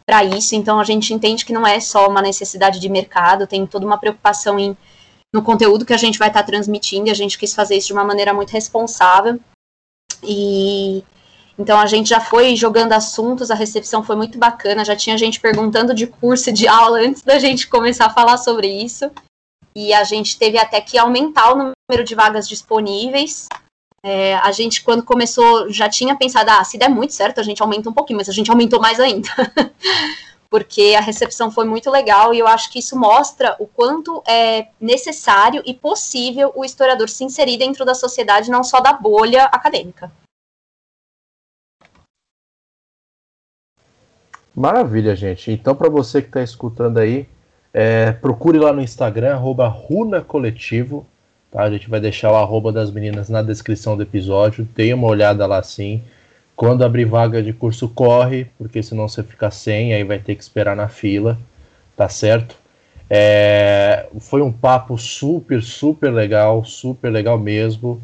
[0.05, 3.64] para isso, então a gente entende que não é só uma necessidade de mercado, tem
[3.64, 4.76] toda uma preocupação em
[5.32, 7.88] no conteúdo que a gente vai estar tá transmitindo, e a gente quis fazer isso
[7.88, 9.38] de uma maneira muito responsável.
[10.20, 11.05] E
[11.59, 15.40] então a gente já foi jogando assuntos, a recepção foi muito bacana, já tinha gente
[15.40, 19.10] perguntando de curso e de aula antes da gente começar a falar sobre isso.
[19.74, 23.48] E a gente teve até que aumentar o número de vagas disponíveis.
[24.05, 27.62] É, a gente, quando começou, já tinha pensado, ah, se der muito certo, a gente
[27.62, 29.28] aumenta um pouquinho, mas a gente aumentou mais ainda.
[30.51, 34.68] Porque a recepção foi muito legal e eu acho que isso mostra o quanto é
[34.81, 40.12] necessário e possível o historiador se inserir dentro da sociedade, não só da bolha acadêmica.
[44.55, 45.51] Maravilha, gente.
[45.51, 47.26] Então, para você que está escutando aí,
[47.72, 51.05] é, procure lá no Instagram, arroba Runa Coletivo.
[51.51, 51.62] Tá?
[51.62, 54.68] A gente vai deixar o arroba das meninas na descrição do episódio.
[54.74, 56.02] Dê uma olhada lá sim.
[56.55, 60.43] Quando abrir vaga de curso, corre, porque senão você fica sem, aí vai ter que
[60.43, 61.36] esperar na fila,
[61.97, 62.56] tá certo?
[63.10, 68.01] É, foi um papo super, super legal, super legal mesmo.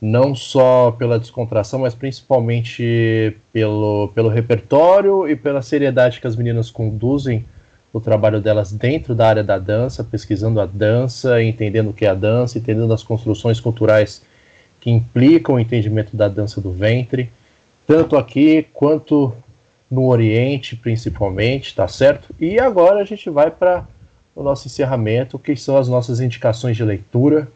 [0.00, 6.70] Não só pela descontração, mas principalmente pelo, pelo repertório e pela seriedade que as meninas
[6.70, 7.44] conduzem
[7.92, 12.10] o trabalho delas dentro da área da dança, pesquisando a dança, entendendo o que é
[12.10, 14.22] a dança, entendendo as construções culturais
[14.80, 17.30] que implicam o entendimento da dança do ventre,
[17.86, 19.32] tanto aqui quanto
[19.90, 22.34] no Oriente, principalmente, tá certo?
[22.38, 23.86] E agora a gente vai para
[24.34, 27.48] o nosso encerramento, que são as nossas indicações de leitura,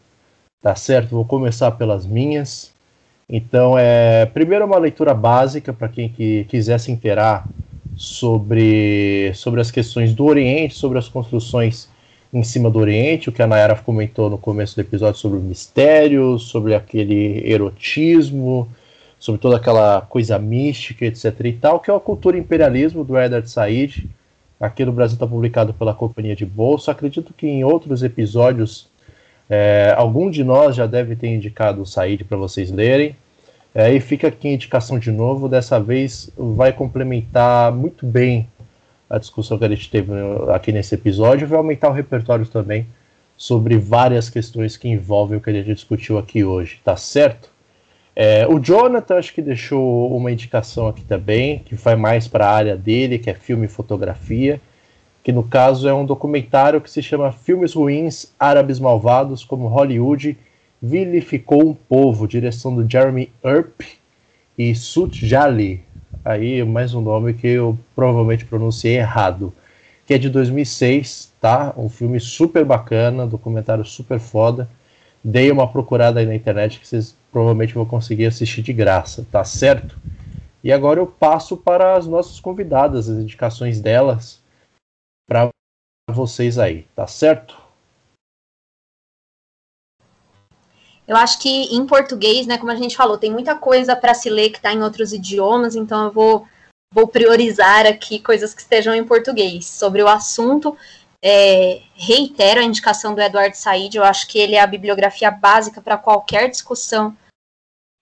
[0.61, 1.11] tá certo?
[1.11, 2.71] Vou começar pelas minhas.
[3.29, 7.47] Então, é primeiro uma leitura básica para quem que quiser se inteirar
[7.95, 11.89] sobre, sobre as questões do Oriente, sobre as construções
[12.33, 15.41] em cima do Oriente, o que a Nayara comentou no começo do episódio sobre o
[15.41, 18.69] mistério, sobre aquele erotismo,
[19.19, 21.33] sobre toda aquela coisa mística, etc.
[21.45, 24.09] e tal, que é a cultura imperialismo do Edward Said.
[24.59, 26.91] Aqui no Brasil está publicado pela Companhia de Bolsa.
[26.91, 28.90] Acredito que em outros episódios
[29.53, 33.17] é, algum de nós já deve ter indicado o Said para vocês lerem.
[33.75, 38.47] É, e fica aqui a indicação de novo, dessa vez vai complementar muito bem
[39.09, 40.13] a discussão que a gente teve
[40.53, 42.87] aqui nesse episódio, vai aumentar o repertório também
[43.35, 47.49] sobre várias questões que envolvem o que a gente discutiu aqui hoje, tá certo?
[48.15, 52.51] É, o Jonathan acho que deixou uma indicação aqui também, que vai mais para a
[52.51, 54.61] área dele, que é filme e fotografia,
[55.23, 60.37] que no caso é um documentário que se chama Filmes Ruins Árabes Malvados, como Hollywood
[60.81, 63.81] vilificou um povo, direção do Jeremy Earp
[64.57, 65.83] e Sut Jali,
[66.25, 69.53] aí mais um nome que eu provavelmente pronunciei errado,
[70.07, 71.71] que é de 2006, tá?
[71.77, 74.67] Um filme super bacana, documentário super foda.
[75.23, 79.43] Dei uma procurada aí na internet que vocês provavelmente vão conseguir assistir de graça, tá
[79.43, 79.99] certo?
[80.63, 84.40] E agora eu passo para as nossas convidadas, as indicações delas
[86.11, 87.61] vocês aí, tá certo?
[91.07, 94.29] Eu acho que em português, né, como a gente falou, tem muita coisa para se
[94.29, 96.47] ler que está em outros idiomas, então eu vou,
[96.93, 99.65] vou priorizar aqui coisas que estejam em português.
[99.65, 100.77] Sobre o assunto,
[101.21, 105.81] é, reitero a indicação do Eduardo Said, eu acho que ele é a bibliografia básica
[105.81, 107.15] para qualquer discussão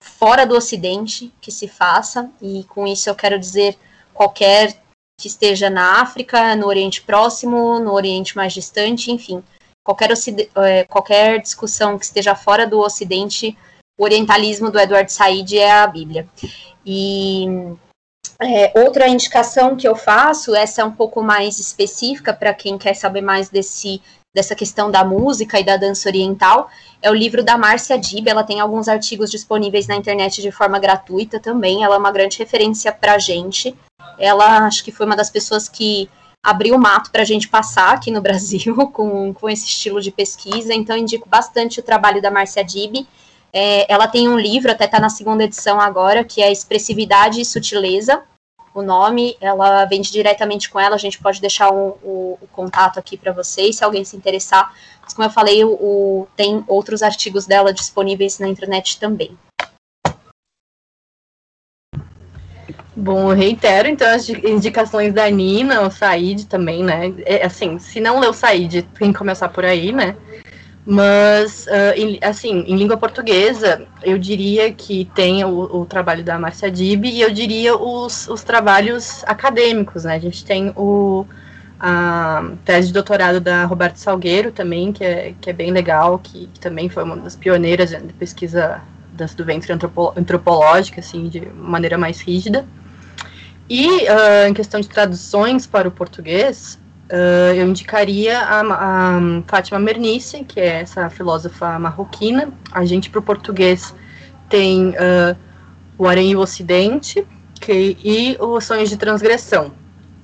[0.04, 3.78] fora do Ocidente que se faça, e com isso eu quero dizer
[4.14, 4.80] qualquer
[5.20, 9.44] que esteja na África, no Oriente Próximo, no Oriente mais distante, enfim
[9.90, 10.12] qualquer,
[10.56, 13.58] é, qualquer discussão que esteja fora do Ocidente,
[13.98, 16.28] o orientalismo do Edward Said é a Bíblia.
[16.86, 17.46] E
[18.40, 22.94] é, outra indicação que eu faço, essa é um pouco mais específica para quem quer
[22.94, 24.02] saber mais desse,
[24.34, 26.70] dessa questão da música e da dança oriental,
[27.02, 28.28] é o livro da Márcia Dib.
[28.28, 31.84] Ela tem alguns artigos disponíveis na internet de forma gratuita também.
[31.84, 33.76] Ela é uma grande referência para a gente.
[34.20, 36.10] Ela acho que foi uma das pessoas que
[36.44, 40.12] abriu o mato para a gente passar aqui no Brasil com, com esse estilo de
[40.12, 43.06] pesquisa, então indico bastante o trabalho da Márcia Dib.
[43.52, 47.46] É, ela tem um livro, até está na segunda edição agora, que é Expressividade e
[47.46, 48.24] Sutileza.
[48.74, 53.00] O nome, ela vende diretamente com ela, a gente pode deixar o, o, o contato
[53.00, 54.74] aqui para vocês, se alguém se interessar.
[55.02, 59.36] Mas, como eu falei, o, tem outros artigos dela disponíveis na internet também.
[63.00, 67.14] Bom, eu reitero então as indicações da Nina, o Said também, né?
[67.26, 70.18] É, assim, se não leu Said, tem que começar por aí, né?
[70.86, 76.38] Mas, uh, em, assim, em língua portuguesa, eu diria que tem o, o trabalho da
[76.38, 80.16] Marcia Dib e eu diria os, os trabalhos acadêmicos, né?
[80.16, 81.26] A gente tem o,
[81.80, 86.48] a tese de doutorado da Roberta Salgueiro também, que é, que é bem legal, que,
[86.48, 88.82] que também foi uma das pioneiras de pesquisa
[89.14, 92.66] das, do ventre antropológica, assim, de maneira mais rígida.
[93.70, 96.80] E uh, em questão de traduções para o português,
[97.12, 102.50] uh, eu indicaria a, a Fátima Mernice, que é essa filósofa marroquina.
[102.72, 103.94] A gente, para o português,
[104.50, 105.38] tem uh,
[106.00, 107.26] O Arém e o Ocidente
[107.62, 109.72] que, e Os Sonhos de Transgressão.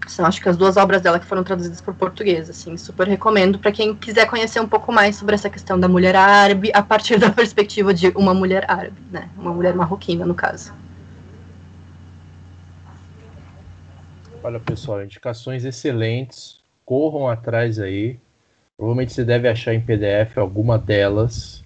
[0.08, 2.50] São, acho que, as duas obras dela que foram traduzidas para o português.
[2.50, 6.16] Assim, super recomendo para quem quiser conhecer um pouco mais sobre essa questão da mulher
[6.16, 9.30] árabe, a partir da perspectiva de uma mulher árabe, né?
[9.38, 10.74] Uma mulher marroquina, no caso.
[14.46, 16.60] Olha, pessoal, indicações excelentes.
[16.86, 18.20] Corram atrás aí.
[18.78, 21.64] Provavelmente você deve achar em PDF alguma delas.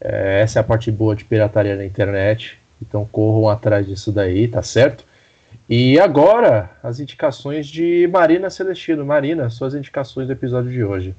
[0.00, 2.58] É, essa é a parte boa de pirataria na internet.
[2.80, 5.04] Então corram atrás disso daí, tá certo?
[5.68, 9.04] E agora, as indicações de Marina Celestino.
[9.04, 11.14] Marina, suas indicações do episódio de hoje.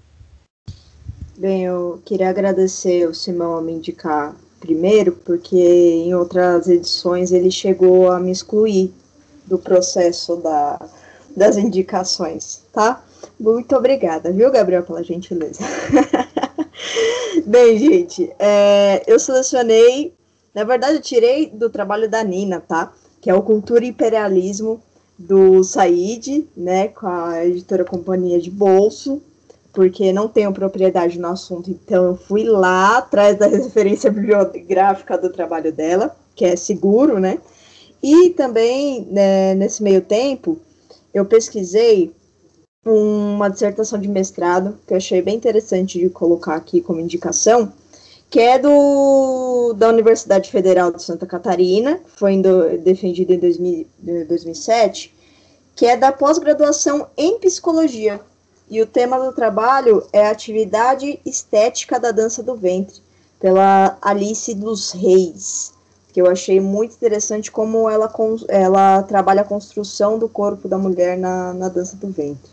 [1.38, 7.52] Bem, eu queria agradecer o Simão a me indicar primeiro, porque em outras edições ele
[7.52, 8.92] chegou a me excluir
[9.48, 10.80] do processo da,
[11.36, 13.04] das indicações, tá?
[13.40, 15.64] Muito obrigada, viu, Gabriel, pela gentileza.
[17.46, 20.14] Bem, gente, é, eu selecionei,
[20.54, 22.92] na verdade, eu tirei do trabalho da Nina, tá?
[23.22, 24.82] Que é o Cultura e Imperialismo
[25.18, 29.22] do Said, né, com a editora Companhia de Bolso,
[29.74, 35.30] porque não tenho propriedade no assunto, então eu fui lá atrás da referência bibliográfica do
[35.30, 37.40] trabalho dela, que é seguro, né?
[38.02, 40.60] E também, né, nesse meio tempo,
[41.14, 42.14] eu pesquisei
[42.86, 47.72] uma dissertação de mestrado que eu achei bem interessante de colocar aqui como indicação,
[48.30, 52.42] que é do, da Universidade Federal de Santa Catarina, foi
[52.84, 53.88] defendido em 2000,
[54.28, 55.14] 2007,
[55.76, 58.20] que é da pós-graduação em psicologia.
[58.70, 63.02] E o tema do trabalho é a atividade estética da dança do ventre,
[63.40, 65.77] pela Alice dos Reis
[66.18, 68.12] que eu achei muito interessante como ela,
[68.48, 72.50] ela trabalha a construção do corpo da mulher na, na dança do ventre.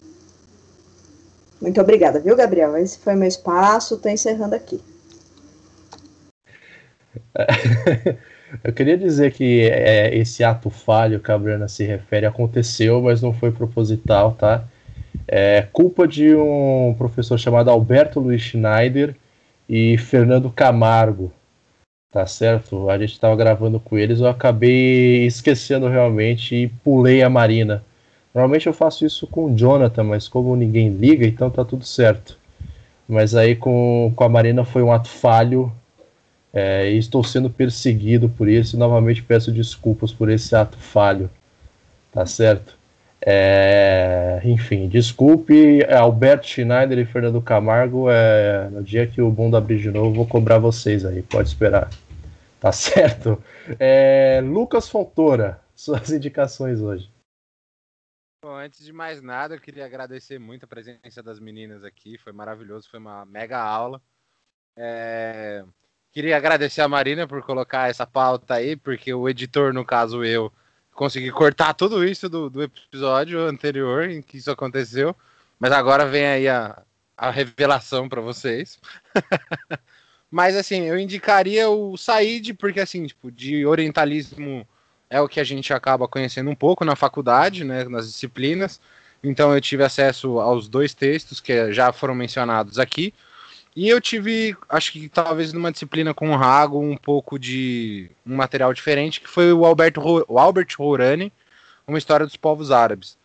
[1.63, 2.77] Muito obrigada, viu, Gabriel?
[2.77, 4.79] Esse foi meu espaço, estou encerrando aqui.
[8.63, 13.23] Eu queria dizer que é, esse ato falho que a Bruna se refere aconteceu, mas
[13.23, 14.69] não foi proposital, tá?
[15.27, 19.17] É culpa de um professor chamado Alberto Luiz Schneider
[19.67, 21.33] e Fernando Camargo.
[22.15, 22.89] Tá certo?
[22.89, 27.83] A gente estava gravando com eles, eu acabei esquecendo realmente e pulei a Marina.
[28.33, 32.39] Normalmente eu faço isso com o Jonathan, mas como ninguém liga, então tá tudo certo.
[33.09, 35.73] Mas aí com, com a Marina foi um ato falho
[36.53, 41.29] é, e estou sendo perseguido por isso e novamente peço desculpas por esse ato falho.
[42.13, 42.79] Tá certo?
[43.27, 48.09] É, enfim, desculpe, Alberto Schneider e Fernando Camargo.
[48.09, 51.91] É, no dia que o mundo abrir de novo, vou cobrar vocês aí, pode esperar.
[52.65, 53.45] Tá certo?
[53.79, 57.13] É, Lucas Fontoura, suas indicações hoje.
[58.43, 62.17] Bom, antes de mais nada, eu queria agradecer muito a presença das meninas aqui.
[62.17, 64.01] Foi maravilhoso, foi uma mega aula.
[64.79, 65.63] É,
[66.11, 70.51] queria agradecer a Marina por colocar essa pauta aí, porque o editor, no caso eu,
[70.95, 75.15] consegui cortar tudo isso do, do episódio anterior em que isso aconteceu,
[75.59, 76.83] mas agora vem aí a,
[77.15, 78.81] a revelação para vocês.
[80.35, 84.67] mas assim, eu indicaria o Said, porque assim, tipo, de orientalismo
[85.09, 88.81] é o que a gente acaba conhecendo um pouco na faculdade, né, nas disciplinas.
[89.23, 93.15] Então eu tive acesso aos dois textos que já foram mencionados aqui.
[93.77, 98.35] E eu tive, acho que talvez numa disciplina com o Rago, um pouco de um
[98.35, 101.33] material diferente, que foi o, Alberto, o Albert Rourani,
[101.87, 103.17] Uma História dos Povos Árabes,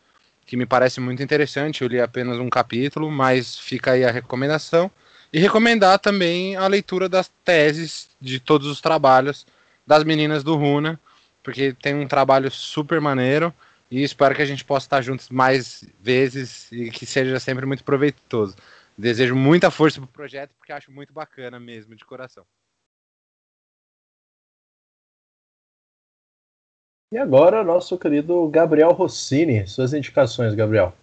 [0.45, 1.81] que me parece muito interessante.
[1.81, 4.91] Eu li apenas um capítulo, mas fica aí a recomendação.
[5.31, 9.45] E recomendar também a leitura das teses de todos os trabalhos
[9.85, 10.99] das meninas do Runa,
[11.43, 13.53] porque tem um trabalho super maneiro
[13.91, 17.83] e espero que a gente possa estar juntos mais vezes e que seja sempre muito
[17.83, 18.55] proveitoso.
[18.97, 22.45] Desejo muita força pro projeto, porque acho muito bacana mesmo, de coração.
[27.11, 29.65] E agora, nosso querido Gabriel Rossini.
[29.67, 30.93] Suas indicações, Gabriel.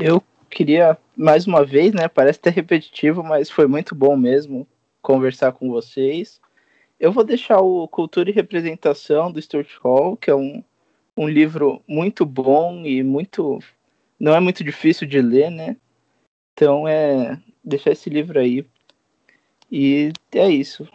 [0.00, 0.22] Eu
[0.52, 2.08] queria, mais uma vez, né?
[2.08, 4.66] Parece ter repetitivo, mas foi muito bom mesmo
[5.00, 6.40] conversar com vocês.
[7.00, 10.62] Eu vou deixar o Cultura e Representação do Stuart Hall, que é um,
[11.16, 13.58] um livro muito bom e muito.
[14.20, 15.76] não é muito difícil de ler, né?
[16.52, 18.64] Então é deixar esse livro aí.
[19.70, 20.86] E é isso.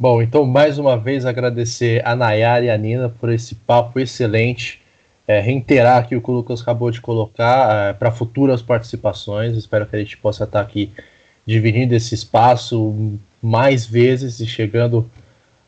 [0.00, 4.81] Bom, então mais uma vez agradecer a Nayara e a Nina por esse papo excelente.
[5.26, 9.56] É, reiterar aqui o que o Lucas acabou de colocar é, para futuras participações.
[9.56, 10.92] Espero que a gente possa estar aqui
[11.46, 15.08] dividindo esse espaço mais vezes e chegando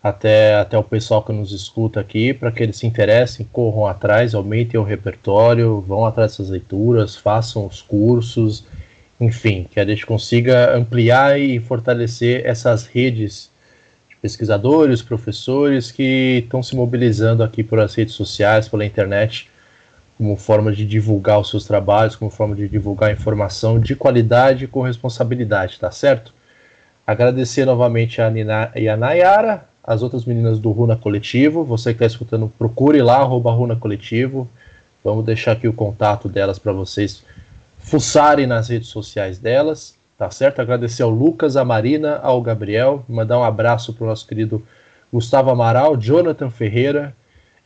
[0.03, 4.35] até, até o pessoal que nos escuta aqui, para que eles se interessem, corram atrás,
[4.35, 8.67] aumentem o repertório, vão atrás dessas leituras, façam os cursos,
[9.19, 13.54] enfim, que a gente consiga ampliar e fortalecer essas redes de
[14.25, 19.51] pesquisadores, professores que estão se mobilizando aqui por as redes sociais, pela internet,
[20.17, 24.81] como forma de divulgar os seus trabalhos, como forma de divulgar informação de qualidade com
[24.81, 26.33] responsabilidade, tá certo?
[27.07, 31.63] Agradecer novamente a Nina e a Nayara, as outras meninas do Runa Coletivo.
[31.63, 34.49] Você que está escutando, procure lá, arroba Runa Coletivo.
[35.05, 37.23] Vamos deixar aqui o contato delas para vocês
[37.77, 40.61] fuçarem nas redes sociais delas, tá certo?
[40.61, 44.63] Agradecer ao Lucas, a Marina, ao Gabriel, mandar um abraço para o nosso querido
[45.13, 47.15] Gustavo Amaral, Jonathan Ferreira,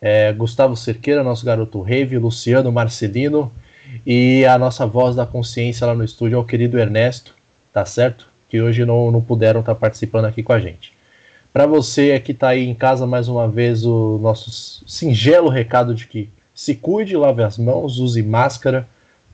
[0.01, 3.53] é, Gustavo Cerqueira, nosso garoto Rave, Luciano Marcelino
[4.07, 7.35] e a nossa voz da consciência lá no estúdio, é o querido Ernesto,
[7.73, 8.29] tá certo?
[8.49, 10.93] Que hoje não, não puderam estar tá participando aqui com a gente.
[11.53, 16.07] Para você que está aí em casa, mais uma vez, o nosso singelo recado de
[16.07, 18.87] que se cuide, lave as mãos, use máscara,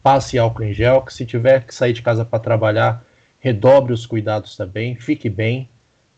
[0.04, 3.02] passe álcool em gel, que se tiver que sair de casa para trabalhar,
[3.40, 5.66] redobre os cuidados também, fique bem,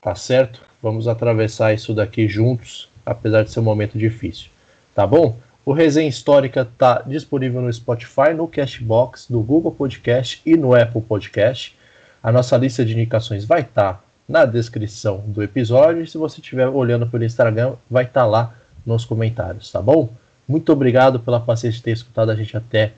[0.03, 0.61] tá certo?
[0.83, 4.51] Vamos atravessar isso daqui juntos, apesar de ser um momento difícil,
[4.93, 5.37] tá bom?
[5.65, 11.03] O Resenha Histórica está disponível no Spotify, no Cashbox, no Google Podcast e no Apple
[11.03, 11.77] Podcast.
[12.21, 16.03] A nossa lista de indicações vai estar tá na descrição do episódio.
[16.03, 18.55] E se você estiver olhando pelo Instagram, vai estar tá lá
[18.85, 20.09] nos comentários, tá bom?
[20.47, 22.93] Muito obrigado pela paciência de ter escutado a gente até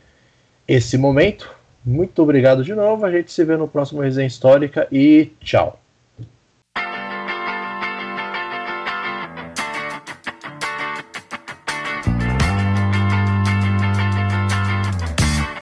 [0.68, 1.50] esse momento.
[1.84, 3.06] Muito obrigado de novo.
[3.06, 5.80] A gente se vê no próximo Resenha Histórica e tchau.